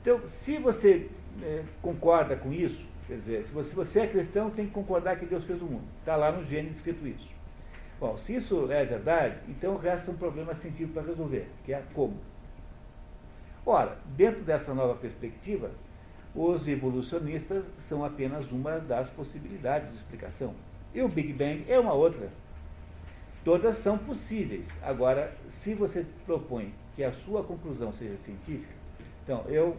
Então, 0.00 0.20
se 0.26 0.56
você 0.58 1.10
é, 1.42 1.62
concorda 1.82 2.34
com 2.36 2.52
isso, 2.52 2.82
quer 3.06 3.16
dizer, 3.16 3.44
se 3.44 3.52
você, 3.52 3.68
se 3.68 3.74
você, 3.74 4.00
é 4.00 4.06
cristão, 4.06 4.50
tem 4.50 4.66
que 4.66 4.72
concordar 4.72 5.18
que 5.18 5.26
Deus 5.26 5.44
fez 5.44 5.60
o 5.60 5.66
mundo. 5.66 5.84
Está 5.98 6.16
lá 6.16 6.32
no 6.32 6.44
Gênesis 6.46 6.76
escrito 6.76 7.06
isso. 7.06 7.28
Bom, 7.98 8.16
se 8.16 8.36
isso 8.36 8.72
é 8.72 8.82
verdade, 8.84 9.36
então 9.46 9.76
resta 9.76 10.10
um 10.10 10.16
problema 10.16 10.54
científico 10.54 10.94
para 10.94 11.02
resolver, 11.02 11.46
que 11.64 11.74
é 11.74 11.82
como. 11.92 12.16
Ora, 13.66 13.98
dentro 14.16 14.42
dessa 14.42 14.72
nova 14.72 14.94
perspectiva, 14.94 15.70
os 16.34 16.68
evolucionistas 16.68 17.64
são 17.80 18.04
apenas 18.04 18.50
uma 18.50 18.78
das 18.78 19.10
possibilidades 19.10 19.90
de 19.90 19.96
explicação. 19.96 20.54
E 20.94 21.02
o 21.02 21.08
Big 21.08 21.32
Bang 21.32 21.64
é 21.68 21.78
uma 21.78 21.92
outra. 21.92 22.30
Todas 23.44 23.76
são 23.78 23.96
possíveis. 23.96 24.68
Agora, 24.82 25.36
se 25.48 25.74
você 25.74 26.04
propõe 26.26 26.72
que 26.94 27.02
a 27.02 27.12
sua 27.12 27.42
conclusão 27.42 27.92
seja 27.92 28.16
científica, 28.18 28.74
então, 29.24 29.44
eu 29.48 29.76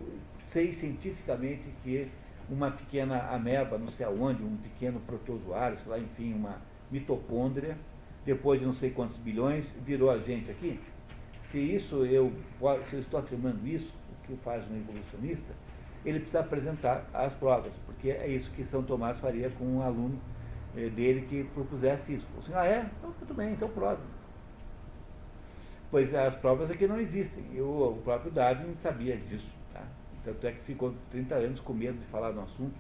sei 0.48 0.72
cientificamente 0.74 1.64
que 1.84 2.08
uma 2.50 2.72
pequena 2.72 3.30
ameba, 3.30 3.78
não 3.78 3.92
sei 3.92 4.06
aonde, 4.06 4.44
um 4.44 4.58
pequeno 4.58 5.00
protozoário, 5.02 5.78
sei 5.80 5.92
lá, 5.92 6.00
enfim, 6.00 6.34
uma 6.34 6.62
mitocôndria, 6.90 7.78
depois 8.26 8.60
de 8.60 8.66
não 8.66 8.74
sei 8.74 8.92
quantos 8.92 9.18
bilhões, 9.18 9.72
virou 9.86 10.12
a 10.12 10.18
gente 10.20 10.52
aqui. 10.52 10.80
Se 11.52 11.58
isso 11.58 12.06
eu, 12.06 12.32
se 12.90 12.96
eu 12.96 13.00
estou 13.00 13.20
afirmando 13.20 13.66
isso, 13.68 13.94
o 14.12 14.28
que 14.28 14.36
faz 14.44 14.64
um 14.70 14.76
evolucionista, 14.76 15.54
ele 16.06 16.20
precisa 16.20 16.40
apresentar 16.40 17.06
as 17.14 17.34
provas, 17.34 17.74
porque 17.86 18.10
é 18.10 18.28
isso 18.28 18.50
que 18.52 18.64
São 18.66 18.84
Tomás 18.84 19.20
faria 19.20 19.50
com 19.52 19.66
um 19.66 19.82
aluno 19.82 20.20
eh, 20.76 20.90
dele 20.90 21.28
que 21.28 21.44
propusesse 21.54 22.16
isso. 22.16 22.28
Assim, 22.40 22.54
ah 22.54 22.66
é? 22.66 22.90
Então 23.00 23.14
tudo 23.20 23.34
bem, 23.34 23.54
então 23.54 23.70
prove 23.70 24.02
pois 25.92 26.16
as 26.16 26.34
provas 26.36 26.72
aqui 26.72 26.88
não 26.88 27.00
existem. 27.00 27.44
Eu, 27.54 27.68
o 27.68 28.02
próprio 28.04 28.32
Darwin 28.32 28.74
sabia 28.76 29.18
disso. 29.18 29.52
Tá? 29.74 29.84
Tanto 30.24 30.48
é 30.48 30.54
que 30.54 30.62
ficou 30.62 30.96
30 31.12 31.36
anos 31.36 31.60
com 31.60 31.74
medo 31.74 32.00
de 32.00 32.06
falar 32.06 32.32
no 32.32 32.44
assunto, 32.44 32.74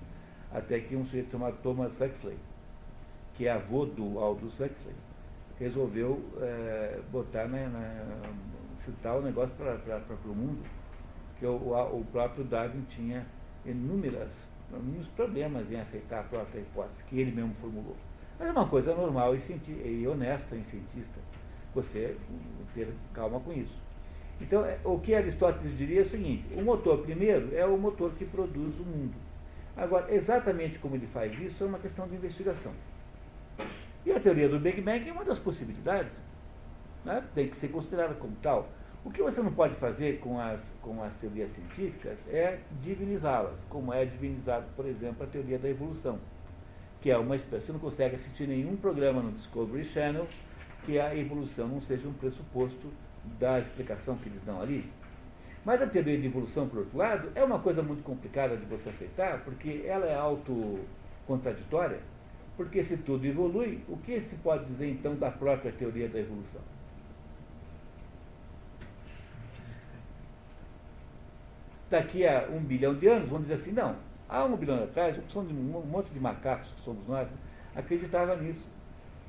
até 0.51 0.79
que 0.79 0.95
um 0.95 1.05
sujeito 1.05 1.29
chamado 1.31 1.57
Thomas 1.61 1.99
Huxley, 1.99 2.37
que 3.35 3.47
é 3.47 3.51
avô 3.51 3.85
do 3.85 4.17
Aldous 4.17 4.53
Huxley, 4.53 4.95
resolveu 5.59 6.23
é, 6.39 6.99
botar 7.11 7.47
na, 7.47 7.67
na, 7.67 8.29
chutar 8.85 9.17
o 9.17 9.21
negócio 9.21 9.53
para 9.55 9.75
o 10.25 10.35
mundo, 10.35 10.63
que 11.41 11.47
o, 11.47 11.55
o, 11.55 12.05
próprio 12.11 12.43
Darwin 12.43 12.85
tinha 12.87 13.25
inúmeras, 13.65 14.29
inúmeros 14.69 15.07
problemas 15.07 15.71
em 15.71 15.79
aceitar 15.79 16.19
a 16.19 16.23
própria 16.23 16.59
hipótese 16.59 17.03
que 17.09 17.19
ele 17.19 17.31
mesmo 17.31 17.55
formulou. 17.59 17.97
Mas 18.37 18.47
é 18.47 18.51
uma 18.51 18.67
coisa 18.67 18.93
normal 18.93 19.35
e, 19.35 19.39
e 19.87 20.07
honesta 20.07 20.55
em 20.55 20.63
cientista, 20.63 21.19
você 21.73 22.15
ter 22.75 22.93
calma 23.11 23.39
com 23.39 23.51
isso. 23.51 23.75
Então, 24.39 24.63
é, 24.63 24.77
o 24.83 24.99
que 24.99 25.15
Aristóteles 25.15 25.75
diria 25.75 26.01
é 26.01 26.03
o 26.03 26.07
seguinte: 26.07 26.45
o 26.55 26.61
motor, 26.61 26.99
primeiro, 26.99 27.55
é 27.55 27.65
o 27.65 27.75
motor 27.75 28.11
que 28.11 28.25
produz 28.25 28.79
o 28.79 28.83
mundo. 28.83 29.15
Agora, 29.75 30.13
exatamente 30.13 30.77
como 30.77 30.95
ele 30.95 31.07
faz 31.07 31.39
isso 31.39 31.63
é 31.63 31.67
uma 31.67 31.79
questão 31.79 32.07
de 32.07 32.15
investigação. 32.15 32.71
E 34.05 34.11
a 34.11 34.19
teoria 34.19 34.47
do 34.47 34.59
Big 34.59 34.79
Bang 34.79 35.09
é 35.09 35.11
uma 35.11 35.25
das 35.25 35.39
possibilidades. 35.39 36.13
Né? 37.03 37.23
Tem 37.33 37.47
que 37.47 37.57
ser 37.57 37.69
considerada 37.69 38.13
como 38.13 38.35
tal. 38.43 38.69
O 39.03 39.09
que 39.09 39.19
você 39.19 39.41
não 39.41 39.51
pode 39.51 39.73
fazer 39.75 40.19
com 40.19 40.39
as, 40.39 40.71
com 40.79 41.01
as 41.01 41.15
teorias 41.15 41.49
científicas 41.51 42.19
é 42.29 42.59
divinizá-las, 42.83 43.65
como 43.67 43.91
é 43.91 44.05
divinizado, 44.05 44.67
por 44.75 44.85
exemplo, 44.85 45.23
a 45.23 45.27
teoria 45.27 45.57
da 45.57 45.67
evolução, 45.67 46.19
que 47.01 47.09
é 47.09 47.17
uma 47.17 47.35
espécie. 47.35 47.65
Você 47.65 47.71
não 47.71 47.79
consegue 47.79 48.15
assistir 48.15 48.47
nenhum 48.47 48.75
programa 48.75 49.19
no 49.19 49.31
Discovery 49.31 49.85
Channel 49.85 50.27
que 50.85 50.99
a 50.99 51.15
evolução 51.15 51.67
não 51.67 51.81
seja 51.81 52.07
um 52.07 52.13
pressuposto 52.13 52.93
da 53.39 53.59
explicação 53.59 54.17
que 54.17 54.29
eles 54.29 54.43
dão 54.43 54.61
ali. 54.61 54.85
Mas 55.65 55.81
a 55.81 55.87
teoria 55.87 56.19
de 56.19 56.27
evolução, 56.27 56.67
por 56.67 56.79
outro 56.79 56.95
lado, 56.95 57.31
é 57.33 57.43
uma 57.43 57.57
coisa 57.57 57.81
muito 57.81 58.03
complicada 58.03 58.55
de 58.55 58.65
você 58.65 58.89
aceitar, 58.89 59.43
porque 59.43 59.83
ela 59.83 60.05
é 60.05 60.15
autocontraditória. 60.15 61.99
Porque 62.55 62.83
se 62.83 62.97
tudo 62.97 63.25
evolui, 63.25 63.83
o 63.87 63.97
que 63.97 64.21
se 64.21 64.35
pode 64.35 64.65
dizer 64.65 64.91
então 64.91 65.15
da 65.15 65.31
própria 65.31 65.71
teoria 65.71 66.07
da 66.07 66.19
evolução? 66.19 66.61
Daqui 71.91 72.25
a 72.25 72.47
um 72.49 72.59
bilhão 72.59 72.95
de 72.95 73.07
anos, 73.07 73.29
vamos 73.29 73.47
dizer 73.47 73.55
assim, 73.55 73.71
não. 73.73 73.95
Há 74.29 74.45
um 74.45 74.55
bilhão 74.55 74.81
atrás, 74.83 75.15
um 75.35 75.43
monte 75.43 76.09
de 76.09 76.19
macacos 76.19 76.71
que 76.71 76.81
somos 76.81 77.05
nós, 77.05 77.27
acreditava 77.75 78.35
nisso. 78.37 78.65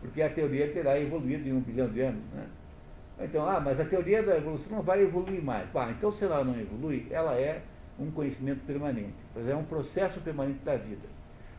Porque 0.00 0.22
a 0.22 0.30
teoria 0.30 0.72
terá 0.72 0.98
evoluído 0.98 1.48
em 1.48 1.52
um 1.52 1.60
bilhão 1.60 1.88
de 1.88 2.00
anos. 2.00 2.22
Né? 2.32 2.46
Então, 3.20 3.48
ah, 3.48 3.60
mas 3.60 3.80
a 3.80 3.84
teoria 3.84 4.22
da 4.22 4.36
evolução 4.36 4.76
não 4.76 4.82
vai 4.82 5.02
evoluir 5.02 5.42
mais. 5.42 5.68
Ah, 5.74 5.90
então 5.90 6.10
se 6.12 6.24
ela 6.24 6.44
não 6.44 6.58
evolui, 6.58 7.06
ela 7.10 7.34
é 7.34 7.62
um 7.98 8.10
conhecimento 8.12 8.64
permanente. 8.64 9.14
É 9.36 9.54
um 9.56 9.64
processo 9.64 10.20
permanente 10.20 10.60
da 10.64 10.76
vida. 10.76 11.08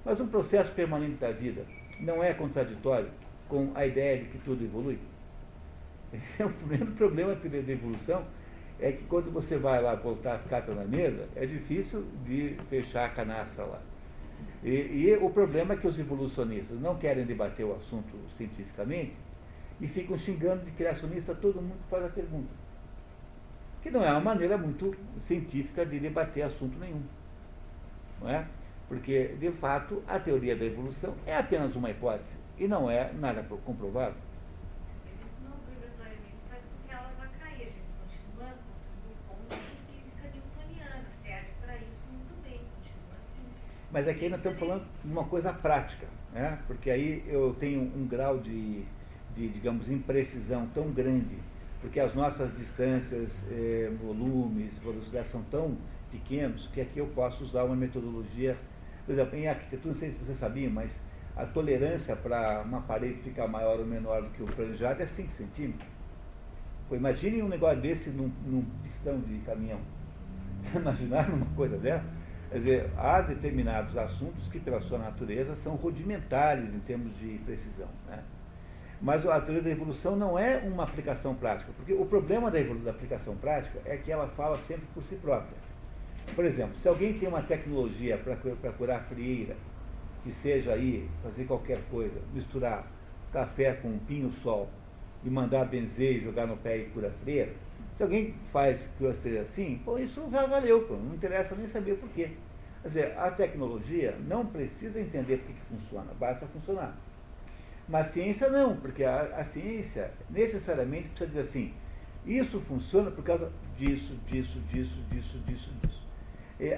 Mas 0.05 0.19
um 0.19 0.27
processo 0.27 0.71
permanente 0.71 1.15
da 1.15 1.31
vida 1.31 1.65
não 1.99 2.23
é 2.23 2.33
contraditório 2.33 3.09
com 3.49 3.71
a 3.75 3.85
ideia 3.85 4.19
de 4.19 4.29
que 4.29 4.37
tudo 4.39 4.63
evolui? 4.63 4.97
Esse 6.13 6.43
é 6.43 6.45
o 6.45 6.49
primeiro 6.49 6.87
problema 6.93 7.35
da 7.35 7.71
evolução, 7.71 8.23
é 8.83 8.91
que 8.91 9.03
quando 9.05 9.31
você 9.31 9.57
vai 9.57 9.81
lá 9.81 9.95
botar 9.95 10.35
as 10.35 10.45
cartas 10.45 10.75
na 10.75 10.83
mesa, 10.83 11.27
é 11.35 11.45
difícil 11.45 12.05
de 12.25 12.55
fechar 12.69 13.05
a 13.05 13.09
canastra 13.09 13.63
lá. 13.65 13.81
E, 14.63 14.69
e 14.69 15.15
o 15.15 15.29
problema 15.29 15.73
é 15.73 15.77
que 15.77 15.87
os 15.87 15.97
evolucionistas 15.97 16.79
não 16.79 16.95
querem 16.97 17.25
debater 17.25 17.65
o 17.65 17.73
assunto 17.73 18.15
cientificamente, 18.37 19.13
e 19.81 19.87
ficam 19.87 20.17
xingando 20.17 20.63
de 20.63 20.71
criacionista 20.71 21.35
todo 21.35 21.61
mundo 21.61 21.75
que 21.83 21.89
faz 21.89 22.05
a 22.05 22.09
pergunta. 22.09 22.49
Que 23.81 23.91
não 23.91 24.03
é 24.03 24.11
uma 24.11 24.21
maneira 24.21 24.57
muito 24.57 24.95
científica 25.21 25.85
de 25.85 25.99
debater 25.99 26.43
assunto 26.43 26.77
nenhum. 26.79 27.01
Não 28.21 28.29
é? 28.29 28.47
Porque, 28.87 29.35
de 29.39 29.51
fato, 29.51 30.01
a 30.07 30.19
teoria 30.19 30.55
da 30.55 30.63
evolução 30.63 31.15
é 31.25 31.35
apenas 31.35 31.75
uma 31.75 31.89
hipótese 31.89 32.35
e 32.57 32.67
não 32.67 32.89
é 32.89 33.11
nada 33.13 33.43
comprovado. 33.65 34.15
Isso 35.05 35.35
não 35.43 35.51
obrigatoriamente 35.51 36.39
faz 36.49 36.61
com 36.61 36.87
que 36.87 36.93
ela 36.93 37.11
vá 37.19 37.27
cair. 37.39 37.67
A 37.67 37.71
gente 37.71 37.91
continua 37.99 38.55
no 39.03 39.11
ponto 39.27 39.49
de 39.49 39.75
física 39.91 40.29
newtoniana, 40.31 41.03
serve 41.23 41.49
para 41.59 41.75
isso 41.75 42.07
muito 42.09 42.41
bem, 42.43 42.59
continua 42.59 43.17
assim. 43.19 43.51
Mas 43.93 44.07
aqui 44.07 44.27
nós 44.27 44.39
estamos 44.39 44.59
falando 44.59 44.83
de 45.05 45.11
uma 45.11 45.23
coisa 45.23 45.53
prática, 45.53 46.07
né? 46.33 46.59
porque 46.67 46.89
aí 46.89 47.23
eu 47.27 47.55
tenho 47.59 47.79
um 47.95 48.05
grau 48.07 48.39
de 48.39 48.83
de, 49.35 49.49
digamos, 49.49 49.89
imprecisão 49.89 50.67
tão 50.73 50.91
grande, 50.91 51.37
porque 51.81 51.99
as 51.99 52.13
nossas 52.13 52.55
distâncias, 52.55 53.31
eh, 53.51 53.91
volumes, 54.01 54.77
velocidades 54.79 55.31
são 55.31 55.41
tão 55.43 55.75
pequenos, 56.11 56.67
que 56.67 56.81
aqui 56.81 56.99
eu 56.99 57.07
posso 57.07 57.43
usar 57.43 57.63
uma 57.63 57.75
metodologia, 57.75 58.55
por 59.05 59.13
exemplo, 59.13 59.37
em 59.37 59.47
arquitetura, 59.47 59.93
não 59.93 59.99
sei 59.99 60.11
se 60.11 60.23
você 60.23 60.33
sabia, 60.33 60.69
mas 60.69 60.91
a 61.35 61.45
tolerância 61.45 62.15
para 62.15 62.61
uma 62.61 62.81
parede 62.81 63.15
ficar 63.21 63.47
maior 63.47 63.79
ou 63.79 63.85
menor 63.85 64.21
do 64.21 64.29
que 64.29 64.43
o 64.43 64.45
planejado 64.45 65.01
é 65.01 65.05
5 65.05 65.31
centímetros. 65.33 65.89
Pô, 66.87 66.95
imagine 66.95 67.41
um 67.41 67.49
negócio 67.49 67.81
desse 67.81 68.09
num, 68.11 68.31
num 68.45 68.63
pistão 68.83 69.19
de 69.19 69.39
caminhão. 69.39 69.79
Imaginaram 70.75 71.35
uma 71.35 71.47
coisa 71.55 71.77
dessa? 71.77 72.05
Quer 72.53 72.59
dizer, 72.59 72.89
há 72.95 73.19
determinados 73.19 73.97
assuntos 73.97 74.47
que, 74.49 74.59
pela 74.59 74.79
sua 74.81 74.99
natureza, 74.99 75.55
são 75.55 75.73
rudimentares 75.73 76.71
em 76.71 76.79
termos 76.81 77.17
de 77.17 77.39
precisão. 77.39 77.87
Né? 78.07 78.19
Mas 79.01 79.25
a 79.25 79.41
teoria 79.41 79.63
da 79.63 79.71
evolução 79.71 80.15
não 80.15 80.37
é 80.37 80.59
uma 80.59 80.83
aplicação 80.83 81.33
prática, 81.33 81.71
porque 81.75 81.95
o 81.95 82.05
problema 82.05 82.51
da, 82.51 82.59
da 82.61 82.91
aplicação 82.91 83.35
prática 83.35 83.79
é 83.85 83.97
que 83.97 84.11
ela 84.11 84.27
fala 84.27 84.59
sempre 84.67 84.85
por 84.93 85.01
si 85.01 85.15
própria. 85.15 85.57
Por 86.35 86.45
exemplo, 86.45 86.75
se 86.75 86.87
alguém 86.87 87.17
tem 87.17 87.27
uma 87.27 87.41
tecnologia 87.41 88.19
para 88.19 88.71
curar 88.73 89.01
frieira, 89.05 89.55
que 90.23 90.31
seja 90.31 90.73
aí 90.73 91.09
fazer 91.23 91.45
qualquer 91.45 91.81
coisa, 91.89 92.21
misturar 92.35 92.85
café 93.31 93.73
com 93.73 93.97
pinho-sol 93.97 94.69
e 95.23 95.29
mandar 95.29 95.65
benzer 95.65 96.17
e 96.17 96.19
jogar 96.21 96.47
no 96.47 96.57
pé 96.57 96.77
e 96.77 96.85
cura 96.85 97.11
frieira, 97.23 97.53
se 97.97 98.03
alguém 98.03 98.33
faz 98.51 98.79
cura 98.97 99.13
frieira 99.13 99.43
assim, 99.43 99.81
pô, 99.85 99.97
isso 99.97 100.27
já 100.31 100.45
valeu, 100.45 100.83
pô, 100.83 100.95
não 100.95 101.13
interessa 101.13 101.55
nem 101.55 101.67
saber 101.67 101.95
por 101.95 102.09
quê. 102.09 102.31
Quer 102.81 102.87
dizer, 102.87 103.17
a 103.17 103.31
tecnologia 103.31 104.17
não 104.27 104.45
precisa 104.45 104.99
entender 104.99 105.37
por 105.37 105.53
que, 105.53 105.61
funciona, 105.69 106.11
basta 106.19 106.45
funcionar. 106.47 106.97
Mas 107.87 108.07
ciência 108.07 108.49
não, 108.49 108.75
porque 108.77 109.03
a, 109.03 109.21
a 109.37 109.43
ciência 109.43 110.11
necessariamente 110.29 111.09
precisa 111.09 111.27
dizer 111.27 111.41
assim, 111.41 111.73
isso 112.25 112.59
funciona 112.61 113.11
por 113.11 113.23
causa 113.23 113.51
disso, 113.77 114.15
disso, 114.27 114.59
disso, 114.71 114.97
disso, 115.09 115.37
disso, 115.45 115.71
disso. 115.81 116.03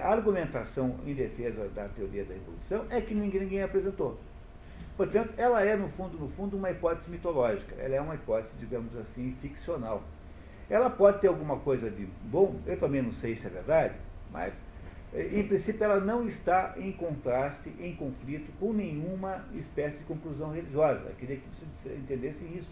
A 0.02 0.08
argumentação 0.08 1.00
em 1.06 1.14
defesa 1.14 1.68
da 1.70 1.88
teoria 1.90 2.26
da 2.26 2.36
evolução 2.36 2.86
é 2.90 3.02
que 3.02 3.14
ninguém, 3.14 3.42
ninguém 3.42 3.62
apresentou. 3.62 4.20
Portanto, 4.98 5.34
ela 5.38 5.62
é, 5.64 5.76
no 5.76 5.90
fundo, 5.90 6.18
no 6.18 6.30
fundo, 6.30 6.56
uma 6.56 6.72
hipótese 6.72 7.10
mitológica. 7.10 7.76
Ela 7.76 7.96
é 7.96 8.02
uma 8.02 8.16
hipótese, 8.16 8.56
digamos 8.58 8.96
assim, 8.96 9.36
ficcional. 9.42 10.04
Ela 10.70 10.90
pode 10.90 11.20
ter 11.20 11.28
alguma 11.28 11.60
coisa 11.60 11.90
de 11.92 12.06
bom, 12.24 12.60
eu 12.66 12.80
também 12.80 13.02
não 13.02 13.12
sei 13.12 13.36
se 13.36 13.46
é 13.46 13.50
verdade, 13.50 13.96
mas 14.32 14.58
em 15.18 15.48
princípio, 15.48 15.82
ela 15.82 16.00
não 16.00 16.28
está 16.28 16.74
em 16.78 16.92
contraste, 16.92 17.70
em 17.80 17.96
conflito 17.96 18.52
com 18.60 18.74
nenhuma 18.74 19.46
espécie 19.54 19.98
de 19.98 20.04
conclusão 20.04 20.52
religiosa. 20.52 21.06
Eu 21.08 21.16
queria 21.16 21.38
que 21.38 21.48
vocês 21.48 21.98
entendessem 21.98 22.58
isso. 22.58 22.70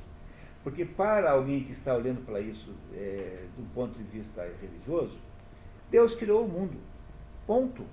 Porque 0.61 0.83
para 0.83 1.31
alguém 1.31 1.63
que 1.63 1.71
está 1.71 1.95
olhando 1.95 2.25
para 2.25 2.41
isso 2.41 2.73
é, 2.93 3.45
do 3.57 3.63
ponto 3.73 3.97
de 3.97 4.03
vista 4.03 4.45
religioso, 4.61 5.17
Deus 5.89 6.15
criou 6.15 6.45
o 6.45 6.47
mundo. 6.47 6.77
Ponto. 7.47 7.85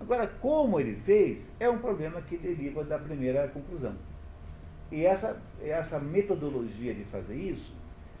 Agora, 0.00 0.26
como 0.26 0.80
ele 0.80 0.96
fez, 1.04 1.46
é 1.60 1.68
um 1.68 1.78
problema 1.78 2.22
que 2.22 2.36
deriva 2.36 2.82
da 2.82 2.98
primeira 2.98 3.46
conclusão. 3.48 3.94
E 4.90 5.04
essa, 5.04 5.40
essa 5.62 6.00
metodologia 6.00 6.94
de 6.94 7.04
fazer 7.04 7.36
isso, 7.36 7.72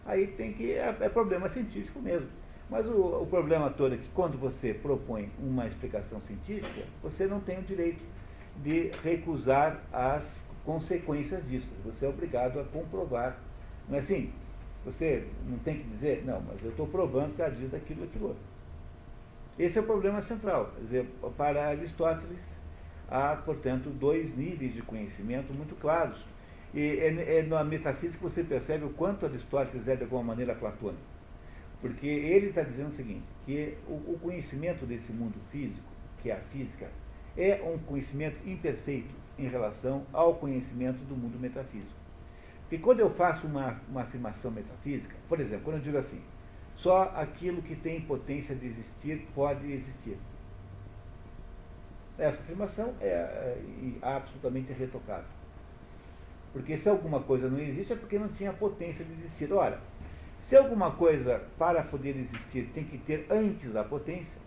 aí 0.04 0.26
tem 0.26 0.52
que. 0.52 0.72
é, 0.72 0.94
é 1.00 1.08
problema 1.08 1.48
científico 1.48 1.98
mesmo. 2.00 2.28
Mas 2.68 2.86
o, 2.86 3.22
o, 3.22 3.26
problema 3.26 3.70
todo 3.70 3.94
é 3.94 3.98
que 3.98 4.08
quando 4.14 4.38
você 4.38 4.72
propõe 4.72 5.28
uma 5.40 5.66
explicação 5.66 6.20
científica, 6.20 6.82
você 7.02 7.26
não 7.26 7.40
tem 7.40 7.58
o 7.58 7.62
direito 7.62 8.04
de 8.62 8.92
recusar 9.02 9.82
as 9.92 10.40
consequências 10.64 11.44
disso. 11.48 11.68
Você 11.84 12.04
é 12.04 12.08
obrigado 12.08 12.60
a 12.60 12.64
comprovar. 12.64 13.36
Não 13.88 13.96
é 13.96 14.00
assim? 14.00 14.30
Você 14.84 15.26
não 15.48 15.58
tem 15.58 15.78
que 15.78 15.88
dizer, 15.88 16.24
não, 16.24 16.40
mas 16.40 16.62
eu 16.62 16.70
estou 16.70 16.86
provando 16.86 17.34
que 17.34 17.42
ela 17.42 17.50
diz 17.50 17.70
daquilo 17.70 18.04
aquilo 18.04 18.28
outro. 18.28 18.49
Esse 19.60 19.78
é 19.78 19.82
o 19.82 19.84
problema 19.84 20.22
central. 20.22 20.72
Quer 20.74 20.80
dizer, 20.80 21.06
para 21.36 21.68
Aristóteles, 21.68 22.42
há, 23.06 23.36
portanto, 23.36 23.90
dois 23.90 24.34
níveis 24.34 24.72
de 24.72 24.80
conhecimento 24.80 25.52
muito 25.52 25.78
claros. 25.78 26.24
E 26.72 26.80
é, 26.80 27.40
é 27.40 27.42
na 27.42 27.62
metafísica 27.62 28.16
que 28.16 28.22
você 28.22 28.42
percebe 28.42 28.86
o 28.86 28.88
quanto 28.88 29.26
Aristóteles 29.26 29.86
é, 29.86 29.96
de 29.96 30.04
alguma 30.04 30.22
maneira, 30.22 30.54
platônico. 30.54 31.02
Porque 31.78 32.06
ele 32.06 32.46
está 32.46 32.62
dizendo 32.62 32.88
o 32.88 32.96
seguinte, 32.96 33.24
que 33.44 33.76
o, 33.86 33.92
o, 33.92 34.18
conhecimento 34.22 34.86
desse 34.86 35.12
mundo 35.12 35.38
físico, 35.50 35.92
que 36.22 36.30
é 36.30 36.36
a 36.36 36.40
física, 36.40 36.88
é 37.36 37.60
um 37.62 37.76
conhecimento 37.80 38.36
imperfeito 38.48 39.14
em 39.38 39.46
relação 39.46 40.06
ao 40.10 40.36
conhecimento 40.36 41.04
do 41.04 41.14
mundo 41.14 41.38
metafísico. 41.38 42.00
Porque 42.62 42.78
quando 42.78 43.00
eu 43.00 43.10
faço 43.10 43.46
uma, 43.46 43.78
uma 43.90 44.02
afirmação 44.02 44.50
metafísica, 44.50 45.14
por 45.28 45.38
exemplo, 45.38 45.64
quando 45.64 45.76
eu 45.76 45.82
digo 45.82 45.98
assim, 45.98 46.22
Só 46.82 47.12
aquilo 47.14 47.60
que 47.60 47.76
tem 47.76 48.00
potência 48.00 48.54
de 48.54 48.66
existir 48.66 49.28
pode 49.34 49.70
existir. 49.70 50.16
Essa 52.18 52.40
afirmação 52.40 52.94
é, 53.02 53.06
é 53.06 53.96
absolutamente 54.02 54.72
retocável. 54.72 55.28
Porque 56.54 56.78
se 56.78 56.88
alguma 56.88 57.20
coisa 57.20 57.50
não 57.50 57.58
existe 57.58 57.92
é 57.92 57.96
porque 57.96 58.18
não 58.18 58.28
tinha 58.28 58.50
potência 58.54 59.04
de 59.04 59.12
existir. 59.12 59.52
Ora, 59.52 59.78
se 60.38 60.56
alguma 60.56 60.92
coisa 60.92 61.42
para 61.58 61.82
poder 61.82 62.16
existir 62.16 62.70
tem 62.72 62.84
que 62.84 62.96
ter 62.96 63.26
antes 63.30 63.70
da 63.74 63.84
potência, 63.84 64.40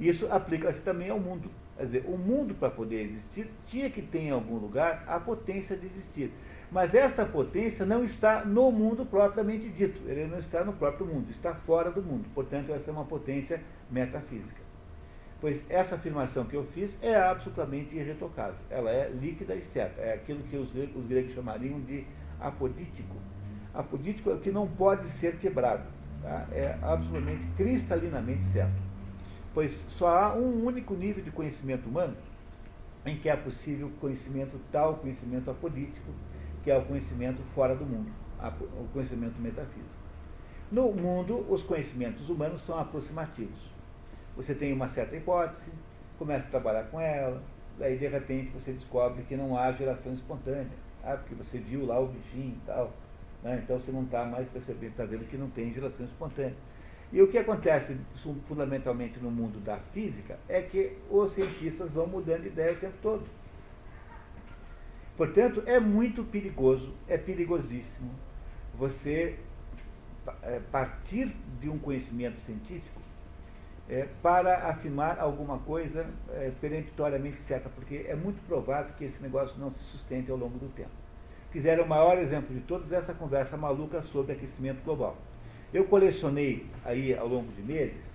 isso 0.00 0.26
aplica-se 0.32 0.82
também 0.82 1.10
ao 1.10 1.20
mundo. 1.20 1.48
Quer 1.76 1.86
dizer, 1.86 2.04
o 2.08 2.18
mundo 2.18 2.56
para 2.56 2.70
poder 2.70 3.02
existir 3.02 3.48
tinha 3.66 3.88
que 3.88 4.02
ter 4.02 4.18
em 4.18 4.30
algum 4.30 4.56
lugar 4.56 5.04
a 5.06 5.20
potência 5.20 5.76
de 5.76 5.86
existir. 5.86 6.32
Mas 6.70 6.94
esta 6.94 7.24
potência 7.24 7.86
não 7.86 8.04
está 8.04 8.44
no 8.44 8.70
mundo 8.70 9.06
propriamente 9.06 9.68
dito, 9.70 10.00
ele 10.06 10.26
não 10.26 10.38
está 10.38 10.62
no 10.62 10.74
próprio 10.74 11.06
mundo, 11.06 11.30
está 11.30 11.54
fora 11.54 11.90
do 11.90 12.02
mundo. 12.02 12.28
Portanto, 12.34 12.72
essa 12.72 12.90
é 12.90 12.92
uma 12.92 13.06
potência 13.06 13.62
metafísica. 13.90 14.68
Pois 15.40 15.64
essa 15.70 15.94
afirmação 15.94 16.44
que 16.44 16.56
eu 16.56 16.64
fiz 16.64 16.98
é 17.00 17.14
absolutamente 17.16 17.94
irretocável. 17.94 18.56
Ela 18.68 18.90
é 18.90 19.08
líquida 19.08 19.54
e 19.54 19.62
certa. 19.62 20.00
É 20.00 20.14
aquilo 20.14 20.42
que 20.42 20.56
os 20.56 20.70
gregos, 20.72 20.96
os 20.96 21.06
gregos 21.06 21.32
chamariam 21.32 21.80
de 21.80 22.04
apodítico. 22.40 23.16
Apodítico 23.72 24.30
é 24.30 24.34
o 24.34 24.40
que 24.40 24.50
não 24.50 24.66
pode 24.66 25.08
ser 25.10 25.36
quebrado. 25.36 25.84
Tá? 26.22 26.48
É 26.50 26.76
absolutamente 26.82 27.46
cristalinamente 27.56 28.44
certo. 28.46 28.82
Pois 29.54 29.72
só 29.90 30.08
há 30.08 30.34
um 30.34 30.64
único 30.64 30.94
nível 30.94 31.22
de 31.22 31.30
conhecimento 31.30 31.88
humano 31.88 32.16
em 33.06 33.16
que 33.16 33.28
é 33.28 33.36
possível 33.36 33.90
conhecimento 34.00 34.60
tal 34.70 34.96
conhecimento 34.96 35.50
apodítico, 35.50 36.10
que 36.62 36.70
é 36.70 36.76
o 36.76 36.84
conhecimento 36.84 37.42
fora 37.54 37.74
do 37.74 37.84
mundo, 37.84 38.10
o 38.40 38.88
conhecimento 38.92 39.40
metafísico. 39.40 39.98
No 40.70 40.92
mundo, 40.92 41.46
os 41.48 41.62
conhecimentos 41.62 42.28
humanos 42.28 42.60
são 42.62 42.78
aproximativos. 42.78 43.58
Você 44.36 44.54
tem 44.54 44.72
uma 44.72 44.88
certa 44.88 45.16
hipótese, 45.16 45.70
começa 46.18 46.46
a 46.46 46.50
trabalhar 46.50 46.84
com 46.84 47.00
ela, 47.00 47.42
daí 47.78 47.96
de 47.96 48.06
repente 48.06 48.50
você 48.50 48.72
descobre 48.72 49.22
que 49.22 49.36
não 49.36 49.56
há 49.56 49.72
geração 49.72 50.12
espontânea. 50.12 50.68
Ah, 51.02 51.16
porque 51.16 51.34
você 51.34 51.58
viu 51.58 51.86
lá 51.86 51.98
o 51.98 52.08
bichinho 52.08 52.54
e 52.54 52.66
tal. 52.66 52.92
Né? 53.42 53.60
Então 53.62 53.78
você 53.78 53.90
não 53.90 54.02
está 54.02 54.24
mais 54.24 54.48
percebendo, 54.48 54.90
está 54.90 55.04
vendo 55.04 55.28
que 55.28 55.36
não 55.36 55.48
tem 55.50 55.72
geração 55.72 56.04
espontânea. 56.04 56.54
E 57.10 57.22
o 57.22 57.28
que 57.28 57.38
acontece 57.38 57.96
fundamentalmente 58.46 59.18
no 59.18 59.30
mundo 59.30 59.58
da 59.64 59.78
física 59.94 60.38
é 60.48 60.60
que 60.60 60.98
os 61.10 61.32
cientistas 61.32 61.90
vão 61.90 62.06
mudando 62.06 62.42
de 62.42 62.48
ideia 62.48 62.72
o 62.72 62.76
tempo 62.76 62.96
todo. 63.00 63.24
Portanto, 65.18 65.64
é 65.66 65.80
muito 65.80 66.22
perigoso, 66.22 66.94
é 67.08 67.18
perigosíssimo 67.18 68.08
você 68.72 69.36
é, 70.42 70.60
partir 70.70 71.34
de 71.60 71.68
um 71.68 71.76
conhecimento 71.76 72.40
científico 72.42 73.00
é, 73.88 74.06
para 74.22 74.68
afirmar 74.68 75.18
alguma 75.18 75.58
coisa 75.58 76.06
é, 76.30 76.52
peremptoriamente 76.60 77.40
certa, 77.42 77.68
porque 77.68 78.06
é 78.08 78.14
muito 78.14 78.40
provável 78.46 78.94
que 78.96 79.04
esse 79.04 79.20
negócio 79.20 79.58
não 79.58 79.72
se 79.72 79.82
sustente 79.84 80.30
ao 80.30 80.36
longo 80.36 80.56
do 80.56 80.68
tempo. 80.68 80.90
Quiseram 81.50 81.82
o 81.82 81.88
maior 81.88 82.16
exemplo 82.18 82.54
de 82.54 82.60
todos 82.60 82.92
essa 82.92 83.12
conversa 83.12 83.56
maluca 83.56 84.00
sobre 84.02 84.34
aquecimento 84.34 84.84
global. 84.84 85.16
Eu 85.74 85.84
colecionei 85.86 86.64
aí 86.84 87.16
ao 87.16 87.26
longo 87.26 87.50
de 87.52 87.62
meses 87.62 88.14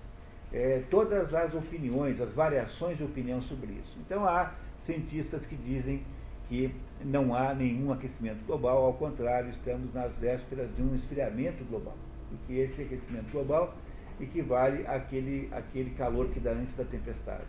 é, 0.54 0.84
todas 0.90 1.34
as 1.34 1.54
opiniões, 1.54 2.22
as 2.22 2.32
variações 2.32 2.98
de 2.98 3.04
opinião 3.04 3.42
sobre 3.42 3.74
isso. 3.74 3.98
Então 4.06 4.26
há 4.26 4.54
cientistas 4.80 5.46
que 5.46 5.58
dizem 5.58 6.02
que 6.48 6.74
não 7.04 7.36
há 7.36 7.54
nenhum 7.54 7.92
aquecimento 7.92 8.46
global, 8.46 8.86
ao 8.86 8.94
contrário, 8.94 9.50
estamos 9.50 9.94
nas 9.94 10.14
vésperas 10.18 10.70
de 10.76 10.82
um 10.82 10.96
esfriamento 10.96 11.64
global. 11.66 11.96
E 12.32 12.36
que 12.48 12.60
esse 12.60 12.82
aquecimento 12.82 13.32
global 13.32 13.76
equivale 14.20 14.86
àquele, 14.88 15.50
àquele 15.52 15.92
calor 15.92 16.30
que 16.30 16.40
dá 16.40 16.52
antes 16.52 16.76
da 16.76 16.84
tempestade. 16.84 17.44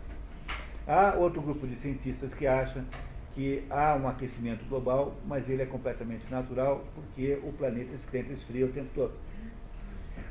Há 0.87 1.15
outro 1.15 1.41
grupo 1.41 1.65
de 1.65 1.75
cientistas 1.75 2.33
que 2.33 2.45
acha 2.45 2.83
que 3.33 3.63
há 3.69 3.95
um 3.95 4.07
aquecimento 4.07 4.63
global, 4.69 5.15
mas 5.25 5.49
ele 5.49 5.61
é 5.61 5.65
completamente 5.65 6.23
natural, 6.31 6.85
porque 6.95 7.39
o 7.43 7.51
planeta 7.51 7.97
sempre 7.97 8.33
esfria 8.33 8.65
o 8.65 8.69
tempo 8.69 8.89
todo. 8.95 9.13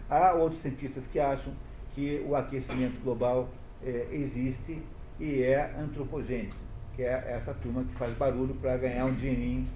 Há 0.09 0.33
outros 0.33 0.63
cientistas 0.63 1.07
que 1.07 1.21
acham 1.21 1.53
que 1.95 2.25
o 2.27 2.35
aquecimento 2.35 3.01
global 3.03 3.49
é, 3.83 4.09
existe 4.11 4.81
e 5.21 5.43
é 5.43 5.75
antropogênico, 5.79 6.57
que 6.95 7.03
é 7.03 7.37
essa 7.37 7.53
turma 7.55 7.85
que 7.85 7.95
faz 7.95 8.17
barulho 8.17 8.55
para 8.55 8.77
ganhar 8.77 9.05
um 9.07 9.15
dinheirinho 9.15 9.67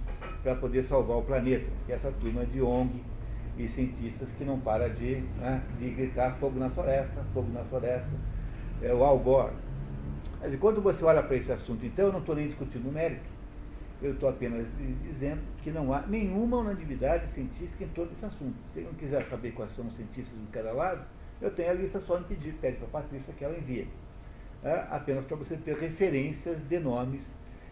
para 0.43 0.55
poder 0.55 0.83
salvar 0.83 1.17
o 1.17 1.21
planeta, 1.21 1.65
que 1.85 1.91
é 1.91 1.95
essa 1.95 2.11
turma 2.11 2.45
de 2.45 2.61
ONG 2.61 3.03
e 3.57 3.67
cientistas 3.67 4.31
que 4.37 4.45
não 4.45 4.59
para 4.59 4.89
de, 4.89 5.15
né, 5.37 5.61
de 5.77 5.89
gritar 5.89 6.35
fogo 6.39 6.57
na 6.57 6.69
floresta, 6.69 7.21
fogo 7.33 7.51
na 7.51 7.63
floresta, 7.65 8.09
é 8.81 8.93
o 8.93 9.03
Al 9.03 9.19
Gore. 9.19 9.53
Mas 10.41 10.55
quando 10.55 10.81
você 10.81 11.03
olha 11.03 11.21
para 11.21 11.35
esse 11.35 11.51
assunto, 11.51 11.85
então 11.85 12.05
eu 12.05 12.13
não 12.13 12.19
estou 12.19 12.35
nem 12.35 12.47
discutindo 12.47 12.91
mérito, 12.91 13.29
eu 14.01 14.13
estou 14.13 14.29
apenas 14.29 14.65
dizendo 15.03 15.41
que 15.61 15.71
não 15.71 15.93
há 15.93 16.01
nenhuma 16.07 16.57
unanimidade 16.57 17.29
científica 17.31 17.83
em 17.83 17.89
todo 17.89 18.13
esse 18.13 18.23
assunto. 18.23 18.55
Se 18.73 18.79
não 18.79 18.93
quiser 18.93 19.25
saber 19.25 19.51
quais 19.51 19.71
são 19.71 19.85
os 19.87 19.95
cientistas 19.95 20.39
de 20.39 20.47
cada 20.53 20.71
lado, 20.71 21.05
eu 21.41 21.51
tenho 21.51 21.71
a 21.71 21.73
lista 21.73 21.99
só 21.99 22.17
no 22.17 22.25
pedir, 22.25 22.53
pede 22.61 22.77
para 22.77 22.87
a 22.87 23.01
Patrícia 23.01 23.33
que 23.33 23.43
ela 23.43 23.57
envie. 23.57 23.89
É, 24.63 24.85
apenas 24.89 25.25
para 25.25 25.37
você 25.37 25.55
ter 25.55 25.77
referências 25.77 26.57
de 26.67 26.79
nomes 26.79 27.25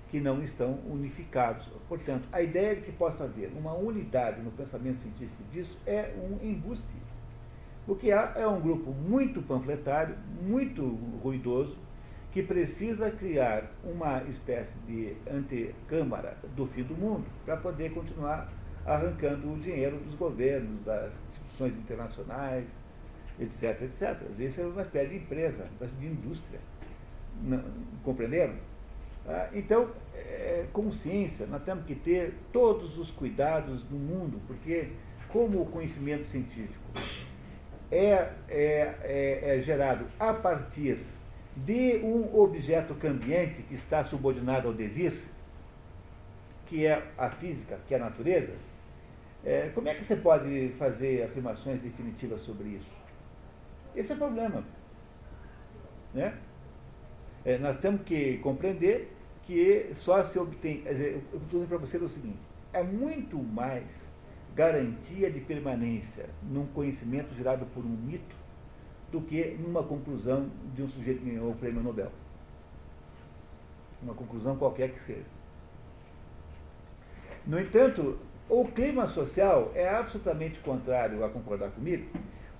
que 0.09 0.19
não 0.19 0.41
estão 0.41 0.79
unificados. 0.85 1.67
Portanto, 1.89 2.27
a 2.31 2.41
ideia 2.41 2.75
de 2.75 2.81
que 2.81 2.91
possa 2.93 3.25
haver 3.25 3.51
uma 3.57 3.73
unidade 3.73 4.41
no 4.41 4.51
pensamento 4.51 4.99
científico 4.99 5.43
disso 5.51 5.77
é 5.85 6.13
um 6.17 6.45
embuste. 6.45 6.87
O 7.85 7.95
que 7.95 8.11
há 8.11 8.33
é 8.35 8.47
um 8.47 8.59
grupo 8.61 8.91
muito 8.91 9.41
panfletário, 9.41 10.15
muito 10.41 10.83
ruidoso, 11.21 11.77
que 12.31 12.43
precisa 12.43 13.09
criar 13.09 13.63
uma 13.83 14.21
espécie 14.23 14.77
de 14.85 15.15
antecâmara 15.29 16.37
do 16.55 16.65
fim 16.65 16.83
do 16.83 16.93
mundo 16.93 17.25
para 17.45 17.57
poder 17.57 17.93
continuar 17.93 18.49
arrancando 18.85 19.51
o 19.51 19.59
dinheiro 19.59 19.97
dos 19.97 20.15
governos, 20.15 20.83
das 20.85 21.13
instituições 21.13 21.73
internacionais, 21.77 22.65
etc, 23.39 23.81
etc. 23.81 24.21
Isso 24.39 24.61
é 24.61 24.65
uma 24.65 24.81
espécie 24.81 25.09
de 25.09 25.15
empresa, 25.17 25.65
de 25.99 26.05
indústria. 26.05 26.59
Não, 27.43 27.63
compreenderam? 28.03 28.55
Ah, 29.27 29.49
então, 29.53 29.89
é, 30.15 30.65
consciência, 30.71 31.45
nós 31.47 31.63
temos 31.63 31.85
que 31.85 31.95
ter 31.95 32.33
todos 32.51 32.97
os 32.97 33.11
cuidados 33.11 33.83
do 33.83 33.95
mundo, 33.95 34.39
porque 34.47 34.89
como 35.29 35.61
o 35.61 35.65
conhecimento 35.65 36.25
científico 36.25 36.83
é, 37.91 38.31
é, 38.47 38.95
é, 39.03 39.57
é 39.57 39.61
gerado 39.61 40.05
a 40.19 40.33
partir 40.33 40.99
de 41.55 41.97
um 42.03 42.39
objeto 42.39 42.93
cambiante 42.95 43.61
que 43.63 43.73
está 43.73 44.03
subordinado 44.03 44.67
ao 44.67 44.73
devir, 44.73 45.13
que 46.67 46.85
é 46.85 47.01
a 47.17 47.29
física, 47.29 47.79
que 47.87 47.93
é 47.93 47.97
a 47.97 48.01
natureza, 48.01 48.53
é, 49.43 49.69
como 49.73 49.87
é 49.87 49.95
que 49.95 50.03
você 50.03 50.15
pode 50.15 50.73
fazer 50.77 51.23
afirmações 51.23 51.81
definitivas 51.81 52.41
sobre 52.41 52.69
isso? 52.69 52.91
Esse 53.95 54.11
é 54.11 54.15
o 54.15 54.17
problema. 54.17 54.63
Né? 56.13 56.33
É, 57.47 57.57
nós 57.57 57.79
temos 57.79 58.01
que 58.01 58.39
compreender 58.39 59.09
que 59.43 59.91
só 59.93 60.21
se 60.21 60.37
obtém. 60.37 60.81
Quer 60.81 60.91
dizer, 60.91 61.11
eu 61.31 61.39
estou 61.39 61.61
dizendo 61.61 61.67
para 61.69 61.77
você 61.77 61.97
o 61.97 62.09
seguinte: 62.09 62.37
é 62.73 62.83
muito 62.83 63.37
mais 63.37 63.85
garantia 64.53 65.31
de 65.31 65.39
permanência 65.39 66.25
num 66.43 66.65
conhecimento 66.67 67.33
gerado 67.35 67.65
por 67.67 67.85
um 67.85 67.87
mito 67.87 68.35
do 69.13 69.21
que 69.21 69.57
numa 69.61 69.81
conclusão 69.81 70.49
de 70.75 70.83
um 70.83 70.89
sujeito 70.89 71.21
que 71.21 71.29
ganhou 71.29 71.49
o 71.49 71.55
prêmio 71.55 71.81
Nobel. 71.81 72.11
Uma 74.03 74.13
conclusão 74.13 74.57
qualquer 74.57 74.91
que 74.91 75.01
seja. 75.03 75.25
No 77.45 77.57
entanto, 77.61 78.19
o 78.49 78.65
clima 78.65 79.07
social 79.07 79.71
é 79.73 79.87
absolutamente 79.87 80.59
contrário 80.59 81.23
a 81.23 81.29
concordar 81.29 81.71
comigo, 81.71 82.09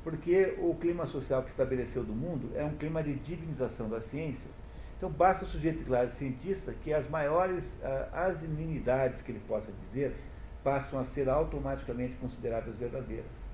porque 0.02 0.56
o 0.60 0.74
clima 0.76 1.06
social 1.08 1.44
que 1.44 1.50
estabeleceu 1.50 2.06
do 2.06 2.14
mundo 2.14 2.50
é 2.56 2.64
um 2.64 2.78
clima 2.78 3.04
de 3.04 3.14
divinização 3.16 3.90
da 3.90 4.00
ciência 4.00 4.50
então 4.98 5.10
basta 5.10 5.45
o 5.45 5.48
sujeito 5.48 5.86
claro 5.86 6.10
cientista 6.10 6.74
que 6.84 6.91
as 6.91 7.08
maiores 7.10 7.66
uh, 7.84 8.10
as 8.12 8.41
inimidades 8.41 9.22
que 9.22 9.32
ele 9.32 9.41
possa 9.48 9.72
dizer 9.86 10.16
passam 10.64 11.00
a 11.00 11.06
ser 11.06 11.30
automaticamente 11.30 12.16
consideradas 12.16 12.76
verdadeiras. 12.76 13.48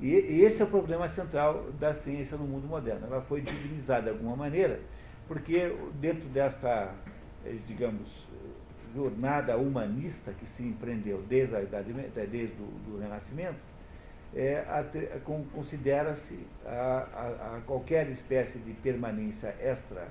E, 0.00 0.06
e, 0.06 0.44
esse 0.44 0.62
é 0.62 0.64
o 0.64 0.68
problema 0.68 1.08
central 1.08 1.64
da 1.80 1.92
ciência 1.92 2.36
no 2.36 2.44
mundo 2.44 2.66
moderno. 2.66 3.06
Ela 3.06 3.20
foi 3.22 3.40
divinizada 3.40 4.02
de 4.02 4.08
alguma 4.10 4.36
maneira, 4.36 4.80
porque 5.26 5.74
dentro 6.00 6.28
dessa, 6.28 6.94
eh, 7.44 7.56
digamos, 7.66 8.08
jornada 8.94 9.56
humanista 9.56 10.32
que 10.32 10.46
se 10.46 10.62
empreendeu 10.62 11.22
desde 11.28 11.56
a 11.56 11.62
idade, 11.62 11.92
desde 12.30 12.62
o 12.62 12.66
do 12.86 12.98
Renascimento, 12.98 13.58
é, 14.34 14.64
considera-se 15.52 16.38
a, 16.64 16.70
a, 16.70 17.56
a, 17.56 17.60
qualquer 17.66 18.08
espécie 18.10 18.58
de 18.58 18.72
permanência 18.74 19.54
extra 19.60 20.08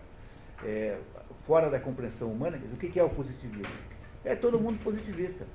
é, 0.64 0.98
fora 1.46 1.70
da 1.70 1.80
compreensão 1.80 2.32
humana. 2.32 2.60
O 2.72 2.78
que, 2.78 3.00
é 3.00 3.04
o 3.04 3.10
positivismo? 3.10 3.74
É 4.24 4.36
todo 4.36 4.60
mundo 4.60 4.82
positivista. 4.84 5.46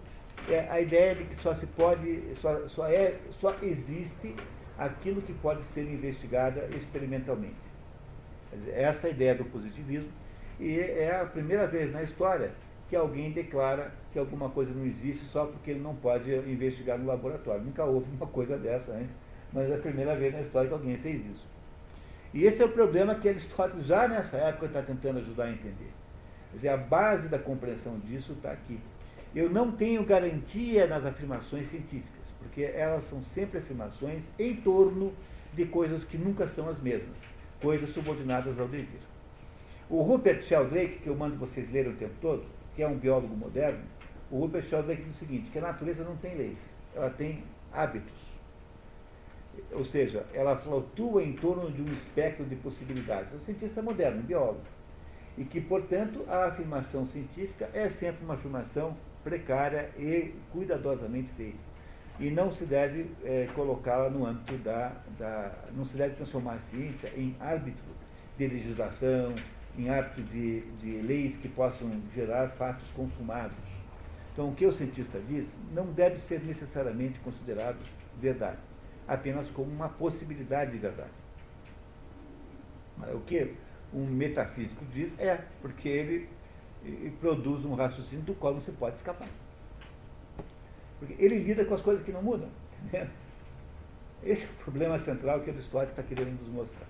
é 0.48 0.68
a 0.70 0.80
ideia 0.80 1.14
de 1.14 1.24
que 1.24 1.36
só 1.36 1.54
se 1.54 1.66
pode, 1.66 2.22
só, 2.36 2.68
só, 2.68 2.88
é, 2.88 3.16
só 3.40 3.54
existe 3.62 4.34
aquilo 4.78 5.20
que 5.22 5.32
pode 5.34 5.62
ser 5.64 5.82
investigado 5.82 6.60
experimentalmente. 6.74 7.70
Essa 8.72 9.08
é 9.08 9.10
a 9.10 9.12
ideia 9.12 9.34
do 9.34 9.44
positivismo, 9.44 10.10
e 10.58 10.78
é 10.78 11.20
a 11.20 11.24
primeira 11.24 11.66
vez 11.66 11.92
na 11.92 12.02
história 12.02 12.50
que 12.90 12.96
alguém 12.96 13.30
declara 13.30 13.92
que 14.12 14.18
alguma 14.18 14.50
coisa 14.50 14.74
não 14.74 14.84
existe 14.84 15.24
só 15.26 15.46
porque 15.46 15.70
ele 15.70 15.80
não 15.80 15.94
pode 15.94 16.28
investigar 16.34 16.98
no 16.98 17.06
laboratório. 17.06 17.62
Nunca 17.62 17.84
houve 17.84 18.10
uma 18.16 18.26
coisa 18.26 18.58
dessa 18.58 18.90
antes, 18.90 19.14
mas 19.52 19.70
é 19.70 19.76
a 19.76 19.78
primeira 19.78 20.16
vez 20.16 20.34
na 20.34 20.40
história 20.40 20.68
que 20.68 20.74
alguém 20.74 20.98
fez 20.98 21.24
isso. 21.24 21.46
E 22.34 22.44
esse 22.44 22.60
é 22.60 22.64
o 22.64 22.68
problema 22.68 23.14
que 23.14 23.28
Aristóteles 23.28 23.86
já 23.86 24.08
nessa 24.08 24.36
época 24.38 24.66
está 24.66 24.82
tentando 24.82 25.20
ajudar 25.20 25.44
a 25.44 25.50
entender. 25.52 25.92
Quer 26.50 26.56
dizer, 26.56 26.68
a 26.70 26.76
base 26.76 27.28
da 27.28 27.38
compreensão 27.38 27.96
disso 28.00 28.32
está 28.32 28.50
aqui. 28.50 28.80
Eu 29.32 29.48
não 29.48 29.70
tenho 29.70 30.04
garantia 30.04 30.88
nas 30.88 31.06
afirmações 31.06 31.68
científicas, 31.68 32.24
porque 32.40 32.62
elas 32.62 33.04
são 33.04 33.22
sempre 33.22 33.58
afirmações 33.58 34.24
em 34.36 34.56
torno 34.56 35.12
de 35.54 35.64
coisas 35.64 36.02
que 36.02 36.18
nunca 36.18 36.48
são 36.48 36.68
as 36.68 36.80
mesmas, 36.80 37.16
coisas 37.62 37.90
subordinadas 37.90 38.58
ao 38.58 38.66
dever. 38.66 39.00
O 39.88 40.02
Rupert 40.02 40.42
Sheldrake, 40.42 40.98
que 40.98 41.08
eu 41.08 41.14
mando 41.14 41.36
vocês 41.36 41.70
lerem 41.70 41.92
o 41.92 41.96
tempo 41.96 42.14
todo, 42.20 42.44
que 42.74 42.82
é 42.82 42.88
um 42.88 42.96
biólogo 42.96 43.34
moderno, 43.36 43.82
o 44.30 44.38
Rupert 44.38 44.64
Sheldrake 44.66 45.02
diz 45.02 45.16
o 45.16 45.18
seguinte, 45.18 45.50
que 45.50 45.58
a 45.58 45.62
natureza 45.62 46.04
não 46.04 46.16
tem 46.16 46.36
leis, 46.36 46.58
ela 46.94 47.10
tem 47.10 47.42
hábitos. 47.72 48.30
Ou 49.72 49.84
seja, 49.84 50.24
ela 50.32 50.56
flutua 50.56 51.22
em 51.22 51.32
torno 51.32 51.70
de 51.70 51.82
um 51.82 51.92
espectro 51.92 52.44
de 52.44 52.54
possibilidades. 52.56 53.32
É 53.32 53.36
um 53.36 53.40
cientista 53.40 53.82
moderno, 53.82 54.20
um 54.20 54.24
biólogo. 54.24 54.60
E 55.36 55.44
que, 55.44 55.60
portanto, 55.60 56.24
a 56.28 56.46
afirmação 56.46 57.06
científica 57.06 57.68
é 57.74 57.88
sempre 57.88 58.24
uma 58.24 58.34
afirmação 58.34 58.96
precária 59.24 59.90
e 59.98 60.34
cuidadosamente 60.52 61.30
feita. 61.36 61.58
E 62.18 62.30
não 62.30 62.52
se 62.52 62.64
deve 62.64 63.10
é, 63.24 63.48
colocá-la 63.54 64.10
no 64.10 64.26
âmbito 64.26 64.56
da, 64.58 64.92
da. 65.18 65.52
não 65.74 65.84
se 65.84 65.96
deve 65.96 66.14
transformar 66.16 66.54
a 66.54 66.58
ciência 66.58 67.10
em 67.16 67.34
árbitro 67.40 67.82
de 68.36 68.46
legislação, 68.46 69.34
em 69.80 69.88
árbitro 69.88 70.22
de, 70.24 70.60
de 70.60 71.02
leis 71.02 71.36
que 71.36 71.48
possam 71.48 71.90
gerar 72.14 72.50
fatos 72.50 72.88
consumados. 72.90 73.56
Então, 74.32 74.50
o 74.50 74.54
que 74.54 74.66
o 74.66 74.72
cientista 74.72 75.18
diz 75.28 75.52
não 75.72 75.86
deve 75.92 76.18
ser 76.18 76.40
necessariamente 76.40 77.18
considerado 77.20 77.78
verdade, 78.18 78.58
apenas 79.08 79.48
como 79.50 79.70
uma 79.70 79.88
possibilidade 79.88 80.72
de 80.72 80.78
verdade. 80.78 81.10
O 83.14 83.20
que 83.20 83.54
um 83.92 84.04
metafísico 84.06 84.84
diz 84.92 85.18
é 85.18 85.42
porque 85.62 85.88
ele 85.88 86.28
e 86.84 87.12
produz 87.20 87.64
um 87.64 87.74
raciocínio 87.74 88.24
do 88.24 88.34
qual 88.34 88.54
não 88.54 88.60
se 88.60 88.72
pode 88.72 88.96
escapar. 88.96 89.28
Porque 90.98 91.14
ele 91.18 91.38
lida 91.38 91.64
com 91.64 91.74
as 91.74 91.80
coisas 91.80 92.04
que 92.04 92.12
não 92.12 92.22
mudam. 92.22 92.48
Entendeu? 92.84 93.08
Esse 94.22 94.44
é 94.44 94.48
o 94.48 94.64
problema 94.64 94.98
central 94.98 95.40
que 95.40 95.50
Aristóteles 95.50 95.90
está 95.90 96.02
querendo 96.02 96.38
nos 96.40 96.48
mostrar. 96.48 96.86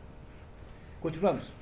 Continuamos. 1.01 1.53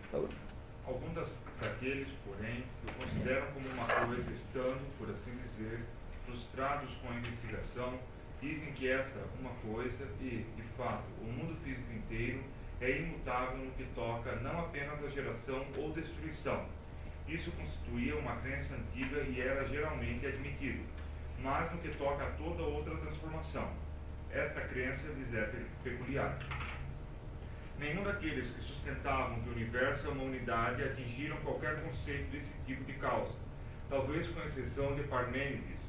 Alguns 0.89 1.12
daqueles, 1.61 2.09
porém, 2.24 2.64
o 2.82 2.93
consideram 2.95 3.47
como 3.53 3.68
uma 3.68 3.86
coisa 4.07 4.32
estando, 4.32 4.80
por 4.97 5.11
assim 5.11 5.36
dizer, 5.43 5.80
frustrados 6.24 6.91
com 7.03 7.11
a 7.11 7.16
investigação, 7.16 7.99
dizem 8.41 8.72
que 8.72 8.89
essa 8.89 9.20
uma 9.39 9.51
coisa 9.61 10.09
e, 10.18 10.47
de 10.57 10.62
fato, 10.78 11.05
o 11.20 11.24
mundo 11.24 11.55
físico 11.62 11.93
inteiro 11.93 12.43
é 12.80 13.03
imutável 13.03 13.59
no 13.59 13.70
que 13.72 13.84
toca 13.95 14.34
não 14.36 14.61
apenas 14.61 15.05
à 15.05 15.11
geração 15.11 15.66
ou 15.76 15.93
destruição, 15.93 16.66
isso 17.28 17.53
constituía 17.53 18.16
uma 18.16 18.36
crença 18.36 18.74
antiga 18.74 19.20
e 19.24 19.43
era 19.43 19.68
geralmente 19.68 20.26
admitido, 20.26 20.82
mas 21.43 21.70
no 21.70 21.78
que 21.78 21.91
toca 21.99 22.24
a 22.24 22.30
toda 22.30 22.62
outra 22.62 22.97
transformação. 22.97 23.70
Esta 24.30 24.62
crença 24.62 25.07
lhes 25.09 25.34
é 25.34 25.66
peculiar. 25.84 26.39
Nenhum 27.79 28.03
daqueles 28.03 28.51
que 28.51 28.61
sustentavam 28.62 29.41
que 29.41 29.49
o 29.49 29.53
universo 29.53 30.09
é 30.09 30.11
uma 30.11 30.24
unidade 30.24 30.83
atingiram 30.83 31.37
qualquer 31.39 31.81
conceito 31.83 32.31
desse 32.31 32.53
tipo 32.66 32.85
de 32.85 32.95
causa, 32.95 33.37
talvez 33.89 34.29
com 34.29 34.41
exceção 34.43 34.95
de 34.97 35.05
Parmênides, 35.05 35.81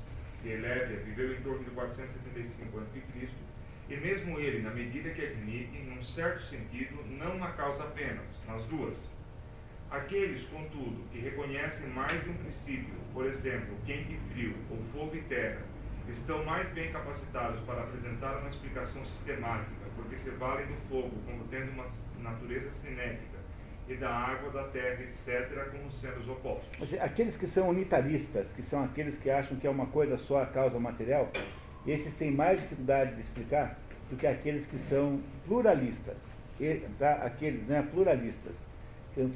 que 0.42 0.50
Elévia 0.50 1.00
viveu 1.00 1.34
em 1.34 1.42
torno 1.42 1.64
de 1.64 1.72
475 1.72 2.80
a.C., 2.80 3.30
e 3.90 3.98
mesmo 3.98 4.40
ele, 4.40 4.62
na 4.62 4.70
medida 4.70 5.10
que 5.10 5.26
admite, 5.26 5.80
num 5.80 6.04
certo 6.04 6.44
sentido, 6.44 7.04
não 7.18 7.38
uma 7.38 7.54
causa 7.54 7.84
apenas, 7.84 8.28
mas 8.48 8.64
duas 8.66 8.96
Aqueles, 9.90 10.44
contudo, 10.50 11.04
que 11.12 11.18
reconhecem 11.18 11.90
mais 11.90 12.24
de 12.24 12.30
um 12.30 12.36
princípio, 12.36 12.94
por 13.12 13.26
exemplo, 13.26 13.76
quente 13.88 14.14
e 14.14 14.32
frio, 14.32 14.56
ou 14.70 14.78
fogo 14.94 15.16
e 15.16 15.22
terra, 15.24 15.64
estão 16.12 16.44
mais 16.46 16.68
bem 16.70 16.92
capacitados 16.92 17.60
para 17.62 17.82
apresentar 17.82 18.38
uma 18.38 18.50
explicação 18.50 19.06
sistemática, 19.06 19.86
porque 19.96 20.18
se 20.18 20.30
valem 20.32 20.66
do 20.68 20.76
fogo 20.90 21.12
como 21.26 21.44
tendo 21.46 21.72
uma 21.72 21.86
natureza 22.22 22.72
cinética, 22.72 23.40
e 23.90 23.96
da 23.96 24.10
água, 24.10 24.52
da 24.52 24.64
terra, 24.66 25.02
etc., 25.02 25.72
como 25.72 25.92
sendo 25.92 26.20
os 26.20 26.30
opostos. 26.30 26.94
Aqueles 27.02 27.36
que 27.36 27.48
são 27.48 27.70
unitaristas, 27.70 28.52
que 28.52 28.62
são 28.62 28.84
aqueles 28.84 29.18
que 29.18 29.32
acham 29.32 29.58
que 29.58 29.66
é 29.66 29.70
uma 29.70 29.88
coisa 29.88 30.18
só 30.18 30.44
a 30.44 30.46
causa 30.46 30.80
material, 30.80 31.30
esses 31.88 32.14
têm 32.14 32.32
mais 32.32 32.62
dificuldade 32.62 33.16
de 33.16 33.22
explicar 33.22 33.78
do 34.10 34.16
que 34.16 34.28
aqueles 34.28 34.68
que 34.68 34.78
são 34.78 35.20
pluralistas, 35.48 36.18
tá? 37.00 37.14
aqueles 37.24 37.66
né, 37.68 37.88
pluralistas 37.92 38.54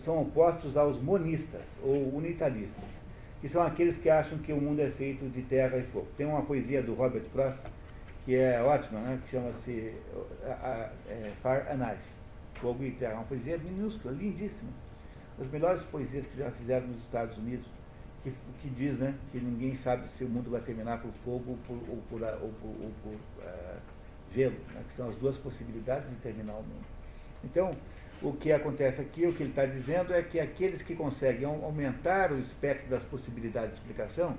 são 0.04 0.22
opostos 0.22 0.78
aos 0.78 1.02
monistas 1.02 1.66
ou 1.82 2.16
unitaristas, 2.16 2.84
que 3.44 3.50
são 3.50 3.62
aqueles 3.62 3.98
que 3.98 4.10
acham 4.10 4.38
que 4.38 4.54
o 4.54 4.56
mundo 4.56 4.80
é 4.80 4.90
feito 4.92 5.30
de 5.30 5.42
terra 5.42 5.78
e 5.78 5.84
fogo. 5.88 6.08
Tem 6.16 6.26
uma 6.26 6.44
poesia 6.44 6.82
do 6.82 6.94
Robert 6.94 7.26
Frost 7.34 7.60
que 8.24 8.38
é 8.38 8.62
ótima, 8.62 9.02
né, 9.02 9.20
que 9.26 9.32
chama-se 9.32 9.94
é, 10.46 11.34
Fire 11.42 11.70
and 11.70 11.94
Ice, 11.94 12.10
Fogo 12.62 12.86
e 12.86 12.92
Terra. 12.92 13.16
Uma 13.16 13.26
poesia 13.26 13.58
minúscula, 13.58 14.14
lindíssima. 14.14 14.72
As 15.38 15.52
melhores 15.52 15.84
poesias 15.84 16.26
que 16.26 16.38
já 16.38 16.50
fizeram 16.52 16.88
nos 16.88 17.00
Estados 17.00 17.38
Unidos, 17.38 17.68
que, 18.24 18.34
que 18.62 18.70
diz 18.70 18.98
né, 18.98 19.14
que 19.34 19.40
ninguém 19.42 19.76
sabe 19.76 20.08
se 20.08 20.24
o 20.24 20.30
mundo 20.30 20.50
vai 20.50 20.62
terminar 20.62 21.02
por 21.02 21.12
fogo 21.26 21.44
ou 21.52 21.58
por, 21.68 21.90
ou 21.90 21.98
por, 22.10 22.22
ou 22.22 22.54
por, 22.62 22.70
ou 22.70 22.92
por 23.04 23.14
uh, 23.46 23.80
gelo, 24.34 24.56
né, 24.74 24.82
que 24.88 24.96
são 24.96 25.10
as 25.10 25.18
duas 25.18 25.36
possibilidades 25.40 26.10
de 26.10 26.16
terminar 26.16 26.54
o 26.54 26.64
mundo. 26.64 26.86
Então, 27.44 27.72
o 28.24 28.32
que 28.32 28.54
acontece 28.54 29.02
aqui, 29.02 29.26
o 29.26 29.34
que 29.34 29.44
ele 29.44 29.50
está 29.50 29.66
dizendo 29.66 30.14
é 30.14 30.24
que 30.24 30.40
aqueles 30.40 30.82
que 30.82 30.96
conseguem 30.96 31.46
aumentar 31.46 32.32
o 32.32 32.40
espectro 32.40 32.90
das 32.90 33.04
possibilidades 33.04 33.72
de 33.72 33.78
explicação 33.78 34.36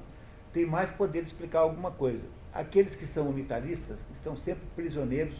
têm 0.53 0.65
mais 0.65 0.91
poder 0.93 1.23
de 1.23 1.29
explicar 1.29 1.61
alguma 1.61 1.91
coisa. 1.91 2.23
Aqueles 2.53 2.95
que 2.95 3.07
são 3.07 3.29
unitaristas 3.29 3.99
estão 4.15 4.37
sempre 4.37 4.63
prisioneiros 4.75 5.35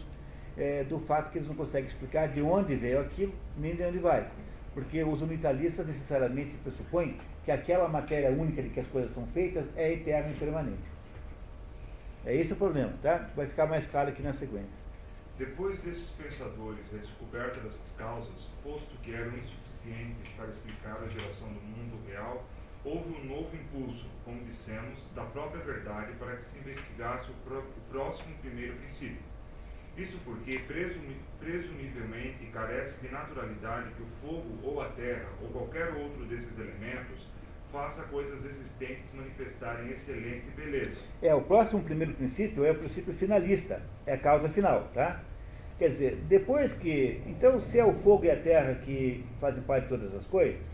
é, 0.55 0.83
do 0.83 0.99
fato 0.99 1.31
que 1.31 1.39
eles 1.39 1.47
não 1.47 1.55
conseguem 1.55 1.89
explicar 1.89 2.27
de 2.27 2.41
onde 2.41 2.75
veio 2.75 2.99
aquilo, 2.99 3.33
nem 3.57 3.75
de 3.75 3.83
onde 3.83 3.97
vai. 3.97 4.27
Porque 4.73 5.03
os 5.03 5.21
unitaristas 5.21 5.87
necessariamente 5.87 6.55
pressupõem 6.63 7.17
que 7.43 7.51
aquela 7.51 7.87
matéria 7.87 8.29
única 8.29 8.61
de 8.61 8.69
que 8.69 8.79
as 8.79 8.87
coisas 8.87 9.11
são 9.13 9.25
feitas 9.27 9.65
é 9.75 9.93
eterna 9.93 10.31
e 10.31 10.35
permanente. 10.35 10.95
É 12.25 12.35
esse 12.35 12.53
o 12.53 12.55
problema, 12.55 12.93
tá? 13.01 13.29
Vai 13.35 13.47
ficar 13.47 13.65
mais 13.65 13.85
claro 13.87 14.09
aqui 14.09 14.21
na 14.21 14.33
sequência. 14.33 14.84
Depois 15.37 15.77
desses 15.81 16.09
pensadores 16.11 16.85
a 16.93 16.97
descoberta 16.97 17.59
dessas 17.59 17.91
causas, 17.97 18.49
posto 18.63 18.95
que 19.03 19.13
eram 19.13 19.35
insuficientes 19.37 20.29
para 20.37 20.47
explicar 20.47 20.95
a 21.03 21.09
geração 21.09 21.49
do 21.49 21.59
mundo 21.59 22.01
real, 22.07 22.45
houve 22.85 23.09
um 23.09 23.25
novo 23.25 23.53
impulso, 23.53 24.07
como 24.23 24.45
dissemos, 24.45 24.97
da 25.13 25.25
própria 25.25 25.61
verdade 25.61 26.13
para 26.13 26.37
que 26.37 26.45
se 26.45 26.57
investigasse 26.57 27.29
o, 27.31 27.33
pro, 27.43 27.59
o 27.59 27.81
próximo 27.91 28.33
primeiro 28.37 28.77
princípio. 28.77 29.21
Isso 29.97 30.17
porque, 30.23 30.59
presumi, 30.59 31.17
presumivelmente, 31.37 32.45
carece 32.53 33.01
de 33.01 33.11
naturalidade 33.11 33.93
que 33.93 34.03
o 34.03 34.07
fogo 34.21 34.57
ou 34.63 34.81
a 34.81 34.89
terra 34.91 35.27
ou 35.41 35.49
qualquer 35.49 35.93
outro 35.95 36.25
desses 36.27 36.57
elementos 36.57 37.27
faça 37.75 38.03
coisas 38.03 38.45
existentes 38.45 39.03
manifestarem 39.13 39.91
excelência 39.91 40.49
e 40.49 40.61
beleza. 40.61 40.95
É, 41.21 41.35
o 41.35 41.41
próximo 41.41 41.83
primeiro 41.83 42.13
princípio 42.13 42.63
é 42.63 42.71
o 42.71 42.75
princípio 42.75 43.13
finalista, 43.13 43.81
é 44.05 44.13
a 44.13 44.17
causa 44.17 44.47
final, 44.47 44.89
tá? 44.93 45.19
Quer 45.77 45.89
dizer, 45.89 46.15
depois 46.29 46.73
que. 46.73 47.21
Então, 47.27 47.59
se 47.59 47.77
é 47.77 47.83
o 47.83 47.93
fogo 47.95 48.23
e 48.23 48.31
a 48.31 48.37
terra 48.37 48.75
que 48.75 49.25
fazem 49.41 49.61
parte 49.63 49.83
de 49.83 49.89
todas 49.89 50.15
as 50.15 50.25
coisas, 50.27 50.65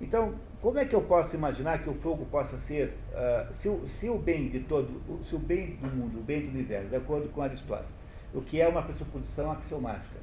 então, 0.00 0.36
como 0.62 0.78
é 0.78 0.84
que 0.84 0.94
eu 0.94 1.02
posso 1.02 1.34
imaginar 1.34 1.82
que 1.82 1.90
o 1.90 1.94
fogo 1.94 2.24
possa 2.26 2.56
ser. 2.58 2.94
Uh, 3.10 3.52
se, 3.54 3.68
o, 3.68 3.88
se 3.88 4.08
o 4.08 4.16
bem 4.16 4.48
de 4.48 4.60
todo. 4.60 5.24
Se 5.24 5.34
o 5.34 5.40
bem 5.40 5.74
do 5.74 5.88
mundo, 5.88 6.20
o 6.20 6.22
bem 6.22 6.42
do 6.42 6.50
universo, 6.50 6.88
de 6.88 6.94
acordo 6.94 7.28
com 7.30 7.42
Aristóteles, 7.42 7.90
o 8.32 8.40
que 8.40 8.60
é 8.60 8.68
uma 8.68 8.82
pressuposição 8.82 9.50
axiomática, 9.50 10.20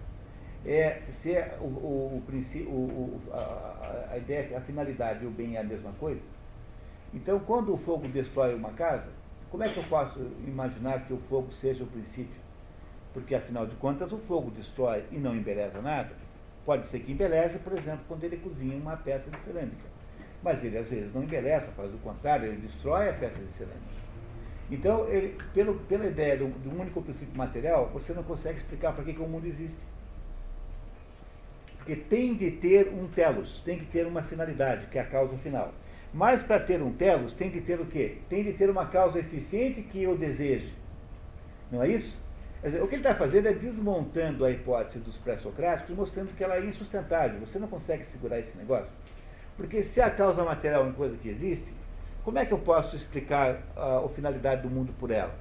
é 0.65 1.01
se 1.09 1.33
é 1.33 1.57
o, 1.61 1.65
o, 1.65 2.23
o, 2.25 2.69
o 2.69 3.21
a, 3.31 4.13
a, 4.13 4.17
ideia, 4.17 4.57
a 4.57 4.61
finalidade 4.61 5.23
e 5.23 5.27
o 5.27 5.31
bem 5.31 5.55
é 5.55 5.59
a 5.59 5.63
mesma 5.63 5.91
coisa. 5.99 6.21
Então, 7.13 7.39
quando 7.39 7.73
o 7.73 7.77
fogo 7.77 8.07
destrói 8.07 8.55
uma 8.55 8.71
casa, 8.71 9.09
como 9.49 9.63
é 9.63 9.69
que 9.69 9.77
eu 9.77 9.83
posso 9.83 10.19
imaginar 10.45 11.05
que 11.05 11.13
o 11.13 11.17
fogo 11.29 11.51
seja 11.53 11.83
o 11.83 11.87
princípio? 11.87 12.35
Porque, 13.13 13.33
afinal 13.33 13.65
de 13.65 13.75
contas, 13.75 14.11
o 14.11 14.17
fogo 14.17 14.51
destrói 14.51 15.05
e 15.11 15.17
não 15.17 15.35
embeleza 15.35 15.81
nada. 15.81 16.11
Pode 16.65 16.87
ser 16.87 16.99
que 16.99 17.11
embeleze, 17.11 17.59
por 17.59 17.77
exemplo, 17.77 18.01
quando 18.07 18.23
ele 18.23 18.37
cozinha 18.37 18.75
uma 18.75 18.97
peça 18.97 19.29
de 19.29 19.39
cerâmica. 19.41 19.85
Mas 20.43 20.63
ele, 20.63 20.77
às 20.77 20.89
vezes, 20.89 21.13
não 21.13 21.23
embeleza, 21.23 21.71
faz 21.71 21.93
o 21.93 21.97
contrário, 21.99 22.47
ele 22.47 22.57
destrói 22.57 23.09
a 23.09 23.13
peça 23.13 23.41
de 23.41 23.53
cerâmica. 23.53 24.05
Então, 24.69 25.07
ele, 25.07 25.37
pelo, 25.53 25.75
pela 25.81 26.05
ideia 26.07 26.35
de 26.35 26.43
um 26.43 26.81
único 26.81 27.01
princípio 27.01 27.37
material, 27.37 27.89
você 27.93 28.13
não 28.13 28.23
consegue 28.23 28.57
explicar 28.57 28.93
para 28.93 29.03
que, 29.03 29.13
que 29.13 29.21
o 29.21 29.27
mundo 29.27 29.45
existe. 29.45 29.79
Porque 31.85 32.01
tem 32.01 32.33
de 32.33 32.49
ter 32.49 32.87
um 32.87 33.07
telos, 33.07 33.59
tem 33.59 33.77
que 33.77 33.85
ter 33.85 34.07
uma 34.07 34.23
finalidade, 34.23 34.87
que 34.87 34.97
é 34.97 35.01
a 35.01 35.05
causa 35.05 35.37
final. 35.37 35.71
Mas 36.11 36.41
para 36.41 36.59
ter 36.59 36.81
um 36.81 36.91
telos, 36.91 37.31
tem 37.33 37.51
de 37.51 37.61
ter 37.61 37.79
o 37.79 37.85
quê? 37.85 38.17
Tem 38.27 38.43
de 38.43 38.53
ter 38.53 38.71
uma 38.71 38.87
causa 38.87 39.19
eficiente 39.19 39.83
que 39.83 40.01
eu 40.01 40.17
deseje. 40.17 40.73
Não 41.71 41.83
é 41.83 41.89
isso? 41.89 42.19
Dizer, 42.63 42.81
o 42.81 42.87
que 42.87 42.95
ele 42.95 43.03
está 43.03 43.13
fazendo 43.13 43.47
é 43.47 43.53
desmontando 43.53 44.43
a 44.43 44.49
hipótese 44.49 44.97
dos 44.97 45.15
pré-socráticos, 45.19 45.95
mostrando 45.95 46.35
que 46.35 46.43
ela 46.43 46.55
é 46.55 46.65
insustentável. 46.65 47.39
Você 47.41 47.59
não 47.59 47.67
consegue 47.67 48.03
segurar 48.05 48.39
esse 48.39 48.57
negócio. 48.57 48.89
Porque 49.55 49.83
se 49.83 50.01
a 50.01 50.09
causa 50.09 50.43
material 50.43 50.81
é 50.81 50.85
uma 50.85 50.93
coisa 50.93 51.15
que 51.17 51.29
existe, 51.29 51.71
como 52.23 52.39
é 52.39 52.45
que 52.47 52.51
eu 52.53 52.57
posso 52.57 52.95
explicar 52.95 53.61
a, 53.75 53.99
a 54.03 54.09
finalidade 54.09 54.63
do 54.63 54.69
mundo 54.71 54.91
por 54.99 55.11
ela? 55.11 55.35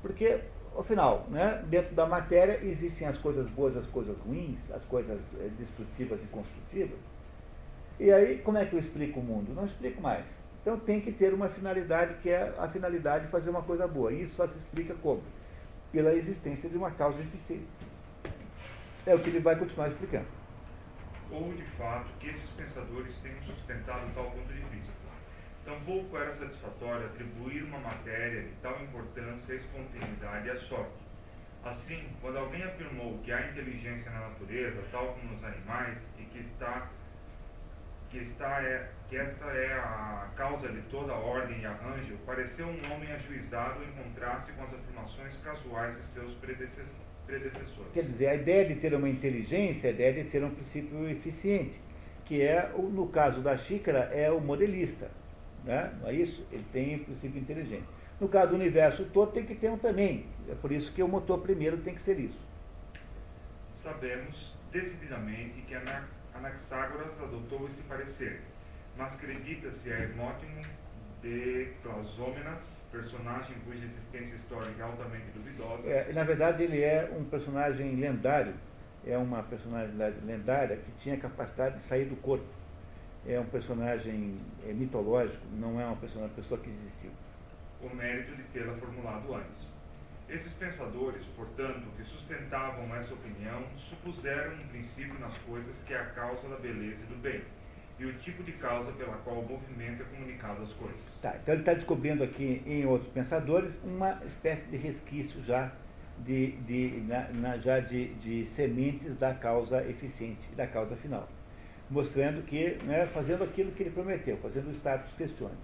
Porque, 0.00 0.40
afinal, 0.78 1.26
né, 1.28 1.62
dentro 1.68 1.94
da 1.94 2.06
matéria 2.06 2.60
existem 2.62 3.06
as 3.06 3.18
coisas 3.18 3.48
boas, 3.50 3.76
as 3.76 3.86
coisas 3.86 4.16
ruins, 4.18 4.58
as 4.70 4.84
coisas 4.84 5.20
é, 5.40 5.48
destrutivas 5.58 6.20
e 6.22 6.26
construtivas. 6.26 6.98
E 7.98 8.12
aí, 8.12 8.38
como 8.38 8.58
é 8.58 8.66
que 8.66 8.74
eu 8.74 8.80
explico 8.80 9.20
o 9.20 9.22
mundo? 9.22 9.54
Não 9.54 9.64
explico 9.64 10.00
mais. 10.00 10.24
Então 10.60 10.78
tem 10.78 11.00
que 11.00 11.12
ter 11.12 11.32
uma 11.32 11.48
finalidade 11.48 12.14
que 12.22 12.28
é 12.28 12.52
a 12.58 12.68
finalidade 12.68 13.26
de 13.26 13.30
fazer 13.30 13.50
uma 13.50 13.62
coisa 13.62 13.86
boa. 13.86 14.12
E 14.12 14.22
isso 14.22 14.34
só 14.34 14.46
se 14.46 14.58
explica 14.58 14.94
como? 14.94 15.22
Pela 15.92 16.12
existência 16.12 16.68
de 16.68 16.76
uma 16.76 16.90
causa 16.90 17.20
eficiente. 17.20 17.66
É 19.06 19.14
o 19.14 19.20
que 19.20 19.30
ele 19.30 19.38
vai 19.38 19.56
continuar 19.56 19.88
explicando. 19.88 20.26
Ou, 21.30 21.54
de 21.54 21.64
fato, 21.76 22.06
que 22.18 22.28
esses 22.28 22.50
pensadores 22.50 23.16
tenham 23.22 23.40
sustentado 23.42 24.12
tal 24.14 24.24
ponto 24.24 24.52
de 24.52 24.60
vista 24.76 24.92
Tampouco 25.66 26.16
era 26.16 26.32
satisfatório 26.32 27.06
atribuir 27.06 27.64
uma 27.64 27.80
matéria 27.80 28.42
de 28.42 28.52
tal 28.62 28.80
importância 28.80 29.52
e 29.52 29.56
espontaneidade 29.56 30.48
à 30.48 30.56
sorte. 30.56 31.04
Assim, 31.64 32.04
quando 32.20 32.38
alguém 32.38 32.62
afirmou 32.62 33.18
que 33.24 33.32
há 33.32 33.50
inteligência 33.50 34.08
na 34.12 34.28
natureza, 34.28 34.80
tal 34.92 35.14
como 35.14 35.32
nos 35.32 35.42
animais, 35.42 35.98
e 36.20 36.22
que 36.22 36.38
está 36.38 36.88
que, 38.08 38.18
está 38.18 38.62
é, 38.62 38.88
que 39.08 39.16
esta 39.16 39.44
é 39.46 39.72
a 39.72 40.30
causa 40.36 40.68
de 40.68 40.80
toda 40.82 41.12
a 41.12 41.16
ordem 41.16 41.60
e 41.60 41.66
arranjo, 41.66 42.16
pareceu 42.24 42.68
um 42.68 42.92
homem 42.92 43.10
ajuizado 43.10 43.82
em 43.82 43.90
contraste 44.00 44.52
com 44.52 44.62
as 44.62 44.72
afirmações 44.72 45.36
casuais 45.38 45.96
de 45.96 46.06
seus 46.06 46.32
predecessores. 46.34 47.92
Quer 47.92 48.04
dizer, 48.04 48.28
a 48.28 48.34
ideia 48.36 48.64
de 48.68 48.76
ter 48.76 48.94
uma 48.94 49.08
inteligência 49.08 49.88
é 49.88 49.90
a 49.90 49.92
ideia 49.92 50.12
de 50.12 50.30
ter 50.30 50.44
um 50.44 50.50
princípio 50.50 51.08
eficiente, 51.08 51.80
que 52.24 52.40
é, 52.40 52.70
no 52.76 53.08
caso 53.08 53.40
da 53.40 53.56
xícara, 53.56 54.10
é 54.14 54.30
o 54.30 54.40
modelista. 54.40 55.10
Né? 55.66 55.92
Não 56.00 56.08
é 56.08 56.12
isso? 56.14 56.46
Ele 56.52 56.64
tem 56.72 56.94
um 56.94 57.04
princípio 57.04 57.40
inteligente. 57.40 57.84
No 58.20 58.28
caso 58.28 58.50
do 58.50 58.54
universo 58.54 59.04
todo, 59.12 59.32
tem 59.32 59.44
que 59.44 59.54
ter 59.54 59.68
um 59.68 59.76
também. 59.76 60.26
É 60.48 60.54
por 60.54 60.70
isso 60.72 60.92
que 60.92 61.02
o 61.02 61.08
motor 61.08 61.40
primeiro 61.40 61.78
tem 61.78 61.94
que 61.94 62.00
ser 62.00 62.18
isso. 62.18 62.38
Sabemos 63.82 64.54
decididamente 64.72 65.60
que 65.62 65.74
Anaxágoras 66.34 67.20
adotou 67.20 67.66
esse 67.66 67.82
parecer, 67.82 68.40
mas 68.96 69.14
acredita-se 69.16 69.92
a 69.92 69.98
Hermótimo 69.98 70.62
de 71.20 71.72
Clasômenas, 71.82 72.82
personagem 72.92 73.56
cuja 73.64 73.84
existência 73.84 74.36
histórica 74.36 74.82
é 74.82 74.82
altamente 74.82 75.26
duvidosa. 75.34 75.88
É, 75.88 76.12
na 76.12 76.24
verdade, 76.24 76.62
ele 76.62 76.80
é 76.80 77.10
um 77.16 77.24
personagem 77.24 77.96
lendário, 77.96 78.54
é 79.04 79.18
uma 79.18 79.42
personalidade 79.42 80.16
lendária 80.24 80.76
que 80.76 80.92
tinha 81.02 81.16
capacidade 81.16 81.78
de 81.78 81.84
sair 81.84 82.04
do 82.04 82.16
corpo 82.16 82.55
é 83.28 83.40
um 83.40 83.46
personagem 83.46 84.38
é, 84.66 84.72
mitológico, 84.72 85.44
não 85.52 85.80
é 85.80 85.84
uma 85.84 85.96
pessoa, 85.96 86.26
uma 86.26 86.34
pessoa 86.34 86.60
que 86.60 86.70
existiu. 86.70 87.10
O 87.82 87.94
mérito 87.94 88.34
de 88.36 88.42
tê-la 88.44 88.74
formulado 88.74 89.34
antes. 89.34 89.74
Esses 90.28 90.52
pensadores, 90.54 91.24
portanto, 91.36 91.86
que 91.96 92.04
sustentavam 92.04 92.94
essa 92.96 93.14
opinião, 93.14 93.64
supuseram 93.76 94.54
um 94.54 94.68
princípio 94.68 95.18
nas 95.18 95.36
coisas 95.38 95.76
que 95.86 95.94
é 95.94 95.98
a 95.98 96.06
causa 96.06 96.48
da 96.48 96.56
beleza 96.56 97.04
e 97.04 97.06
do 97.06 97.16
bem, 97.16 97.42
e 97.98 98.06
o 98.06 98.12
tipo 98.18 98.42
de 98.42 98.52
causa 98.52 98.90
pela 98.92 99.16
qual 99.18 99.38
o 99.38 99.48
movimento 99.48 100.02
é 100.02 100.04
comunicado 100.04 100.62
às 100.62 100.72
coisas. 100.72 101.00
Tá, 101.22 101.36
então 101.40 101.54
ele 101.54 101.62
está 101.62 101.74
descobrindo 101.74 102.24
aqui 102.24 102.62
em 102.66 102.84
outros 102.86 103.10
pensadores 103.12 103.78
uma 103.84 104.20
espécie 104.24 104.66
de 104.66 104.76
resquício 104.76 105.42
já 105.42 105.72
de, 106.18 106.52
de, 106.62 107.04
na, 107.06 107.28
na, 107.28 107.58
já 107.58 107.78
de, 107.78 108.14
de 108.14 108.46
sementes 108.50 109.16
da 109.16 109.32
causa 109.34 109.86
eficiente, 109.88 110.40
da 110.56 110.66
causa 110.66 110.96
final 110.96 111.28
mostrando 111.90 112.42
que, 112.42 112.78
né, 112.84 113.06
fazendo 113.06 113.44
aquilo 113.44 113.70
que 113.72 113.82
ele 113.82 113.90
prometeu, 113.90 114.36
fazendo 114.38 114.68
o 114.68 114.72
status 114.72 115.12
questiones. 115.14 115.58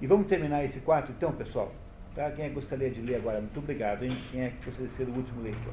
E 0.00 0.06
vamos 0.06 0.26
terminar 0.26 0.64
esse 0.64 0.80
quarto 0.80 1.12
então, 1.12 1.32
pessoal? 1.32 1.72
Tá? 2.14 2.30
Quem 2.32 2.46
é 2.46 2.48
gostaria 2.48 2.90
de 2.90 3.00
ler 3.00 3.16
agora? 3.16 3.40
Muito 3.40 3.58
obrigado, 3.58 4.04
hein? 4.04 4.10
Quem 4.30 4.42
é 4.42 4.50
que 4.50 4.64
gostaria 4.64 4.88
de 4.88 4.94
ser 4.94 5.08
o 5.08 5.14
último 5.14 5.42
leitor? 5.42 5.72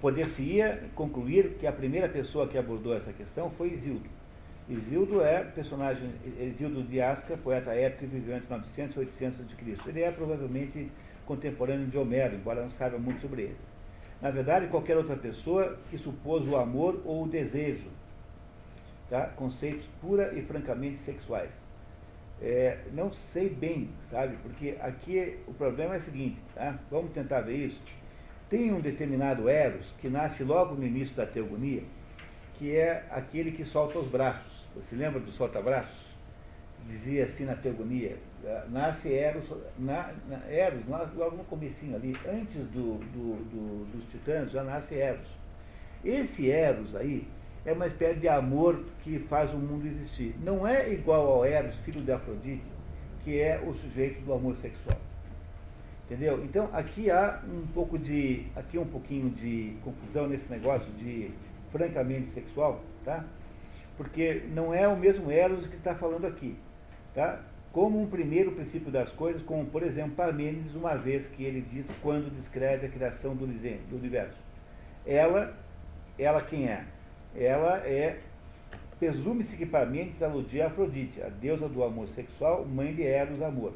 Poder-se-ia 0.00 0.84
concluir 0.94 1.56
que 1.58 1.66
a 1.66 1.72
primeira 1.72 2.08
pessoa 2.08 2.46
que 2.46 2.58
abordou 2.58 2.94
essa 2.94 3.12
questão 3.12 3.50
foi 3.50 3.72
Isildo. 3.72 4.08
Isildo 4.68 5.22
é 5.22 5.44
personagem, 5.44 6.10
Isildo 6.40 6.82
de 6.82 7.00
Asca, 7.00 7.36
poeta 7.36 7.72
épico 7.72 8.00
que 8.00 8.06
viveu 8.06 8.36
entre 8.36 8.48
900 8.50 8.96
e 8.96 8.98
800 8.98 9.40
a.C. 9.40 9.88
Ele 9.88 10.02
é 10.02 10.10
provavelmente 10.10 10.90
contemporâneo 11.26 11.86
de 11.86 11.98
Homero, 11.98 12.36
embora 12.36 12.62
não 12.62 12.70
saiba 12.70 12.98
muito 12.98 13.20
sobre 13.20 13.42
eles. 13.42 13.76
Na 14.20 14.30
verdade, 14.30 14.68
qualquer 14.68 14.96
outra 14.96 15.16
pessoa 15.16 15.78
que 15.90 15.98
supôs 15.98 16.48
o 16.48 16.56
amor 16.56 17.02
ou 17.04 17.24
o 17.24 17.28
desejo, 17.28 17.88
tá? 19.10 19.26
conceitos 19.36 19.86
pura 20.00 20.32
e 20.34 20.42
francamente 20.42 20.98
sexuais. 21.00 21.50
É, 22.40 22.78
não 22.92 23.12
sei 23.12 23.48
bem, 23.48 23.90
sabe? 24.10 24.36
Porque 24.42 24.76
aqui 24.80 25.38
o 25.46 25.54
problema 25.54 25.94
é 25.94 25.98
o 25.98 26.00
seguinte, 26.00 26.38
tá? 26.54 26.78
vamos 26.90 27.12
tentar 27.12 27.42
ver 27.42 27.66
isso. 27.66 27.80
Tem 28.48 28.72
um 28.72 28.80
determinado 28.80 29.48
Eros 29.48 29.92
que 30.00 30.08
nasce 30.08 30.44
logo 30.44 30.74
no 30.74 30.86
início 30.86 31.16
da 31.16 31.26
teogonia, 31.26 31.82
que 32.54 32.74
é 32.76 33.04
aquele 33.10 33.52
que 33.52 33.64
solta 33.64 33.98
os 33.98 34.08
braços. 34.08 34.64
Você 34.74 34.94
lembra 34.94 35.18
do 35.18 35.32
solta-braços? 35.32 36.05
Dizia 36.88 37.24
assim 37.24 37.44
na 37.44 37.56
teogonia, 37.56 38.16
nasce 38.68 39.12
Eros, 39.12 39.44
na, 39.78 40.12
na, 40.28 40.38
Eros 40.48 40.82
logo 40.86 41.36
no 41.36 41.44
comecinho 41.44 41.96
ali, 41.96 42.16
antes 42.28 42.64
do, 42.66 42.98
do, 43.12 43.44
do, 43.50 43.84
dos 43.92 44.04
titãs, 44.10 44.50
já 44.52 44.62
nasce 44.62 44.94
Eros. 44.94 45.26
Esse 46.04 46.50
Eros 46.50 46.94
aí 46.94 47.26
é 47.64 47.72
uma 47.72 47.88
espécie 47.88 48.20
de 48.20 48.28
amor 48.28 48.84
que 49.02 49.18
faz 49.18 49.52
o 49.52 49.56
mundo 49.56 49.86
existir. 49.86 50.34
Não 50.42 50.66
é 50.66 50.88
igual 50.92 51.26
ao 51.26 51.44
Eros, 51.44 51.74
filho 51.78 52.00
de 52.00 52.12
Afrodite, 52.12 52.62
que 53.24 53.40
é 53.40 53.60
o 53.60 53.74
sujeito 53.74 54.20
do 54.24 54.32
amor 54.32 54.54
sexual. 54.56 54.98
Entendeu? 56.04 56.44
Então 56.44 56.70
aqui 56.72 57.10
há 57.10 57.42
um 57.44 57.66
pouco 57.66 57.98
de. 57.98 58.46
aqui 58.54 58.78
um 58.78 58.86
pouquinho 58.86 59.28
de 59.30 59.76
confusão 59.82 60.28
nesse 60.28 60.48
negócio 60.48 60.88
de 60.92 61.32
francamente 61.72 62.30
sexual, 62.30 62.80
tá? 63.04 63.24
Porque 63.96 64.44
não 64.54 64.72
é 64.72 64.86
o 64.86 64.96
mesmo 64.96 65.32
Eros 65.32 65.66
que 65.66 65.74
está 65.74 65.96
falando 65.96 66.26
aqui. 66.26 66.56
Tá? 67.16 67.40
como 67.76 68.00
um 68.00 68.08
primeiro 68.08 68.52
princípio 68.52 68.90
das 68.90 69.12
coisas, 69.12 69.42
como 69.42 69.66
por 69.66 69.82
exemplo 69.82 70.12
Parmênides, 70.12 70.74
uma 70.74 70.96
vez 70.96 71.26
que 71.26 71.44
ele 71.44 71.60
diz 71.60 71.86
quando 72.00 72.34
descreve 72.34 72.86
a 72.86 72.88
criação 72.88 73.36
do 73.36 73.44
universo. 73.44 74.38
Ela, 75.04 75.54
ela 76.18 76.40
quem 76.40 76.66
é? 76.66 76.86
Ela 77.34 77.76
é, 77.80 78.18
presume-se 78.98 79.58
que 79.58 79.66
Parmênides 79.66 80.22
aludia 80.22 80.64
a 80.64 80.66
Afrodite, 80.68 81.20
a 81.20 81.28
deusa 81.28 81.68
do 81.68 81.84
amor 81.84 82.08
sexual, 82.08 82.64
mãe 82.64 82.94
de 82.94 83.02
Eros, 83.02 83.42
amor, 83.42 83.74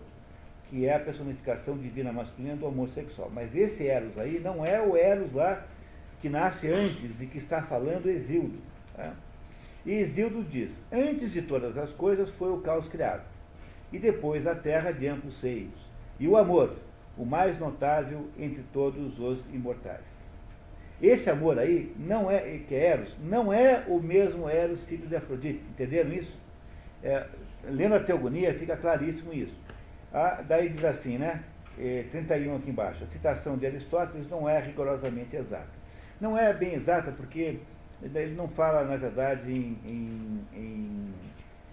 que 0.71 0.87
é 0.87 0.95
a 0.95 1.01
personificação 1.01 1.77
divina 1.77 2.11
masculina 2.11 2.57
do 2.57 2.67
amor 2.67 2.89
sexual. 2.89 3.31
Mas 3.31 3.55
esse 3.55 3.87
Eros 3.87 4.17
aí 4.17 4.41
não 4.41 4.65
é 4.65 4.81
o 4.81 4.97
Eros 4.97 5.31
lá 5.35 5.63
que 6.23 6.31
nasce 6.31 6.69
antes 6.69 7.21
e 7.21 7.27
que 7.27 7.37
está 7.37 7.61
falando 7.61 8.09
Exildo. 8.09 8.59
Tá? 8.97 9.13
E 9.85 9.93
Exildo 9.93 10.43
diz: 10.43 10.81
Antes 10.91 11.31
de 11.31 11.43
todas 11.43 11.77
as 11.77 11.93
coisas 11.93 12.31
foi 12.31 12.51
o 12.51 12.63
caos 12.63 12.89
criado 12.89 13.30
e 13.93 13.99
depois 13.99 14.47
a 14.47 14.55
terra 14.55 14.93
de 14.93 15.07
amplos 15.07 15.39
seios, 15.39 15.75
e 16.19 16.29
o 16.29 16.37
amor, 16.37 16.77
o 17.17 17.25
mais 17.25 17.59
notável 17.59 18.29
entre 18.39 18.63
todos 18.73 19.19
os 19.19 19.45
imortais. 19.53 20.21
Esse 21.03 21.31
amor 21.31 21.59
aí, 21.59 21.95
não 21.99 22.31
é, 22.31 22.41
que 22.69 22.75
é 22.75 22.89
Eros, 22.89 23.17
não 23.23 23.53
é 23.53 23.85
o 23.89 23.99
mesmo 23.99 24.49
Eros, 24.49 24.83
filho 24.83 25.07
de 25.07 25.17
Afrodite. 25.17 25.63
Entenderam 25.71 26.13
isso? 26.13 26.39
É, 27.03 27.27
lendo 27.65 27.95
a 27.95 28.01
Teogonia, 28.01 28.53
fica 28.53 28.77
claríssimo 28.77 29.33
isso. 29.33 29.55
Ah, 30.13 30.43
daí 30.47 30.69
diz 30.69 30.85
assim, 30.85 31.17
né? 31.17 31.43
É, 31.79 32.05
31 32.11 32.57
aqui 32.57 32.69
embaixo. 32.69 33.03
A 33.03 33.07
citação 33.07 33.57
de 33.57 33.67
Aristóteles 33.67 34.29
não 34.29 34.47
é 34.47 34.61
rigorosamente 34.61 35.35
exata. 35.35 35.81
Não 36.21 36.37
é 36.37 36.53
bem 36.53 36.75
exata 36.75 37.11
porque 37.13 37.59
ele 38.03 38.35
não 38.35 38.49
fala, 38.49 38.85
na 38.85 38.97
verdade, 38.97 39.51
em, 39.51 39.79
em, 39.87 40.45
em 40.55 41.15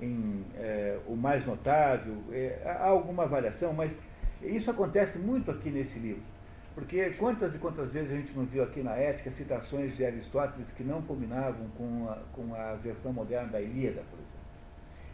em 0.01 0.45
é, 0.55 0.99
o 1.07 1.15
mais 1.15 1.45
notável, 1.45 2.15
é, 2.31 2.61
há 2.65 2.87
alguma 2.87 3.25
variação, 3.25 3.73
mas 3.73 3.95
isso 4.41 4.69
acontece 4.69 5.17
muito 5.17 5.49
aqui 5.49 5.69
nesse 5.69 5.97
livro. 5.97 6.23
Porque 6.75 7.09
quantas 7.11 7.55
e 7.55 7.57
quantas 7.57 7.91
vezes 7.91 8.11
a 8.11 8.15
gente 8.15 8.31
não 8.33 8.45
viu 8.45 8.63
aqui 8.63 8.83
na 8.83 8.95
ética 8.95 9.31
citações 9.31 9.97
de 9.97 10.05
Aristóteles 10.05 10.71
que 10.73 10.83
não 10.83 11.01
combinavam 11.01 11.67
com 11.75 12.07
a, 12.07 12.17
com 12.33 12.53
a 12.53 12.75
versão 12.75 13.11
moderna 13.11 13.47
da 13.53 13.59
Ilíada, 13.59 14.03
por 14.11 14.19
exemplo. 14.19 14.37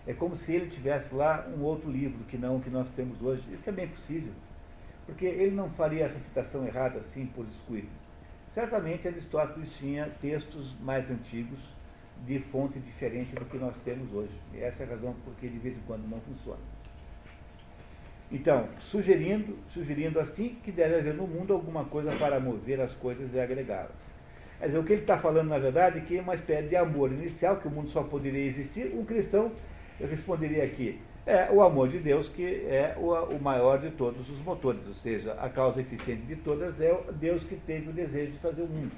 É 0.06 0.14
como 0.14 0.36
se 0.36 0.52
ele 0.52 0.70
tivesse 0.70 1.16
lá 1.16 1.48
um 1.58 1.62
outro 1.62 1.90
livro 1.90 2.22
que 2.26 2.38
não 2.38 2.58
o 2.58 2.62
que 2.62 2.70
nós 2.70 2.90
temos 2.98 3.22
hoje. 3.22 3.42
Isso 3.54 3.70
é 3.70 3.72
bem 3.72 3.88
possível. 3.88 4.34
Porque 5.06 5.26
ele 5.26 5.56
não 5.56 5.70
faria 5.70 6.04
essa 6.04 6.20
citação 6.20 6.68
errada 6.68 7.00
assim 7.00 7.26
por 7.28 7.46
descuido. 7.46 7.88
Certamente 8.54 9.08
Aristóteles 9.08 9.74
tinha 9.78 10.10
textos 10.22 10.76
mais 10.82 11.10
antigos 11.10 11.60
de 12.26 12.40
fonte 12.40 12.80
diferente 12.80 13.36
do 13.36 13.46
que 13.46 13.58
nós 13.58 13.76
temos 13.84 14.12
hoje. 14.14 14.34
E 14.54 14.60
essa 14.60 14.84
é 14.84 14.86
a 14.86 14.90
razão 14.90 15.14
por 15.26 15.34
que 15.36 15.48
de 15.48 15.58
vez 15.58 15.76
em 15.76 15.82
quando 15.86 16.08
não 16.10 16.20
funciona. 16.22 16.62
Então, 18.32 18.68
sugerindo, 18.80 19.58
sugerindo 19.70 20.20
assim 20.20 20.58
que 20.64 20.72
deve 20.72 20.96
haver 20.96 21.14
no 21.14 21.28
mundo 21.28 21.54
alguma 21.54 21.86
coisa 21.86 22.12
para 22.14 22.40
mover 22.40 22.82
as 22.82 22.94
coisas 22.94 23.34
e 23.34 23.40
agregá-las. 23.40 24.14
Quer 24.60 24.68
dizer, 24.68 24.80
o 24.80 24.84
que 24.84 24.94
ele 24.94 25.02
está 25.02 25.18
falando, 25.18 25.50
na 25.50 25.60
verdade, 25.60 26.00
é 26.00 26.02
que 26.02 26.18
é 26.18 26.22
uma 26.22 26.36
espécie 26.36 26.70
de 26.70 26.76
amor 26.76 27.12
inicial, 27.12 27.58
que 27.58 27.68
o 27.68 27.72
mundo 27.72 27.90
só 27.90 28.02
poderia 28.02 28.46
existir. 28.46 28.94
Um 28.96 29.04
cristão, 29.04 29.52
eu 30.00 30.08
responderia 30.08 30.64
aqui, 30.64 31.00
é 31.26 31.50
o 31.50 31.62
amor 31.62 31.88
de 31.88 32.00
Deus 32.00 32.28
que 32.28 32.44
é 32.44 32.96
o, 32.98 33.14
o, 33.14 33.42
maior 33.42 33.80
de 33.80 33.92
todos 33.92 34.30
os 34.30 34.40
motores, 34.40 34.82
ou 34.86 34.94
seja, 34.96 35.34
a 35.34 35.48
causa 35.48 35.80
eficiente 35.80 36.24
de 36.24 36.36
todas 36.36 36.80
é 36.82 36.98
Deus 37.14 37.44
que 37.44 37.56
teve 37.56 37.90
o 37.90 37.94
desejo 37.94 38.34
de 38.34 38.40
fazer 38.40 38.62
o 38.62 38.68
mundo. 38.68 38.92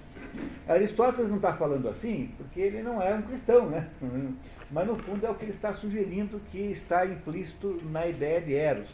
Aristóteles 0.68 1.30
não 1.30 1.38
está 1.38 1.54
falando 1.54 1.88
assim 1.88 2.32
porque 2.38 2.60
ele 2.60 2.82
não 2.82 3.02
é 3.02 3.14
um 3.14 3.22
cristão, 3.22 3.70
né? 3.70 3.88
mas 4.72 4.88
no 4.88 4.96
fundo 4.96 5.26
é 5.26 5.30
o 5.30 5.36
que 5.36 5.46
ele 5.46 5.52
está 5.52 5.74
sugerindo 5.74 6.42
que 6.52 6.58
está 6.58 7.06
implícito 7.06 7.80
na 7.86 8.08
ideia 8.08 8.42
de 8.42 8.56
Eros. 8.56 8.90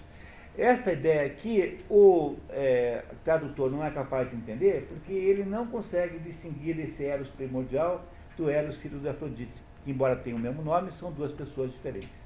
Esta 0.57 0.91
ideia 0.91 1.25
aqui, 1.27 1.79
o 1.89 2.35
é, 2.49 3.05
tradutor 3.23 3.71
não 3.71 3.85
é 3.85 3.89
capaz 3.89 4.29
de 4.29 4.35
entender 4.35 4.85
porque 4.89 5.13
ele 5.13 5.45
não 5.45 5.65
consegue 5.65 6.19
distinguir 6.19 6.77
esse 6.77 7.05
Eros 7.05 7.29
primordial 7.29 8.03
do 8.35 8.49
Eros 8.49 8.75
filho 8.75 8.99
de 8.99 9.07
Afrodite, 9.07 9.53
que 9.85 9.91
embora 9.91 10.17
tenham 10.17 10.37
o 10.37 10.41
mesmo 10.41 10.61
nome, 10.61 10.91
são 10.91 11.09
duas 11.13 11.31
pessoas 11.31 11.71
diferentes. 11.71 12.20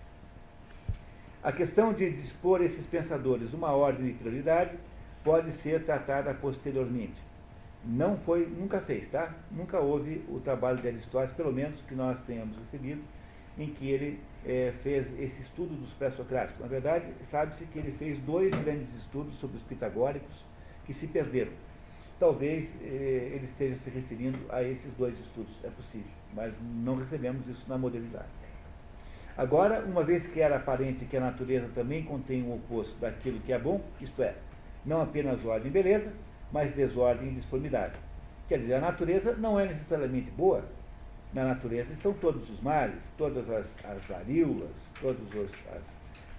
A 1.45 1.51
questão 1.51 1.93
de 1.93 2.09
dispor 2.09 2.59
esses 2.63 2.87
pensadores 2.87 3.53
uma 3.53 3.71
ordem 3.71 4.07
de 4.07 4.13
prioridade 4.13 4.75
pode 5.23 5.51
ser 5.51 5.83
tratada 5.85 6.33
posteriormente. 6.33 7.21
Não 7.83 8.17
foi, 8.17 8.47
nunca 8.47 8.79
fez, 8.79 9.07
tá? 9.09 9.31
Nunca 9.51 9.79
houve 9.79 10.25
o 10.27 10.39
trabalho 10.39 10.81
de 10.81 10.87
Aristóteles, 10.87 11.35
pelo 11.35 11.53
menos 11.53 11.79
que 11.81 11.93
nós 11.93 12.19
tenhamos 12.21 12.57
recebido, 12.57 12.99
em 13.59 13.67
que 13.67 13.91
ele 13.91 14.19
é, 14.43 14.73
fez 14.81 15.07
esse 15.19 15.39
estudo 15.43 15.75
dos 15.75 15.93
pré-socráticos. 15.93 16.59
Na 16.59 16.67
verdade, 16.67 17.05
sabe-se 17.29 17.63
que 17.65 17.77
ele 17.77 17.91
fez 17.91 18.17
dois 18.21 18.49
grandes 18.63 18.91
estudos 18.95 19.35
sobre 19.35 19.57
os 19.57 19.63
pitagóricos 19.65 20.43
que 20.83 20.95
se 20.95 21.05
perderam. 21.05 21.51
Talvez 22.19 22.73
eh, 22.81 23.33
ele 23.35 23.45
esteja 23.45 23.75
se 23.75 23.91
referindo 23.91 24.39
a 24.49 24.63
esses 24.63 24.91
dois 24.93 25.15
estudos, 25.19 25.53
é 25.63 25.69
possível, 25.69 26.09
mas 26.33 26.51
não 26.83 26.95
recebemos 26.95 27.47
isso 27.47 27.69
na 27.69 27.77
modernidade. 27.77 28.29
Agora, 29.37 29.83
uma 29.85 30.01
vez 30.01 30.25
que 30.25 30.39
era 30.39 30.55
aparente 30.55 31.03
que 31.03 31.17
a 31.17 31.19
natureza 31.19 31.67
também 31.75 32.03
contém 32.03 32.41
o 32.43 32.55
oposto 32.55 32.95
daquilo 32.99 33.39
que 33.41 33.51
é 33.51 33.59
bom, 33.59 33.81
isto 33.99 34.21
é, 34.23 34.33
não 34.85 35.01
apenas 35.01 35.43
ordem 35.45 35.67
e 35.67 35.71
beleza, 35.71 36.13
mas 36.53 36.71
desordem 36.71 37.27
e 37.27 37.35
disformidade. 37.35 37.93
Quer 38.47 38.59
dizer, 38.59 38.75
a 38.75 38.79
natureza 38.79 39.33
não 39.33 39.59
é 39.59 39.65
necessariamente 39.65 40.31
boa, 40.31 40.63
na 41.33 41.43
natureza 41.43 41.91
estão 41.91 42.13
todos 42.13 42.49
os 42.49 42.61
males, 42.61 43.11
todas 43.17 43.49
as, 43.49 43.67
as 43.83 44.01
varíolas, 44.05 44.71
todas 45.01 45.27
as, 45.35 45.83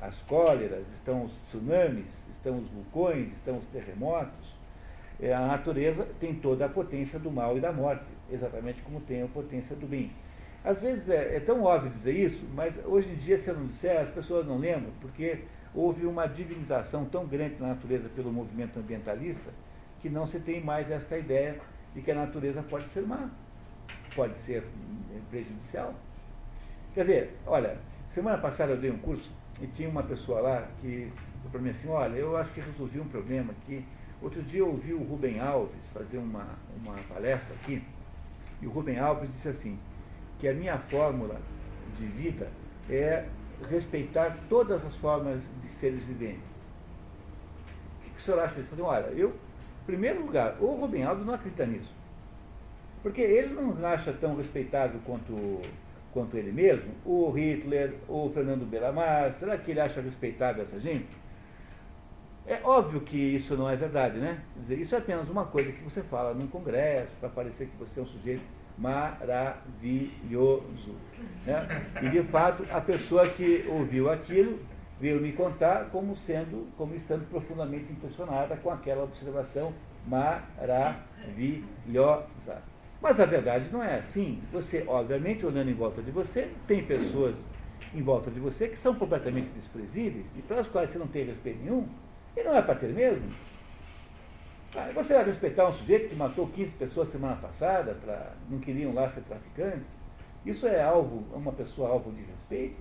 as 0.00 0.16
cóleras, 0.22 0.86
estão 0.92 1.24
os 1.24 1.32
tsunamis, 1.48 2.18
estão 2.30 2.56
os 2.56 2.68
vulcões, 2.70 3.34
estão 3.34 3.58
os 3.58 3.66
terremotos. 3.66 4.56
É, 5.20 5.34
a 5.34 5.46
natureza 5.46 6.08
tem 6.18 6.34
toda 6.34 6.64
a 6.64 6.68
potência 6.68 7.18
do 7.18 7.30
mal 7.30 7.58
e 7.58 7.60
da 7.60 7.72
morte, 7.72 8.06
exatamente 8.30 8.80
como 8.80 9.00
tem 9.02 9.22
a 9.22 9.26
potência 9.26 9.76
do 9.76 9.86
bem. 9.86 10.10
Às 10.66 10.80
vezes 10.80 11.08
é, 11.08 11.36
é 11.36 11.38
tão 11.38 11.62
óbvio 11.62 11.92
dizer 11.92 12.12
isso, 12.12 12.44
mas 12.52 12.76
hoje 12.84 13.08
em 13.08 13.14
dia, 13.14 13.38
se 13.38 13.46
eu 13.46 13.54
não 13.54 13.68
disser, 13.68 14.00
as 14.00 14.10
pessoas 14.10 14.44
não 14.44 14.58
lembram, 14.58 14.90
porque 15.00 15.38
houve 15.72 16.04
uma 16.04 16.26
divinização 16.26 17.04
tão 17.04 17.24
grande 17.24 17.54
na 17.60 17.68
natureza 17.68 18.08
pelo 18.08 18.32
movimento 18.32 18.76
ambientalista 18.76 19.48
que 20.02 20.10
não 20.10 20.26
se 20.26 20.40
tem 20.40 20.60
mais 20.60 20.90
esta 20.90 21.16
ideia 21.16 21.60
de 21.94 22.02
que 22.02 22.10
a 22.10 22.16
natureza 22.16 22.64
pode 22.64 22.88
ser 22.88 23.02
má 23.02 23.30
pode 24.16 24.36
ser 24.38 24.64
prejudicial. 25.30 25.94
Quer 26.94 27.04
ver, 27.04 27.36
olha, 27.46 27.78
semana 28.12 28.38
passada 28.38 28.72
eu 28.72 28.76
dei 28.76 28.90
um 28.90 28.98
curso 28.98 29.30
e 29.62 29.68
tinha 29.68 29.88
uma 29.88 30.02
pessoa 30.02 30.40
lá 30.40 30.68
que 30.80 31.12
falou 31.36 31.50
para 31.52 31.60
mim 31.60 31.70
assim, 31.70 31.88
olha, 31.88 32.16
eu 32.16 32.36
acho 32.36 32.52
que 32.52 32.60
resolvi 32.60 32.98
um 32.98 33.06
problema 33.06 33.52
aqui. 33.52 33.84
Outro 34.20 34.42
dia 34.42 34.60
eu 34.60 34.68
ouvi 34.68 34.92
o 34.92 35.04
Rubem 35.04 35.38
Alves 35.38 35.78
fazer 35.94 36.18
uma, 36.18 36.58
uma 36.84 36.96
palestra 37.08 37.54
aqui, 37.54 37.84
e 38.60 38.66
o 38.66 38.70
Rubem 38.70 38.98
Alves 38.98 39.30
disse 39.30 39.48
assim, 39.48 39.78
que 40.38 40.48
a 40.48 40.52
minha 40.52 40.78
fórmula 40.78 41.40
de 41.98 42.06
vida 42.06 42.48
é 42.90 43.26
respeitar 43.70 44.36
todas 44.48 44.84
as 44.84 44.96
formas 44.96 45.40
de 45.62 45.68
seres 45.68 46.04
viventes. 46.04 46.42
O 48.00 48.04
que, 48.04 48.10
que 48.10 48.20
o 48.20 48.22
senhor 48.22 48.40
acha 48.40 48.60
disso? 48.60 48.82
Olha, 48.82 49.06
eu, 49.06 49.30
em 49.30 49.86
primeiro 49.86 50.24
lugar, 50.24 50.56
o 50.60 50.66
Rubem 50.74 51.04
Alves 51.04 51.24
não 51.24 51.34
acredita 51.34 51.64
nisso. 51.64 51.94
Porque 53.02 53.20
ele 53.20 53.54
não 53.54 53.86
acha 53.86 54.12
tão 54.12 54.36
respeitável 54.36 55.00
quanto, 55.04 55.62
quanto 56.12 56.36
ele 56.36 56.52
mesmo, 56.52 56.92
o 57.04 57.30
Hitler, 57.30 57.94
o 58.08 58.30
Fernando 58.30 58.68
Belamar, 58.68 59.32
será 59.34 59.56
que 59.56 59.70
ele 59.70 59.80
acha 59.80 60.00
respeitável 60.00 60.64
essa 60.64 60.78
gente? 60.78 61.08
É 62.46 62.60
óbvio 62.62 63.00
que 63.00 63.16
isso 63.16 63.56
não 63.56 63.68
é 63.68 63.74
verdade, 63.74 64.18
né? 64.18 64.40
Dizer, 64.56 64.78
isso 64.78 64.94
é 64.94 64.98
apenas 64.98 65.28
uma 65.28 65.46
coisa 65.46 65.72
que 65.72 65.82
você 65.82 66.02
fala 66.02 66.32
num 66.32 66.46
congresso, 66.46 67.10
para 67.18 67.28
parecer 67.28 67.66
que 67.66 67.76
você 67.76 67.98
é 67.98 68.02
um 68.02 68.06
sujeito 68.06 68.44
maravilhoso. 68.78 69.56
Né? 71.44 71.86
E 72.02 72.08
de 72.08 72.22
fato, 72.24 72.64
a 72.70 72.80
pessoa 72.80 73.28
que 73.28 73.64
ouviu 73.68 74.10
aquilo 74.10 74.58
veio 75.00 75.20
me 75.20 75.32
contar 75.32 75.90
como 75.90 76.16
sendo, 76.16 76.68
como 76.76 76.94
estando 76.94 77.28
profundamente 77.28 77.92
impressionada 77.92 78.56
com 78.56 78.70
aquela 78.70 79.04
observação 79.04 79.72
maravilhosa. 80.06 80.96
Mas 83.00 83.20
a 83.20 83.26
verdade 83.26 83.68
não 83.70 83.82
é 83.82 83.98
assim. 83.98 84.40
Você, 84.52 84.84
obviamente, 84.86 85.44
olhando 85.44 85.70
em 85.70 85.74
volta 85.74 86.00
de 86.02 86.10
você, 86.10 86.50
tem 86.66 86.84
pessoas 86.84 87.36
em 87.94 88.02
volta 88.02 88.30
de 88.30 88.40
você 88.40 88.68
que 88.68 88.78
são 88.78 88.94
completamente 88.94 89.48
desprezíveis 89.54 90.26
e 90.36 90.42
pelas 90.42 90.66
quais 90.68 90.90
você 90.90 90.98
não 90.98 91.06
tem 91.06 91.24
respeito 91.24 91.62
nenhum, 91.62 91.86
e 92.36 92.42
não 92.42 92.54
é 92.54 92.62
para 92.62 92.74
ter 92.74 92.92
mesmo. 92.92 93.30
Você 94.94 95.14
vai 95.14 95.24
respeitar 95.24 95.68
um 95.68 95.72
sujeito 95.72 96.10
que 96.10 96.16
matou 96.16 96.46
15 96.48 96.74
pessoas 96.74 97.08
semana 97.08 97.36
passada, 97.36 97.94
pra, 97.94 98.32
não 98.50 98.58
queriam 98.58 98.92
lá 98.92 99.08
ser 99.10 99.22
traficantes? 99.22 99.86
Isso 100.44 100.66
é 100.66 100.82
alvo, 100.82 101.24
uma 101.34 101.52
pessoa 101.52 101.88
alvo 101.88 102.12
de 102.12 102.22
respeito? 102.22 102.76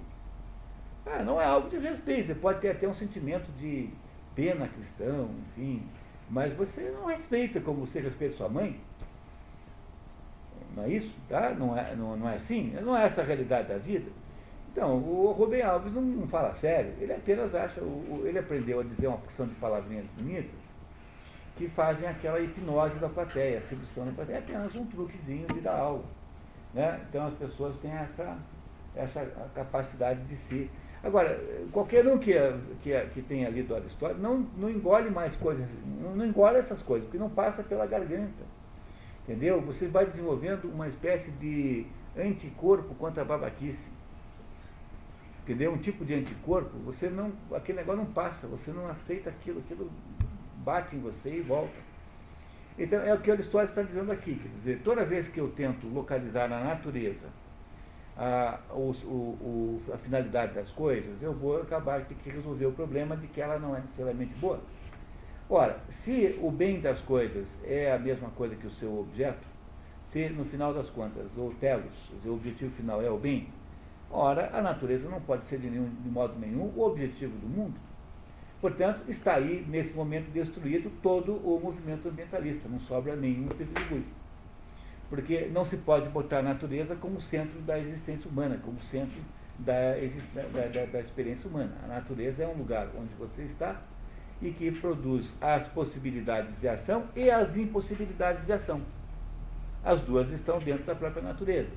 Ah, 1.06 1.24
não 1.24 1.40
é 1.40 1.46
alvo 1.46 1.70
de 1.70 1.78
respeito. 1.78 2.28
Você 2.28 2.36
pode 2.36 2.60
ter 2.60 2.72
até 2.72 2.88
um 2.88 2.94
sentimento 2.94 3.50
de 3.58 3.90
pena 4.36 4.68
cristão, 4.68 5.30
enfim, 5.48 5.84
mas 6.30 6.54
você 6.54 6.82
não 6.92 7.06
respeita 7.06 7.62
como 7.62 7.86
você 7.86 8.02
respeita 8.02 8.36
sua 8.36 8.50
mãe. 8.50 8.80
Não 10.76 10.84
é 10.84 10.90
isso? 10.90 11.16
Tá? 11.30 11.52
Não, 11.52 11.78
é, 11.78 11.96
não, 11.96 12.18
não 12.18 12.30
é 12.30 12.36
assim? 12.36 12.72
Não 12.82 12.98
é 12.98 13.06
essa 13.06 13.22
a 13.22 13.26
realidade 13.26 13.70
da 13.70 13.78
vida? 13.78 14.12
Então, 14.72 14.98
o 14.98 15.32
Rubem 15.32 15.62
Alves 15.62 15.94
não, 15.94 16.02
não 16.02 16.28
fala 16.28 16.54
sério, 16.56 16.94
ele 17.00 17.14
apenas 17.14 17.56
acha, 17.56 17.80
o, 17.80 18.24
ele 18.26 18.38
aprendeu 18.38 18.82
a 18.82 18.84
dizer 18.84 19.08
uma 19.08 19.18
porção 19.20 19.48
de 19.48 19.56
palavrinhas 19.56 20.06
bonitas 20.18 20.65
que 21.56 21.70
fazem 21.70 22.08
aquela 22.08 22.40
hipnose 22.40 23.00
da 23.00 23.08
plateia, 23.08 23.60
a 23.60 23.62
sedução 23.62 24.06
da 24.06 24.12
plateia, 24.12 24.38
é 24.38 24.40
apenas 24.40 24.76
um 24.76 24.86
truquezinho 24.86 25.48
de 25.48 25.62
dar 25.62 25.78
aula. 25.78 26.04
Né? 26.74 27.00
Então 27.10 27.28
as 27.28 27.34
pessoas 27.36 27.78
têm 27.78 27.92
essa, 27.92 28.38
essa 28.96 29.26
capacidade 29.54 30.22
de 30.24 30.36
se. 30.36 30.70
Agora, 31.02 31.40
qualquer 31.72 32.06
um 32.08 32.18
que, 32.18 32.34
que, 32.82 33.00
que 33.14 33.22
tenha 33.22 33.50
lido 33.50 33.76
Aristóteles 33.76 34.22
não, 34.22 34.40
não 34.58 34.70
engole 34.70 35.10
mais 35.10 35.36
coisas, 35.38 35.66
não, 36.02 36.16
não 36.16 36.26
engole 36.26 36.58
essas 36.58 36.82
coisas, 36.82 37.06
porque 37.06 37.20
não 37.20 37.30
passa 37.30 37.64
pela 37.64 37.86
garganta. 37.86 38.44
Entendeu? 39.24 39.62
Você 39.62 39.88
vai 39.88 40.06
desenvolvendo 40.06 40.66
uma 40.66 40.88
espécie 40.88 41.32
de 41.32 41.86
anticorpo 42.18 42.94
contra 42.96 43.22
a 43.22 43.26
babaquice. 43.26 43.90
Entendeu? 45.44 45.74
Um 45.74 45.78
tipo 45.78 46.04
de 46.04 46.16
anticorpo, 46.16 46.78
você 46.80 47.08
não. 47.08 47.32
aquele 47.54 47.78
negócio 47.78 48.04
não 48.04 48.12
passa, 48.12 48.48
você 48.48 48.72
não 48.72 48.88
aceita 48.88 49.30
aquilo, 49.30 49.60
aquilo 49.60 49.92
bate 50.66 50.96
em 50.96 51.00
você 51.00 51.30
e 51.30 51.42
volta. 51.42 51.86
Então 52.78 53.00
é 53.00 53.14
o 53.14 53.22
que 53.22 53.32
a 53.32 53.36
história 53.36 53.70
está 53.70 53.84
dizendo 53.84 54.12
aqui, 54.12 54.36
quer 54.36 54.50
dizer, 54.50 54.82
toda 54.84 55.06
vez 55.06 55.28
que 55.30 55.40
eu 55.40 55.50
tento 55.50 55.88
localizar 55.88 56.50
na 56.50 56.62
natureza 56.62 57.28
a, 58.18 58.60
o, 58.72 58.92
o, 58.92 59.82
a 59.94 59.98
finalidade 59.98 60.54
das 60.54 60.70
coisas, 60.72 61.22
eu 61.22 61.34
vou 61.34 61.62
acabar 61.62 62.04
tendo 62.04 62.18
que 62.20 62.30
resolver 62.30 62.66
o 62.66 62.72
problema 62.74 63.16
de 63.16 63.28
que 63.28 63.40
ela 63.40 63.58
não 63.60 63.76
é 63.76 63.80
necessariamente 63.80 64.34
boa. 64.36 64.60
Ora, 65.50 65.80
se 65.90 66.38
o 66.42 66.50
bem 66.52 66.82
das 66.82 67.00
coisas 67.02 67.48
é 67.64 67.94
a 67.94 68.00
mesma 68.00 68.30
coisa 68.32 68.56
que 68.56 68.66
o 68.66 68.72
seu 68.72 69.00
objeto, 69.00 69.46
se 70.12 70.28
no 70.30 70.44
final 70.46 70.74
das 70.74 70.90
contas 70.90 71.38
o 71.38 71.54
telos, 71.60 72.12
o 72.26 72.34
objetivo 72.34 72.72
final 72.76 73.02
é 73.02 73.10
o 73.10 73.18
bem, 73.18 73.48
ora, 74.10 74.50
a 74.54 74.62
natureza 74.62 75.08
não 75.08 75.22
pode 75.22 75.46
ser 75.46 75.60
de, 75.60 75.70
nenhum, 75.70 75.90
de 76.02 76.10
modo 76.10 76.38
nenhum 76.40 76.74
o 76.76 76.82
objetivo 76.82 77.38
do 77.38 77.48
mundo. 77.48 77.85
Portanto, 78.66 79.02
está 79.08 79.36
aí, 79.36 79.64
nesse 79.70 79.94
momento, 79.94 80.32
destruído 80.32 80.92
todo 81.04 81.36
o 81.36 81.60
movimento 81.60 82.10
ambientalista, 82.10 82.68
não 82.68 82.80
sobra 82.80 83.16
nenhum 83.16 83.48
tributo. 83.48 84.08
Porque 85.08 85.46
não 85.54 85.64
se 85.64 85.78
pode 85.78 86.10
botar 86.10 86.40
a 86.40 86.42
natureza 86.42 86.96
como 86.96 87.22
centro 87.22 87.60
da 87.60 87.78
existência 87.78 88.28
humana, 88.28 88.60
como 88.66 88.82
centro 88.82 89.22
da, 89.60 89.92
da, 90.34 90.68
da, 90.68 90.86
da 90.88 91.00
experiência 91.00 91.48
humana. 91.48 91.74
A 91.84 91.88
natureza 91.88 92.42
é 92.42 92.48
um 92.48 92.58
lugar 92.58 92.88
onde 93.00 93.14
você 93.14 93.44
está 93.44 93.80
e 94.42 94.50
que 94.50 94.72
produz 94.72 95.32
as 95.40 95.68
possibilidades 95.68 96.60
de 96.60 96.68
ação 96.68 97.04
e 97.16 97.30
as 97.30 97.56
impossibilidades 97.56 98.48
de 98.48 98.54
ação. 98.54 98.82
As 99.84 100.02
duas 100.02 100.32
estão 100.32 100.58
dentro 100.58 100.86
da 100.86 100.96
própria 100.96 101.22
natureza. 101.22 101.70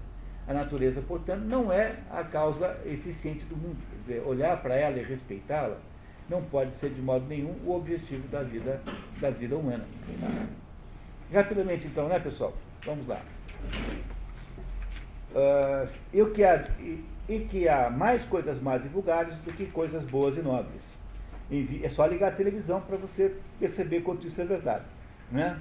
A 0.47 0.55
natureza, 0.55 1.03
portanto, 1.03 1.43
não 1.43 1.71
é 1.71 1.99
a 2.11 2.25
causa 2.25 2.81
eficiente 2.87 3.45
do 3.45 3.59
mundo. 3.59 3.77
Quer 3.91 3.99
dizer, 3.99 4.27
olhar 4.27 4.63
para 4.63 4.75
ela 4.75 4.99
e 4.99 5.03
respeitá-la 5.03 5.77
não 6.29 6.43
pode 6.43 6.75
ser 6.75 6.91
de 6.91 7.01
modo 7.01 7.27
nenhum 7.27 7.55
o 7.65 7.75
objetivo 7.75 8.27
da 8.29 8.43
vida, 8.43 8.81
da 9.21 9.31
vida 9.31 9.57
humana. 9.57 9.85
Rapidamente, 11.33 11.87
então, 11.87 12.09
né, 12.09 12.19
pessoal? 12.19 12.55
Vamos 12.85 13.07
lá. 13.07 13.21
Uh, 15.35 15.89
e, 16.13 16.25
que 16.31 16.45
há, 16.45 16.69
e, 16.81 17.05
e 17.29 17.39
que 17.41 17.69
há 17.69 17.91
mais 17.91 18.25
coisas 18.25 18.61
mais 18.61 18.83
divulgadas 18.83 19.39
do 19.39 19.53
que 19.53 19.67
coisas 19.67 20.05
boas 20.05 20.37
e 20.37 20.41
nobres. 20.41 20.83
É 21.83 21.89
só 21.89 22.07
ligar 22.07 22.29
a 22.29 22.37
televisão 22.37 22.81
para 22.81 22.97
você 22.97 23.35
perceber 23.59 24.03
quanto 24.03 24.27
isso 24.27 24.41
é 24.41 24.45
verdade. 24.45 24.85
Né? 25.31 25.59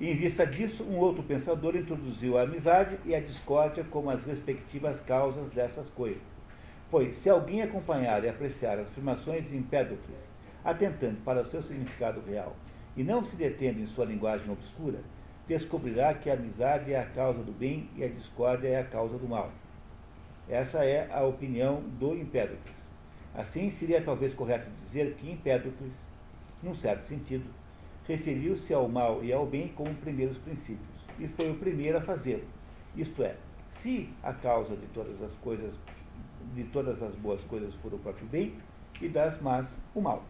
Em 0.00 0.14
vista 0.16 0.46
disso, 0.46 0.82
um 0.82 0.96
outro 0.96 1.22
pensador 1.22 1.76
introduziu 1.76 2.38
a 2.38 2.42
amizade 2.42 2.98
e 3.04 3.14
a 3.14 3.20
discórdia 3.20 3.84
como 3.90 4.10
as 4.10 4.24
respectivas 4.24 5.00
causas 5.00 5.50
dessas 5.50 5.88
coisas. 5.90 6.39
Pois, 6.90 7.16
se 7.16 7.30
alguém 7.30 7.62
acompanhar 7.62 8.24
e 8.24 8.28
apreciar 8.28 8.78
as 8.78 8.88
afirmações 8.88 9.48
de 9.48 9.56
Empédocles, 9.56 10.28
atentando 10.64 11.18
para 11.24 11.42
o 11.42 11.46
seu 11.46 11.62
significado 11.62 12.20
real, 12.28 12.56
e 12.96 13.04
não 13.04 13.22
se 13.22 13.36
detendo 13.36 13.80
em 13.80 13.86
sua 13.86 14.04
linguagem 14.04 14.50
obscura, 14.50 14.98
descobrirá 15.46 16.12
que 16.14 16.28
a 16.28 16.34
amizade 16.34 16.92
é 16.92 17.00
a 17.00 17.06
causa 17.06 17.42
do 17.42 17.52
bem 17.52 17.88
e 17.96 18.02
a 18.02 18.08
discórdia 18.08 18.68
é 18.68 18.80
a 18.80 18.84
causa 18.84 19.16
do 19.16 19.28
mal. 19.28 19.52
Essa 20.48 20.84
é 20.84 21.08
a 21.12 21.22
opinião 21.22 21.80
do 21.98 22.16
Empédocles. 22.16 22.84
Assim, 23.34 23.70
seria 23.70 24.02
talvez 24.02 24.34
correto 24.34 24.68
dizer 24.84 25.14
que 25.14 25.30
Empédocles, 25.30 25.94
num 26.60 26.74
certo 26.74 27.04
sentido, 27.04 27.44
referiu-se 28.08 28.74
ao 28.74 28.88
mal 28.88 29.22
e 29.22 29.32
ao 29.32 29.46
bem 29.46 29.68
como 29.68 29.94
primeiros 29.94 30.36
princípios, 30.38 31.06
e 31.20 31.28
foi 31.28 31.50
o 31.50 31.54
primeiro 31.54 31.98
a 31.98 32.00
fazê-lo. 32.00 32.44
Isto 32.96 33.22
é, 33.22 33.36
se 33.70 34.08
a 34.24 34.32
causa 34.32 34.74
de 34.74 34.86
todas 34.88 35.22
as 35.22 35.32
coisas, 35.36 35.72
de 36.54 36.64
todas 36.64 37.02
as 37.02 37.14
boas 37.16 37.40
coisas 37.42 37.74
for 37.76 37.92
o 37.94 37.98
próprio 37.98 38.26
bem, 38.26 38.54
e 39.00 39.08
das 39.08 39.40
más 39.40 39.68
o 39.94 40.00
mal. 40.00 40.22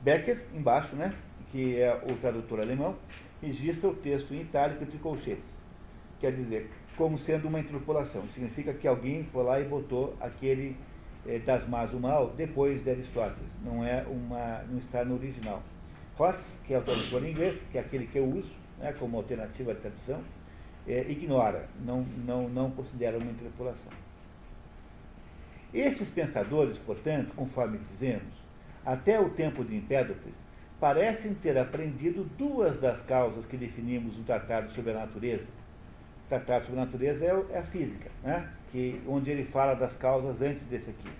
Becker, 0.00 0.44
embaixo, 0.54 0.94
né, 0.94 1.14
que 1.50 1.80
é 1.80 1.92
o 1.94 2.16
tradutor 2.16 2.60
alemão, 2.60 2.96
registra 3.40 3.88
o 3.88 3.94
texto 3.94 4.34
em 4.34 4.42
itálico 4.42 4.84
de 4.84 4.98
colchetes. 4.98 5.58
Quer 6.20 6.32
dizer, 6.32 6.70
como 6.96 7.18
sendo 7.18 7.48
uma 7.48 7.60
interpolação. 7.60 8.28
Significa 8.28 8.72
que 8.72 8.86
alguém 8.86 9.24
foi 9.24 9.44
lá 9.44 9.60
e 9.60 9.64
botou 9.64 10.16
aquele 10.20 10.76
eh, 11.26 11.38
das 11.38 11.66
más 11.68 11.92
o 11.92 11.98
mal 11.98 12.30
depois 12.36 12.82
de 12.82 12.90
Aristóteles. 12.90 13.50
Não 13.62 13.84
é 13.84 14.04
uma, 14.08 14.62
não 14.68 14.78
está 14.78 15.04
no 15.04 15.14
original. 15.14 15.62
Ross, 16.16 16.58
que 16.64 16.72
é 16.72 16.78
o 16.78 16.82
tradutor 16.82 17.24
em 17.24 17.30
inglês, 17.30 17.60
que 17.72 17.78
é 17.78 17.80
aquele 17.80 18.06
que 18.06 18.18
eu 18.18 18.24
uso 18.24 18.54
né, 18.78 18.92
como 18.92 19.16
alternativa 19.16 19.74
de 19.74 19.80
tradução, 19.80 20.20
eh, 20.86 21.06
ignora, 21.08 21.68
não, 21.84 22.02
não, 22.24 22.48
não 22.48 22.70
considera 22.70 23.18
uma 23.18 23.30
interpolação. 23.30 23.92
Estes 25.74 26.08
pensadores, 26.08 26.78
portanto, 26.78 27.32
conforme 27.34 27.78
dizemos, 27.90 28.32
até 28.86 29.18
o 29.18 29.30
tempo 29.30 29.64
de 29.64 29.74
Empédocles, 29.74 30.36
parecem 30.78 31.34
ter 31.34 31.58
aprendido 31.58 32.22
duas 32.38 32.78
das 32.78 33.02
causas 33.02 33.44
que 33.44 33.56
definimos 33.56 34.16
no 34.16 34.22
Tratado 34.22 34.70
sobre 34.70 34.92
a 34.92 35.00
Natureza. 35.00 35.48
O 36.26 36.28
Tratado 36.28 36.66
sobre 36.66 36.80
a 36.80 36.84
Natureza 36.84 37.24
é, 37.24 37.56
é 37.56 37.58
a 37.58 37.62
física, 37.64 38.08
né? 38.22 38.48
que, 38.70 39.00
onde 39.08 39.32
ele 39.32 39.44
fala 39.46 39.74
das 39.74 39.96
causas 39.96 40.40
antes 40.40 40.64
desse 40.66 40.90
aqui. 40.90 41.10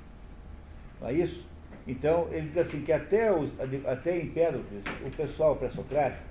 Não 1.00 1.08
é 1.08 1.14
isso? 1.14 1.44
Então, 1.84 2.28
ele 2.30 2.48
diz 2.48 2.58
assim 2.58 2.80
que 2.80 2.92
até, 2.92 3.32
os, 3.32 3.50
até 3.86 4.20
Empédocles, 4.20 4.84
o 5.04 5.10
pessoal 5.10 5.56
pré-socrático, 5.56 6.22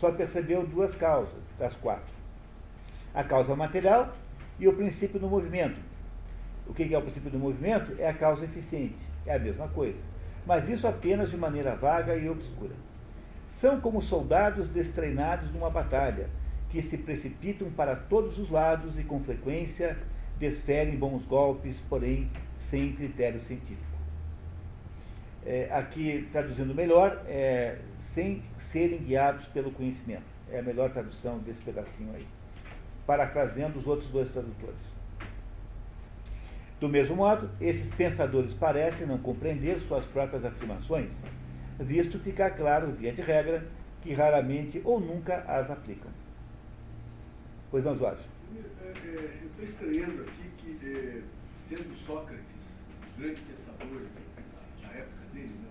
só 0.00 0.10
percebeu 0.10 0.66
duas 0.66 0.96
causas 0.96 1.44
das 1.58 1.74
quatro. 1.76 2.12
A 3.14 3.22
causa 3.22 3.54
material 3.54 4.14
e 4.58 4.66
o 4.66 4.72
princípio 4.72 5.20
do 5.20 5.28
movimento. 5.28 5.87
O 6.68 6.74
que 6.74 6.94
é 6.94 6.98
o 6.98 7.02
princípio 7.02 7.30
do 7.30 7.38
movimento? 7.38 7.94
É 7.98 8.08
a 8.08 8.14
causa 8.14 8.44
eficiente. 8.44 8.98
É 9.26 9.34
a 9.34 9.38
mesma 9.38 9.66
coisa 9.68 9.98
mas 10.48 10.66
isso 10.66 10.88
apenas 10.88 11.30
de 11.30 11.36
maneira 11.36 11.76
vaga 11.76 12.16
e 12.16 12.26
obscura. 12.26 12.74
São 13.50 13.78
como 13.82 14.00
soldados 14.00 14.70
destreinados 14.70 15.52
numa 15.52 15.68
batalha, 15.68 16.30
que 16.70 16.80
se 16.80 16.96
precipitam 16.96 17.70
para 17.70 17.94
todos 17.94 18.38
os 18.38 18.50
lados 18.50 18.98
e 18.98 19.04
com 19.04 19.20
frequência 19.20 19.94
desferem 20.38 20.96
bons 20.96 21.22
golpes, 21.26 21.78
porém 21.90 22.30
sem 22.56 22.94
critério 22.94 23.38
científico. 23.40 23.98
É, 25.44 25.68
aqui, 25.70 26.26
traduzindo 26.32 26.74
melhor, 26.74 27.22
é, 27.26 27.76
sem 27.98 28.42
serem 28.58 29.00
guiados 29.00 29.46
pelo 29.48 29.70
conhecimento. 29.70 30.24
É 30.50 30.60
a 30.60 30.62
melhor 30.62 30.90
tradução 30.90 31.38
desse 31.40 31.60
pedacinho 31.60 32.14
aí. 32.14 32.26
Parafraseando 33.06 33.78
os 33.78 33.86
outros 33.86 34.08
dois 34.08 34.30
tradutores. 34.30 34.97
Do 36.80 36.88
mesmo 36.88 37.16
modo, 37.16 37.50
esses 37.60 37.92
pensadores 37.94 38.54
parecem 38.54 39.06
não 39.06 39.18
compreender 39.18 39.80
suas 39.80 40.06
próprias 40.06 40.44
afirmações, 40.44 41.10
visto 41.80 42.20
ficar 42.20 42.50
claro, 42.50 42.92
via 42.92 43.12
de 43.12 43.20
regra, 43.20 43.66
que 44.00 44.14
raramente 44.14 44.80
ou 44.84 45.00
nunca 45.00 45.38
as 45.48 45.68
aplicam. 45.70 46.10
Pois 47.70 47.84
não, 47.84 47.98
Jorge? 47.98 48.22
É, 48.54 48.86
é, 48.86 49.38
eu 49.42 49.48
estou 49.48 49.64
estranhando 49.64 50.22
aqui 50.22 50.50
que, 50.58 50.88
é, 50.88 51.22
sendo 51.56 51.96
Sócrates, 51.96 52.54
um 53.16 53.20
grande 53.20 53.40
pensador 53.40 54.02
da 54.80 54.88
época 54.88 55.26
dele, 55.34 55.54
né? 55.60 55.68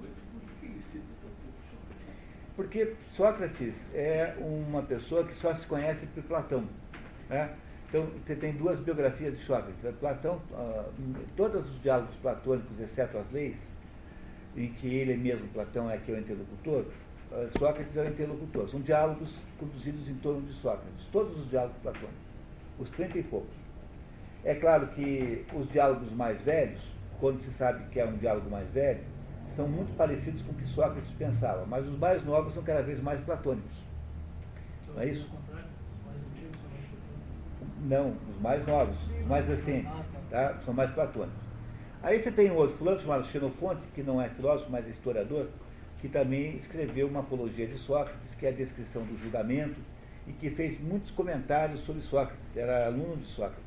por 0.00 0.40
que 0.60 0.66
ele 0.66 0.82
cita 0.82 1.04
tão 1.22 1.30
pouco 1.30 1.58
Sócrates? 1.70 2.16
Porque 2.56 2.96
Sócrates 3.12 3.86
é 3.94 4.34
uma 4.40 4.82
pessoa 4.82 5.24
que 5.24 5.34
só 5.34 5.54
se 5.54 5.66
conhece 5.66 6.04
por 6.06 6.24
Platão. 6.24 6.68
Né? 7.30 7.54
Então, 7.92 8.06
você 8.26 8.34
tem 8.34 8.54
duas 8.54 8.80
biografias 8.80 9.38
de 9.38 9.44
Sócrates. 9.44 9.76
Platão, 10.00 10.40
uh, 10.52 10.90
todos 11.36 11.68
os 11.68 11.82
diálogos 11.82 12.14
platônicos, 12.22 12.80
exceto 12.80 13.18
as 13.18 13.30
leis, 13.30 13.70
em 14.56 14.72
que 14.72 14.86
ele 14.86 15.14
mesmo, 15.14 15.46
Platão, 15.48 15.90
é 15.90 15.98
que 15.98 16.10
é 16.10 16.14
o 16.14 16.18
interlocutor, 16.18 16.86
uh, 17.30 17.58
Sócrates 17.58 17.94
é 17.98 18.04
o 18.04 18.08
interlocutor. 18.08 18.66
São 18.70 18.80
diálogos 18.80 19.36
conduzidos 19.58 20.08
em 20.08 20.14
torno 20.14 20.40
de 20.40 20.54
Sócrates. 20.54 21.04
Todos 21.12 21.38
os 21.38 21.50
diálogos 21.50 21.76
platônicos. 21.82 22.22
Os 22.78 22.88
trinta 22.88 23.18
e 23.18 23.22
poucos. 23.24 23.54
É 24.42 24.54
claro 24.54 24.86
que 24.86 25.44
os 25.52 25.70
diálogos 25.70 26.10
mais 26.12 26.40
velhos, 26.40 26.80
quando 27.20 27.40
se 27.40 27.52
sabe 27.52 27.84
que 27.90 28.00
é 28.00 28.06
um 28.06 28.16
diálogo 28.16 28.48
mais 28.48 28.66
velho, 28.70 29.02
são 29.54 29.68
muito 29.68 29.94
parecidos 29.98 30.40
com 30.40 30.52
o 30.52 30.54
que 30.54 30.66
Sócrates 30.68 31.10
pensava, 31.18 31.66
mas 31.66 31.86
os 31.86 31.98
mais 31.98 32.24
novos 32.24 32.54
são 32.54 32.62
cada 32.62 32.80
vez 32.80 33.02
mais 33.02 33.20
platônicos. 33.20 33.82
Não 34.88 35.02
é 35.02 35.08
isso? 35.08 35.28
Não, 37.82 38.16
os 38.30 38.40
mais 38.40 38.64
novos, 38.66 38.96
os 39.20 39.26
mais 39.26 39.48
recentes, 39.48 39.92
tá? 40.30 40.56
são 40.64 40.72
mais 40.72 40.90
platônicos. 40.92 41.42
Aí 42.02 42.20
você 42.20 42.30
tem 42.30 42.50
um 42.50 42.56
outro 42.56 42.76
fulano 42.76 43.00
chamado 43.00 43.24
Xenofonte, 43.26 43.82
que 43.94 44.02
não 44.02 44.20
é 44.20 44.28
filósofo, 44.28 44.70
mas 44.70 44.86
é 44.86 44.90
historiador, 44.90 45.48
que 46.00 46.08
também 46.08 46.56
escreveu 46.56 47.08
uma 47.08 47.20
apologia 47.20 47.66
de 47.66 47.78
Sócrates, 47.78 48.34
que 48.34 48.46
é 48.46 48.50
a 48.50 48.52
descrição 48.52 49.02
do 49.04 49.18
julgamento, 49.18 49.80
e 50.26 50.32
que 50.32 50.50
fez 50.50 50.80
muitos 50.80 51.10
comentários 51.10 51.80
sobre 51.80 52.02
Sócrates, 52.02 52.56
era 52.56 52.86
aluno 52.86 53.16
de 53.16 53.26
Sócrates. 53.26 53.62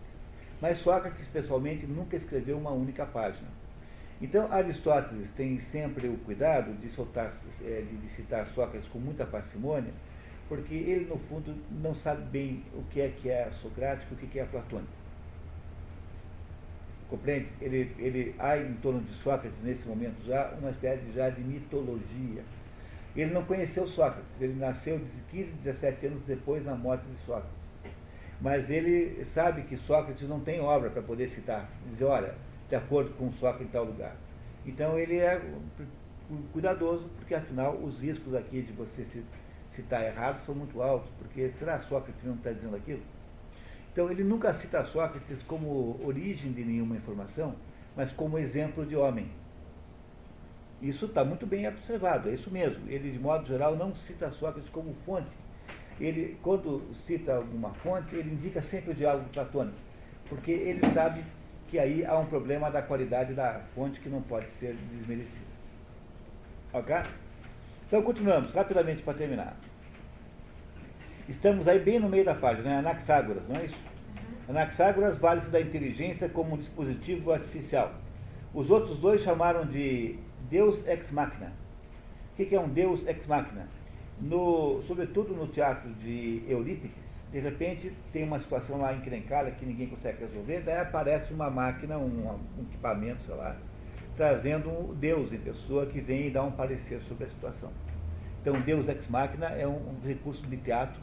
Mas 0.62 0.78
Sócrates, 0.78 1.28
pessoalmente, 1.28 1.86
nunca 1.86 2.16
escreveu 2.16 2.58
uma 2.58 2.72
única 2.72 3.06
página. 3.06 3.48
Então, 4.22 4.52
Aristóteles 4.52 5.30
tem 5.32 5.60
sempre 5.60 6.08
o 6.08 6.18
cuidado 6.20 6.74
de, 6.80 6.90
soltar, 6.90 7.34
é, 7.62 7.82
de 7.82 8.10
citar 8.10 8.48
Sócrates 8.48 8.88
com 8.88 9.00
muita 9.00 9.26
parcimônia, 9.26 9.94
porque 10.48 10.76
ele, 10.76 11.06
no 11.06 11.18
fundo, 11.18 11.56
não 11.72 11.96
sabe 11.96 12.24
bem 12.26 12.64
o 12.74 12.84
que 12.84 13.02
é 13.02 13.10
que 13.10 13.30
é 13.30 13.50
socrático 13.62 14.14
e 14.14 14.26
o 14.26 14.30
que 14.30 14.40
é 14.40 14.46
platônico. 14.46 14.92
Compreende? 17.10 17.48
Ele, 17.62 17.92
ele, 17.98 18.36
há 18.38 18.58
em 18.58 18.74
torno 18.76 19.02
de 19.02 19.14
Sócrates, 19.14 19.62
nesse 19.64 19.88
momento, 19.88 20.24
já 20.26 20.52
uma 20.60 20.72
espécie 20.72 21.12
já 21.14 21.30
de 21.30 21.42
mitologia. 21.42 22.44
Ele 23.16 23.34
não 23.34 23.44
conheceu 23.46 23.88
Sócrates, 23.88 24.42
ele 24.42 24.54
nasceu 24.56 25.00
15, 25.32 25.52
17 25.64 26.08
anos 26.08 26.22
depois 26.26 26.64
da 26.64 26.76
morte 26.76 27.06
de 27.06 27.18
Sócrates. 27.26 27.66
Mas 28.42 28.70
ele 28.70 29.24
sabe 29.26 29.64
que 29.64 29.78
Sócrates 29.78 30.28
não 30.28 30.42
tem 30.42 30.60
obra 30.60 30.90
para 30.90 31.02
poder 31.02 31.30
citar. 31.30 31.70
Ele 31.86 31.96
diz, 31.96 32.02
olha, 32.02 32.36
de 32.70 32.76
acordo 32.76 33.12
com 33.12 33.32
Sócrates 33.34 33.68
em 33.68 33.72
tal 33.72 33.86
lugar. 33.86 34.16
Então 34.66 34.98
ele 34.98 35.18
é 35.18 35.42
cuidadoso, 36.52 37.08
porque 37.18 37.36
afinal 37.36 37.76
os 37.78 38.00
riscos 38.00 38.34
aqui 38.34 38.62
de 38.62 38.74
você 38.74 39.06
se 39.06 39.24
se 39.76 39.82
está 39.82 40.04
errado, 40.04 40.42
são 40.46 40.56
muito 40.56 40.82
altos, 40.82 41.10
porque 41.20 41.50
será 41.52 41.80
Sócrates 41.80 42.24
não 42.24 42.36
está 42.36 42.52
dizendo 42.52 42.76
aquilo? 42.76 43.02
Então, 43.92 44.10
ele 44.10 44.24
nunca 44.24 44.54
cita 44.54 44.84
Sócrates 44.86 45.44
como 45.44 46.00
origem 46.04 46.52
de 46.52 46.64
nenhuma 46.64 46.96
informação, 46.96 47.56
mas 47.96 48.12
como 48.12 48.38
exemplo 48.38 48.86
de 48.86 48.96
homem. 48.96 49.30
Isso 50.82 51.06
está 51.06 51.24
muito 51.24 51.46
bem 51.46 51.68
observado, 51.68 52.30
é 52.30 52.34
isso 52.34 52.52
mesmo. 52.52 52.90
Ele, 52.90 53.12
de 53.12 53.20
modo 53.20 53.48
geral, 53.48 53.76
não 53.76 53.96
cita 53.96 54.30
Sócrates 54.32 54.70
como 54.70 54.94
fonte. 55.06 55.32
Ele, 56.00 56.38
quando 56.42 56.94
cita 56.94 57.36
alguma 57.36 57.74
fonte, 57.76 58.16
ele 58.16 58.34
indica 58.34 58.62
sempre 58.62 58.92
o 58.92 58.96
diálogo 58.96 59.30
platônico, 59.30 59.78
porque 60.28 60.52
ele 60.52 60.82
sabe 60.94 61.24
que 61.70 61.80
aí 61.80 62.06
há 62.06 62.18
um 62.18 62.26
problema 62.26 62.70
da 62.70 62.82
qualidade 62.82 63.34
da 63.34 63.62
fonte 63.74 64.00
que 64.00 64.10
não 64.10 64.22
pode 64.22 64.50
ser 64.50 64.76
desmerecida. 64.92 65.46
Ok? 66.74 66.96
Então, 67.88 68.02
continuamos, 68.02 68.52
rapidamente 68.52 69.04
para 69.04 69.14
terminar. 69.14 69.56
Estamos 71.30 71.68
aí 71.68 71.78
bem 71.78 72.00
no 72.00 72.10
meio 72.10 72.26
da 72.26 72.34
página, 72.34 72.68
né? 72.68 72.78
Anaxágoras, 72.80 73.48
não 73.48 73.58
é 73.58 73.66
isso? 73.66 73.78
Anaxágoras 74.50 75.18
vale-se 75.18 75.52
da 75.52 75.62
inteligência 75.62 76.28
como 76.28 76.56
um 76.56 76.58
dispositivo 76.58 77.32
artificial. 77.32 77.94
Os 78.56 78.72
outros 78.72 78.98
dois 78.98 79.22
chamaram 79.22 79.68
de 79.68 80.18
Deus 80.50 80.84
ex 80.88 81.12
machina. 81.12 81.54
O 82.34 82.36
que 82.36 82.56
é 82.56 82.60
um 82.60 82.70
Deus 82.70 83.06
ex 83.06 83.28
machina? 83.28 83.68
No, 84.20 84.82
sobretudo 84.88 85.36
no 85.36 85.46
teatro 85.48 85.94
de 85.94 86.42
Eurípides, 86.48 87.24
de 87.32 87.40
repente 87.40 87.94
tem 88.12 88.24
uma 88.24 88.40
situação 88.40 88.80
lá 88.80 88.96
encrencada 88.96 89.52
que 89.52 89.66
ninguém 89.66 89.88
consegue 89.88 90.22
resolver, 90.22 90.62
daí 90.62 90.80
aparece 90.80 91.32
uma 91.32 91.52
máquina, 91.52 91.98
um, 91.98 92.40
um 92.58 92.64
equipamento, 92.64 93.24
sei 93.26 93.36
lá, 93.36 93.56
trazendo 94.16 94.70
um 94.70 94.94
Deus 94.94 95.32
em 95.32 95.38
pessoa 95.38 95.86
que 95.86 96.00
vem 96.00 96.28
e 96.28 96.32
dá 96.32 96.44
um 96.44 96.52
parecer 96.52 97.02
sobre 97.02 97.26
a 97.26 97.30
situação. 97.30 97.72
Então, 98.42 98.60
Deus 98.62 98.88
ex 98.88 99.08
machina 99.08 99.48
é 99.48 99.68
um, 99.68 99.72
um 99.76 100.00
recurso 100.06 100.46
de 100.48 100.58
teatro 100.58 101.02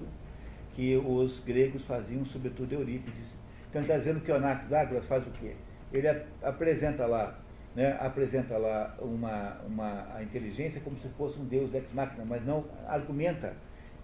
que 0.75 0.97
os 0.97 1.41
gregos 1.41 1.85
faziam, 1.85 2.25
sobretudo 2.25 2.73
Eurípides. 2.73 3.37
Então, 3.69 3.83
está 3.83 3.97
dizendo 3.97 4.21
que 4.21 4.31
o 4.31 4.37
Anaxágoras 4.37 5.05
faz 5.07 5.27
o 5.27 5.31
quê? 5.33 5.55
Ele 5.93 6.09
apresenta 6.43 7.07
lá 7.07 7.39
né, 7.75 7.97
apresenta 8.01 8.57
lá 8.59 8.95
uma, 9.01 9.57
uma, 9.67 10.07
a 10.15 10.23
inteligência 10.23 10.81
como 10.81 10.99
se 10.99 11.09
fosse 11.11 11.39
um 11.39 11.45
Deus 11.45 11.73
ex 11.73 11.91
machina, 11.93 12.25
mas 12.25 12.45
não 12.45 12.65
argumenta 12.87 13.55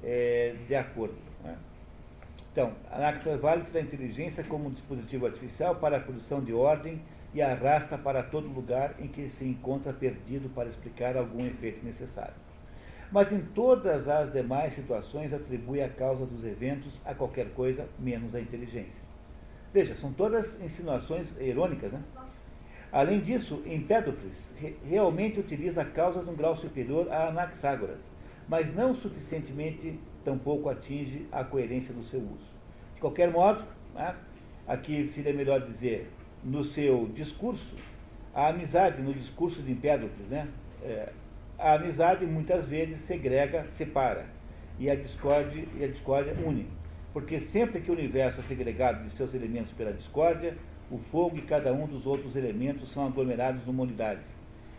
é, 0.02 0.54
de 0.66 0.74
acordo. 0.74 1.16
Né? 1.44 1.56
Então, 2.52 2.72
Anaxagoras 2.90 3.40
vale 3.40 3.62
da 3.70 3.80
inteligência 3.80 4.42
como 4.42 4.68
um 4.68 4.72
dispositivo 4.72 5.26
artificial 5.26 5.76
para 5.76 5.98
a 5.98 6.00
produção 6.00 6.42
de 6.42 6.52
ordem 6.52 7.00
e 7.34 7.42
arrasta 7.42 7.98
para 7.98 8.22
todo 8.22 8.48
lugar 8.48 8.94
em 8.98 9.08
que 9.08 9.28
se 9.28 9.44
encontra 9.44 9.92
perdido 9.92 10.48
para 10.48 10.68
explicar 10.68 11.16
algum 11.16 11.44
efeito 11.46 11.84
necessário. 11.84 12.34
Mas 13.10 13.32
em 13.32 13.40
todas 13.40 14.08
as 14.08 14.32
demais 14.32 14.74
situações 14.74 15.32
atribui 15.32 15.82
a 15.82 15.88
causa 15.88 16.26
dos 16.26 16.44
eventos 16.44 17.00
a 17.04 17.14
qualquer 17.14 17.50
coisa 17.52 17.88
menos 17.98 18.34
a 18.34 18.40
inteligência. 18.40 19.02
Veja, 19.72 19.94
são 19.94 20.12
todas 20.12 20.60
insinuações 20.60 21.32
irônicas, 21.38 21.92
né? 21.92 22.02
Além 22.90 23.20
disso, 23.20 23.62
Empédocles 23.66 24.50
realmente 24.86 25.38
utiliza 25.38 25.84
causas 25.84 26.24
num 26.24 26.34
grau 26.34 26.56
superior 26.56 27.10
a 27.12 27.28
Anaxágoras, 27.28 28.00
mas 28.48 28.74
não 28.74 28.94
suficientemente 28.94 29.98
tampouco 30.24 30.70
atinge 30.70 31.26
a 31.30 31.44
coerência 31.44 31.92
do 31.92 32.02
seu 32.02 32.20
uso. 32.20 32.48
De 32.94 33.00
qualquer 33.00 33.30
modo, 33.30 33.62
né, 33.94 34.14
aqui 34.66 35.10
seria 35.12 35.34
melhor 35.34 35.60
dizer, 35.60 36.10
no 36.48 36.64
seu 36.64 37.06
discurso, 37.14 37.76
a 38.34 38.48
amizade, 38.48 39.02
no 39.02 39.12
discurso 39.12 39.62
de 39.62 39.72
Empédocles, 39.72 40.28
né, 40.28 40.48
é, 40.82 41.12
a 41.58 41.74
amizade 41.74 42.24
muitas 42.24 42.64
vezes 42.64 43.00
segrega, 43.00 43.68
separa, 43.68 44.26
e 44.78 44.88
a 44.88 44.94
discórdia, 44.94 45.64
e 45.76 45.84
a 45.84 45.88
discórdia 45.88 46.34
une. 46.44 46.66
Porque 47.12 47.40
sempre 47.40 47.80
que 47.80 47.90
o 47.90 47.94
universo 47.94 48.40
é 48.40 48.44
segregado 48.44 49.04
de 49.04 49.10
seus 49.10 49.34
elementos 49.34 49.72
pela 49.72 49.92
discórdia, 49.92 50.56
o 50.90 50.98
fogo 50.98 51.36
e 51.36 51.42
cada 51.42 51.72
um 51.72 51.86
dos 51.86 52.06
outros 52.06 52.34
elementos 52.34 52.88
são 52.90 53.06
aglomerados 53.06 53.66
numa 53.66 53.82
unidade. 53.82 54.22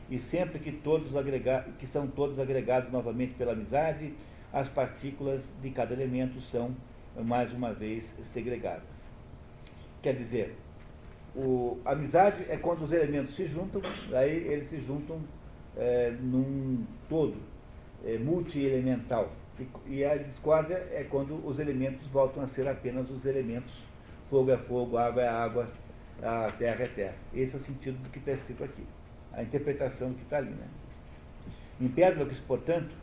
E 0.10 0.18
sempre 0.18 0.58
que, 0.58 0.72
todos 0.72 1.16
agrega 1.16 1.68
que 1.78 1.86
são 1.86 2.08
todos 2.08 2.40
agregados 2.40 2.92
novamente 2.92 3.36
pela 3.36 3.52
amizade, 3.52 4.14
as 4.52 4.68
partículas 4.68 5.54
de 5.62 5.70
cada 5.70 5.94
elemento 5.94 6.42
são, 6.42 6.76
mais 7.16 7.54
uma 7.54 7.74
vez, 7.74 8.12
segregadas. 8.24 9.08
Quer 10.02 10.16
dizer, 10.16 10.56
o, 11.36 11.80
a 11.86 11.92
amizade 11.92 12.46
é 12.50 12.58
quando 12.58 12.84
os 12.84 12.92
elementos 12.92 13.36
se 13.36 13.46
juntam, 13.46 13.82
aí 14.14 14.48
eles 14.48 14.68
se 14.68 14.80
juntam 14.80 15.22
é, 15.78 16.12
num 16.20 16.86
todo, 17.08 17.36
é, 18.06 18.18
multielemental. 18.18 19.32
E, 19.60 19.98
e 19.98 20.06
a 20.06 20.16
discórdia 20.16 20.76
é 20.92 21.06
quando 21.10 21.46
os 21.46 21.60
elementos 21.60 22.06
voltam 22.08 22.44
a 22.44 22.48
ser 22.48 22.68
apenas 22.68 23.10
os 23.10 23.26
elementos. 23.26 23.84
Fogo 24.30 24.52
é 24.52 24.58
fogo, 24.58 24.98
água 24.98 25.22
é 25.22 25.28
água, 25.28 25.70
a 26.22 26.52
terra 26.52 26.84
é 26.84 26.88
terra. 26.88 27.16
Esse 27.34 27.56
é 27.56 27.58
o 27.58 27.62
sentido 27.62 27.98
do 28.04 28.10
que 28.10 28.20
está 28.20 28.32
escrito 28.32 28.64
aqui. 28.64 28.84
A 29.34 29.44
interpretação 29.44 30.14
que 30.14 30.24
está 30.24 30.38
ali. 30.38 30.52
Né? 30.52 30.68
Empédocles, 31.82 32.40
portanto, 32.40 32.96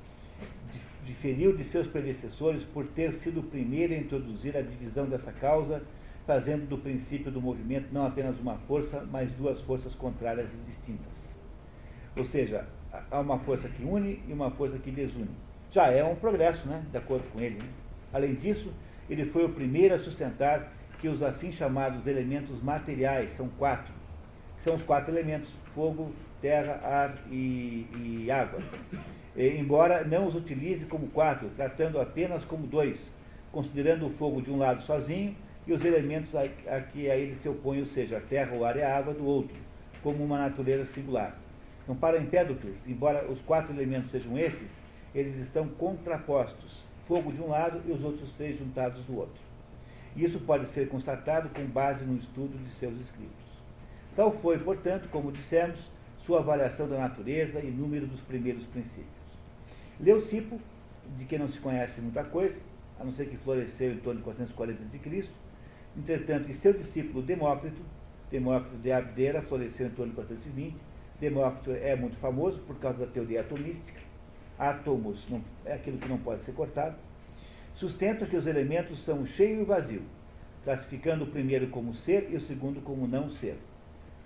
diferiu 1.05 1.57
de 1.57 1.64
seus 1.64 1.87
predecessores 1.87 2.62
por 2.64 2.87
ter 2.89 3.12
sido 3.14 3.41
o 3.41 3.43
primeiro 3.43 3.95
a 3.95 3.97
introduzir 3.97 4.57
a 4.57 4.61
divisão 4.61 5.07
dessa 5.07 5.33
causa, 5.33 5.83
fazendo 6.27 6.68
do 6.68 6.77
princípio 6.77 7.31
do 7.31 7.41
movimento 7.41 7.87
não 7.93 8.05
apenas 8.05 8.39
uma 8.41 8.57
força, 8.66 9.07
mas 9.11 9.31
duas 9.33 9.61
forças 9.62 9.95
contrárias 9.95 10.53
e 10.53 10.57
distintas. 10.68 11.39
Ou 12.16 12.24
seja, 12.24 12.66
há 13.11 13.20
uma 13.20 13.39
força 13.39 13.68
que 13.68 13.85
une 13.85 14.20
e 14.27 14.33
uma 14.33 14.51
força 14.51 14.77
que 14.79 14.91
desune. 14.91 15.31
Já 15.70 15.87
é 15.87 16.03
um 16.03 16.16
progresso, 16.16 16.66
né, 16.66 16.83
de 16.91 16.99
acordo 16.99 17.24
com 17.33 17.41
ele. 17.41 17.59
Né? 17.62 17.68
Além 18.12 18.35
disso, 18.35 18.72
ele 19.09 19.27
foi 19.27 19.45
o 19.45 19.51
primeiro 19.51 19.95
a 19.95 19.99
sustentar 19.99 20.72
que 20.99 21.09
os 21.09 21.22
assim 21.22 21.53
chamados 21.53 22.07
elementos 22.07 22.61
materiais 22.62 23.31
são 23.33 23.49
quatro. 23.49 23.93
São 24.59 24.74
os 24.74 24.83
quatro 24.83 25.12
elementos: 25.12 25.53
fogo, 25.74 26.12
terra, 26.41 26.81
ar 26.83 27.14
e, 27.31 27.87
e 27.95 28.31
água. 28.31 28.61
E, 29.37 29.49
embora 29.49 30.03
não 30.03 30.27
os 30.27 30.35
utilize 30.35 30.87
como 30.87 31.09
quatro, 31.09 31.51
tratando 31.55 32.01
apenas 32.01 32.45
como 32.45 32.66
dois, 32.66 33.12
considerando 33.53 34.07
o 34.07 34.11
fogo 34.11 34.41
de 34.41 34.51
um 34.51 34.57
lado 34.57 34.83
sozinho 34.83 35.37
e 35.66 35.72
os 35.72 35.84
elementos 35.84 36.34
a, 36.34 36.42
a 36.42 36.80
que 36.80 37.10
a 37.10 37.16
ele 37.16 37.34
se 37.36 37.48
opõe, 37.48 37.80
ou 37.80 37.86
seja, 37.86 38.18
a 38.18 38.20
terra, 38.20 38.56
o 38.56 38.64
ar 38.64 38.76
e 38.76 38.82
a 38.82 38.96
água, 38.96 39.12
do 39.12 39.24
outro, 39.24 39.56
como 40.02 40.22
uma 40.22 40.38
natureza 40.38 40.86
singular. 40.86 41.36
Então, 41.82 41.96
para 41.96 42.18
Empédocles, 42.18 42.86
embora 42.86 43.30
os 43.30 43.40
quatro 43.40 43.72
elementos 43.74 44.10
sejam 44.10 44.38
esses, 44.38 44.70
eles 45.14 45.36
estão 45.36 45.68
contrapostos, 45.68 46.84
fogo 47.06 47.32
de 47.32 47.40
um 47.40 47.48
lado 47.48 47.80
e 47.86 47.92
os 47.92 48.02
outros 48.04 48.30
três 48.32 48.58
juntados 48.58 49.04
do 49.04 49.16
outro. 49.16 49.40
Isso 50.16 50.38
pode 50.40 50.66
ser 50.68 50.88
constatado 50.88 51.48
com 51.50 51.64
base 51.66 52.04
no 52.04 52.16
estudo 52.16 52.56
de 52.64 52.70
seus 52.72 52.98
escritos. 53.00 53.46
Tal 54.14 54.32
foi, 54.32 54.58
portanto, 54.58 55.08
como 55.10 55.30
dissemos, 55.30 55.78
sua 56.24 56.40
avaliação 56.40 56.88
da 56.88 56.98
natureza 56.98 57.60
e 57.60 57.70
número 57.70 58.06
dos 58.06 58.20
primeiros 58.20 58.64
princípios. 58.64 59.06
Leucipo, 60.00 60.60
de 61.18 61.24
quem 61.24 61.38
não 61.38 61.48
se 61.48 61.58
conhece 61.60 62.00
muita 62.00 62.24
coisa, 62.24 62.58
a 62.98 63.04
não 63.04 63.12
ser 63.12 63.28
que 63.28 63.36
floresceu 63.36 63.92
em 63.92 63.98
torno 63.98 64.20
de 64.20 64.24
440 64.24 64.82
a.C., 64.82 65.28
entretanto, 65.97 66.53
seu 66.55 66.72
discípulo 66.72 67.22
Demócrito, 67.22 67.80
Demócrito 68.30 68.76
de 68.76 68.92
Abdera, 68.92 69.42
floresceu 69.42 69.86
em 69.86 69.90
torno 69.90 70.11
de 70.11 70.16
420, 70.16 70.76
Demócrito 71.20 71.70
é 71.72 71.97
muito 71.97 72.16
famoso 72.16 72.59
por 72.61 72.76
causa 72.76 72.99
da 72.99 73.07
teoria 73.07 73.40
atomística, 73.40 74.01
átomos 74.59 75.26
é 75.64 75.74
aquilo 75.74 75.99
que 75.99 76.09
não 76.09 76.18
pode 76.18 76.44
ser 76.44 76.53
cortado, 76.53 76.97
sustenta 77.74 78.26
que 78.26 78.36
os 78.36 78.47
elementos 78.47 78.99
são 79.01 79.26
cheio 79.26 79.61
e 79.61 79.64
vazio, 79.64 80.03
classificando 80.64 81.24
o 81.24 81.28
primeiro 81.28 81.68
como 81.68 81.94
ser 81.94 82.28
e 82.31 82.36
o 82.36 82.40
segundo 82.40 82.81
como 82.81 83.06
não 83.06 83.31
ser. 83.31 83.56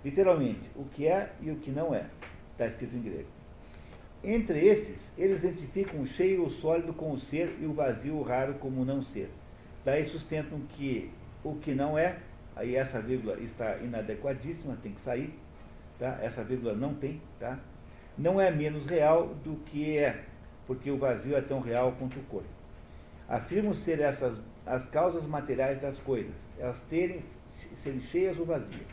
Literalmente, 0.03 0.69
o 0.75 0.85
que 0.85 1.07
é 1.07 1.31
e 1.41 1.51
o 1.51 1.57
que 1.57 1.69
não 1.69 1.93
é. 1.93 2.05
Está 2.53 2.65
escrito 2.65 2.95
em 2.95 3.01
grego. 3.01 3.27
Entre 4.23 4.67
esses, 4.67 5.11
eles 5.17 5.39
identificam 5.43 6.01
o 6.01 6.07
cheio 6.07 6.45
o 6.45 6.49
sólido 6.49 6.93
com 6.93 7.11
o 7.11 7.19
ser 7.19 7.55
e 7.59 7.65
o 7.65 7.73
vazio 7.73 8.15
o 8.15 8.23
raro 8.23 8.55
como 8.55 8.85
não 8.85 9.01
ser. 9.01 9.29
Daí 9.83 10.05
sustentam 10.05 10.59
que 10.69 11.09
o 11.43 11.55
que 11.55 11.73
não 11.73 11.97
é, 11.97 12.17
aí 12.55 12.75
essa 12.75 12.99
vírgula 13.01 13.39
está 13.39 13.77
inadequadíssima, 13.77 14.77
tem 14.81 14.93
que 14.93 15.01
sair, 15.01 15.33
tá? 15.99 16.17
essa 16.21 16.43
vírgula 16.43 16.73
não 16.73 16.93
tem, 16.93 17.21
tá? 17.39 17.59
não 18.17 18.39
é 18.39 18.51
menos 18.51 18.85
real 18.85 19.27
do 19.43 19.55
que 19.65 19.97
é, 19.97 20.23
porque 20.67 20.91
o 20.91 20.97
vazio 20.97 21.35
é 21.35 21.41
tão 21.41 21.59
real 21.59 21.93
quanto 21.97 22.19
o 22.19 22.23
corpo 22.23 22.61
afirmam 23.31 23.73
ser 23.73 24.01
essas 24.01 24.37
as 24.65 24.85
causas 24.89 25.25
materiais 25.25 25.81
das 25.81 25.97
coisas, 25.99 26.35
elas 26.59 26.79
terem, 26.81 27.21
serem 27.77 28.01
cheias 28.01 28.37
ou 28.37 28.45
vazias. 28.45 28.85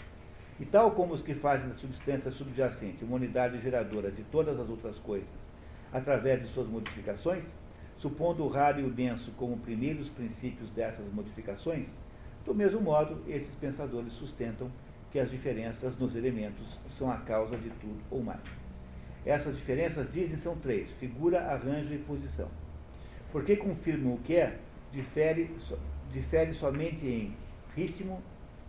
E 0.59 0.65
tal 0.65 0.93
como 0.93 1.13
os 1.13 1.23
que 1.23 1.35
fazem 1.35 1.69
da 1.69 1.75
substância 1.75 2.31
subjacente 2.31 3.05
uma 3.05 3.17
unidade 3.17 3.61
geradora 3.61 4.11
de 4.11 4.23
todas 4.25 4.59
as 4.59 4.69
outras 4.69 4.97
coisas, 4.99 5.29
através 5.93 6.41
de 6.41 6.49
suas 6.49 6.67
modificações, 6.67 7.45
supondo 7.99 8.45
o 8.45 8.49
raro 8.49 8.81
e 8.81 8.85
o 8.85 8.91
denso 8.91 9.31
como 9.33 9.59
primeiros 9.59 10.09
princípios 10.09 10.71
dessas 10.71 11.05
modificações, 11.13 11.87
do 12.49 12.55
mesmo 12.55 12.81
modo, 12.81 13.23
esses 13.29 13.55
pensadores 13.57 14.15
sustentam 14.15 14.71
que 15.13 15.19
as 15.19 15.31
diferenças 15.31 15.97
nos 15.99 16.17
elementos 16.17 16.67
são 16.97 17.11
a 17.11 17.19
causa 17.19 17.59
de 17.59 17.69
tudo 17.69 18.01
ou 18.11 18.23
mais. 18.23 18.41
Essas 19.27 19.55
diferenças, 19.55 20.11
dizem, 20.11 20.39
são 20.39 20.57
três: 20.57 20.91
figura, 20.93 21.43
arranjo 21.43 21.93
e 21.93 21.99
posição. 21.99 22.49
Porque 23.31 23.55
confirmam 23.55 24.15
o 24.15 24.19
que 24.19 24.37
é, 24.37 24.57
difere, 24.91 25.55
difere 26.11 26.55
somente 26.55 27.07
em 27.07 27.37
ritmo, 27.77 28.23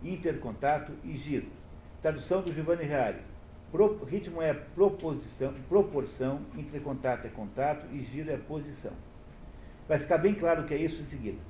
intercontato 0.04 0.92
e 1.02 1.16
giro. 1.16 1.48
Tradução 2.02 2.42
do 2.42 2.52
Giovanni 2.52 2.84
Reale. 2.84 3.22
Pro, 3.72 4.04
ritmo 4.04 4.42
é 4.42 4.52
proposição, 4.52 5.54
proporção, 5.68 6.42
entre 6.58 6.80
contato 6.80 7.26
é 7.26 7.30
contato 7.30 7.86
e 7.94 8.02
giro 8.02 8.30
é 8.30 8.36
posição. 8.36 8.92
Vai 9.88 9.98
ficar 9.98 10.18
bem 10.18 10.34
claro 10.34 10.62
o 10.62 10.66
que 10.66 10.74
é 10.74 10.78
isso 10.78 11.00
em 11.00 11.06
seguida. 11.06 11.49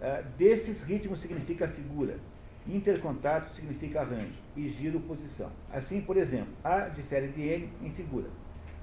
Uh, 0.00 0.24
desses, 0.38 0.82
ritmo 0.82 1.14
significa 1.16 1.68
figura, 1.68 2.16
intercontato 2.66 3.50
significa 3.50 4.00
arranjo 4.00 4.32
e 4.56 4.68
giro 4.70 4.98
posição. 5.00 5.50
Assim, 5.70 6.00
por 6.00 6.16
exemplo, 6.16 6.52
A 6.64 6.80
difere 6.88 7.28
de 7.28 7.42
N 7.42 7.68
em 7.82 7.90
figura. 7.90 8.28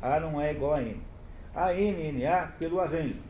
A 0.02 0.19
não 0.19 0.39
é 0.39 0.52
igual 0.52 0.76
a 0.76 0.81
N. 0.81 1.02
A 1.56 1.73
N, 1.73 2.02
N, 2.10 2.26
A 2.27 2.48
pelo 2.60 2.80
arranjo. 2.80 3.22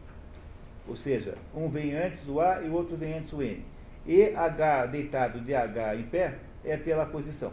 Ou 0.87 0.95
seja, 0.95 1.35
um 1.55 1.69
vem 1.69 1.95
antes 1.95 2.23
do 2.25 2.41
A 2.41 2.61
e 2.61 2.69
o 2.69 2.73
outro 2.73 2.97
vem 2.97 3.19
antes 3.19 3.31
do 3.31 3.41
N. 3.41 3.63
E 4.05 4.35
H 4.35 4.85
deitado 4.87 5.39
de 5.39 5.53
H 5.53 5.95
em 5.95 6.03
pé 6.03 6.39
é 6.63 6.75
pela 6.75 7.05
posição. 7.05 7.51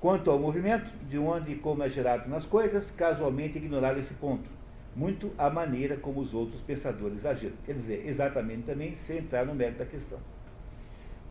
Quanto 0.00 0.30
ao 0.30 0.38
movimento, 0.38 0.92
de 1.08 1.16
onde 1.16 1.52
e 1.52 1.56
como 1.56 1.82
é 1.82 1.88
gerado 1.88 2.28
nas 2.28 2.44
coisas, 2.44 2.90
casualmente 2.92 3.58
ignorar 3.58 3.96
esse 3.96 4.12
ponto, 4.14 4.48
muito 4.94 5.32
a 5.38 5.48
maneira 5.48 5.96
como 5.96 6.20
os 6.20 6.34
outros 6.34 6.60
pensadores 6.62 7.24
agiram. 7.24 7.54
Quer 7.64 7.74
dizer, 7.74 8.06
exatamente 8.06 8.62
também 8.62 8.94
sem 8.94 9.18
entrar 9.18 9.46
no 9.46 9.54
mérito 9.54 9.78
da 9.78 9.86
questão. 9.86 10.18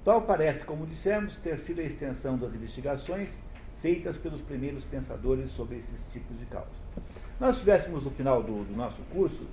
Tal 0.04 0.24
parece, 0.24 0.64
como 0.66 0.86
dissemos, 0.88 1.36
ter 1.38 1.60
sido 1.60 1.80
a 1.80 1.84
extensão 1.84 2.38
das 2.38 2.54
investigações 2.56 3.38
feitas 3.82 4.18
pelos 4.18 4.42
primeiros 4.42 4.84
pensadores 4.86 5.52
sobre 5.52 5.78
esses 5.78 6.06
tipos 6.12 6.38
de 6.40 6.46
causas. 6.46 6.72
Nós 7.40 7.58
tivéssemos 7.60 8.04
no 8.04 8.12
final 8.12 8.42
do, 8.42 8.64
do 8.64 8.76
nosso 8.76 9.02
curso, 9.12 9.48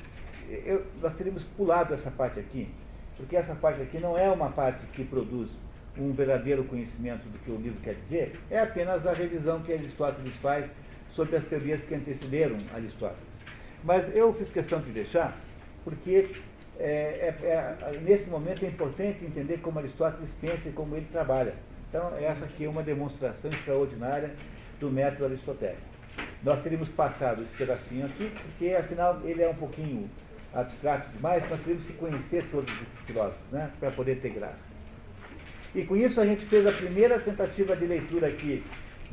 eu, 0.49 0.87
nós 1.01 1.15
teríamos 1.15 1.45
pulado 1.45 1.95
essa 1.95 2.11
parte 2.11 2.41
aqui, 2.41 2.69
porque 3.17 3.37
essa 3.37 3.55
parte 3.55 3.83
aqui 3.83 3.99
não 3.99 4.17
é 4.17 4.31
uma 4.31 4.51
parte 4.51 4.87
que 4.89 5.05
produz 5.05 5.51
um 5.99 6.13
verdadeiro 6.13 6.65
conhecimento 6.65 7.29
do 7.29 7.39
que 7.41 7.51
o 7.51 7.57
livro 7.57 7.81
quer 7.83 7.95
dizer, 7.95 8.39
é 8.51 8.61
apenas 8.61 9.07
a 9.07 9.13
revisão 9.13 9.61
que 9.61 9.73
Aristóteles 9.73 10.35
faz 10.37 10.71
sobre 11.11 11.37
as 11.37 11.45
teorias 11.45 11.83
que 11.83 11.95
antecederam 11.95 12.59
Aristóteles. 12.75 13.28
Mas 13.85 14.15
eu 14.15 14.33
fiz 14.33 14.51
questão 14.51 14.81
de 14.81 14.91
deixar, 14.91 15.37
porque 15.85 16.31
é, 16.79 17.35
é, 17.43 17.47
é, 17.47 18.01
nesse 18.01 18.29
momento 18.29 18.65
é 18.65 18.69
importante 18.69 19.25
entender 19.25 19.59
como 19.59 19.79
Aristóteles 19.79 20.31
pensa 20.41 20.69
e 20.69 20.73
como 20.73 20.97
ele 20.97 21.07
trabalha. 21.11 21.55
Então, 21.89 22.13
essa 22.19 22.45
aqui 22.45 22.65
é 22.65 22.69
uma 22.69 22.83
demonstração 22.83 23.51
extraordinária 23.51 24.35
do 24.79 24.91
método 24.91 25.25
aristotélico. 25.27 25.81
Nós 26.43 26.61
teríamos 26.63 26.89
passado 26.89 27.43
esse 27.43 27.53
pedacinho 27.55 28.07
aqui, 28.07 28.31
porque 28.43 28.75
afinal 28.75 29.21
ele 29.25 29.43
é 29.43 29.49
um 29.49 29.55
pouquinho 29.55 30.09
abstrato 30.55 31.11
demais, 31.17 31.49
nós 31.49 31.61
teríamos 31.61 31.85
que 31.85 31.93
conhecer 31.95 32.45
todos 32.51 32.73
esses 32.73 33.07
filósofos, 33.07 33.43
né, 33.51 33.71
para 33.79 33.91
poder 33.91 34.21
ter 34.21 34.31
graça. 34.31 34.71
E 35.75 35.85
com 35.85 35.97
isso 35.97 36.21
a 36.21 36.27
gente 36.27 36.47
fez 36.47 36.67
a 36.67 36.73
primeira 36.73 37.19
tentativa 37.19 37.77
de 37.77 37.87
leitura 37.87 38.29
aqui 38.29 38.65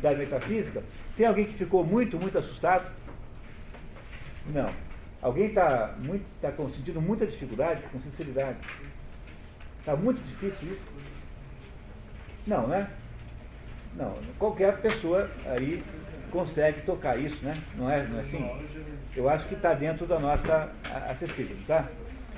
da 0.01 0.13
metafísica. 0.13 0.83
Tem 1.17 1.25
alguém 1.25 1.45
que 1.45 1.53
ficou 1.53 1.83
muito, 1.83 2.17
muito 2.17 2.37
assustado? 2.37 2.91
Não. 4.53 4.73
Alguém 5.21 5.47
está 5.47 5.95
tá, 6.41 6.51
tá 6.51 6.69
sentindo 6.69 7.01
muita 7.01 7.25
dificuldade, 7.25 7.81
com 7.87 7.99
sinceridade? 7.99 8.57
Está 9.79 9.95
muito 9.95 10.21
difícil 10.21 10.73
isso? 10.73 10.95
Não, 12.45 12.67
né? 12.67 12.89
Não, 13.95 14.13
qualquer 14.37 14.81
pessoa 14.81 15.29
aí 15.45 15.83
consegue 16.31 16.81
tocar 16.81 17.17
isso, 17.17 17.43
né? 17.43 17.57
Não 17.77 17.89
é, 17.89 18.05
não 18.05 18.17
é 18.17 18.19
assim? 18.19 18.45
Eu 19.15 19.29
acho 19.29 19.47
que 19.47 19.55
está 19.55 19.73
dentro 19.73 20.05
da 20.05 20.19
nossa 20.19 20.69
acessível, 21.09 21.57
tá? 21.65 21.87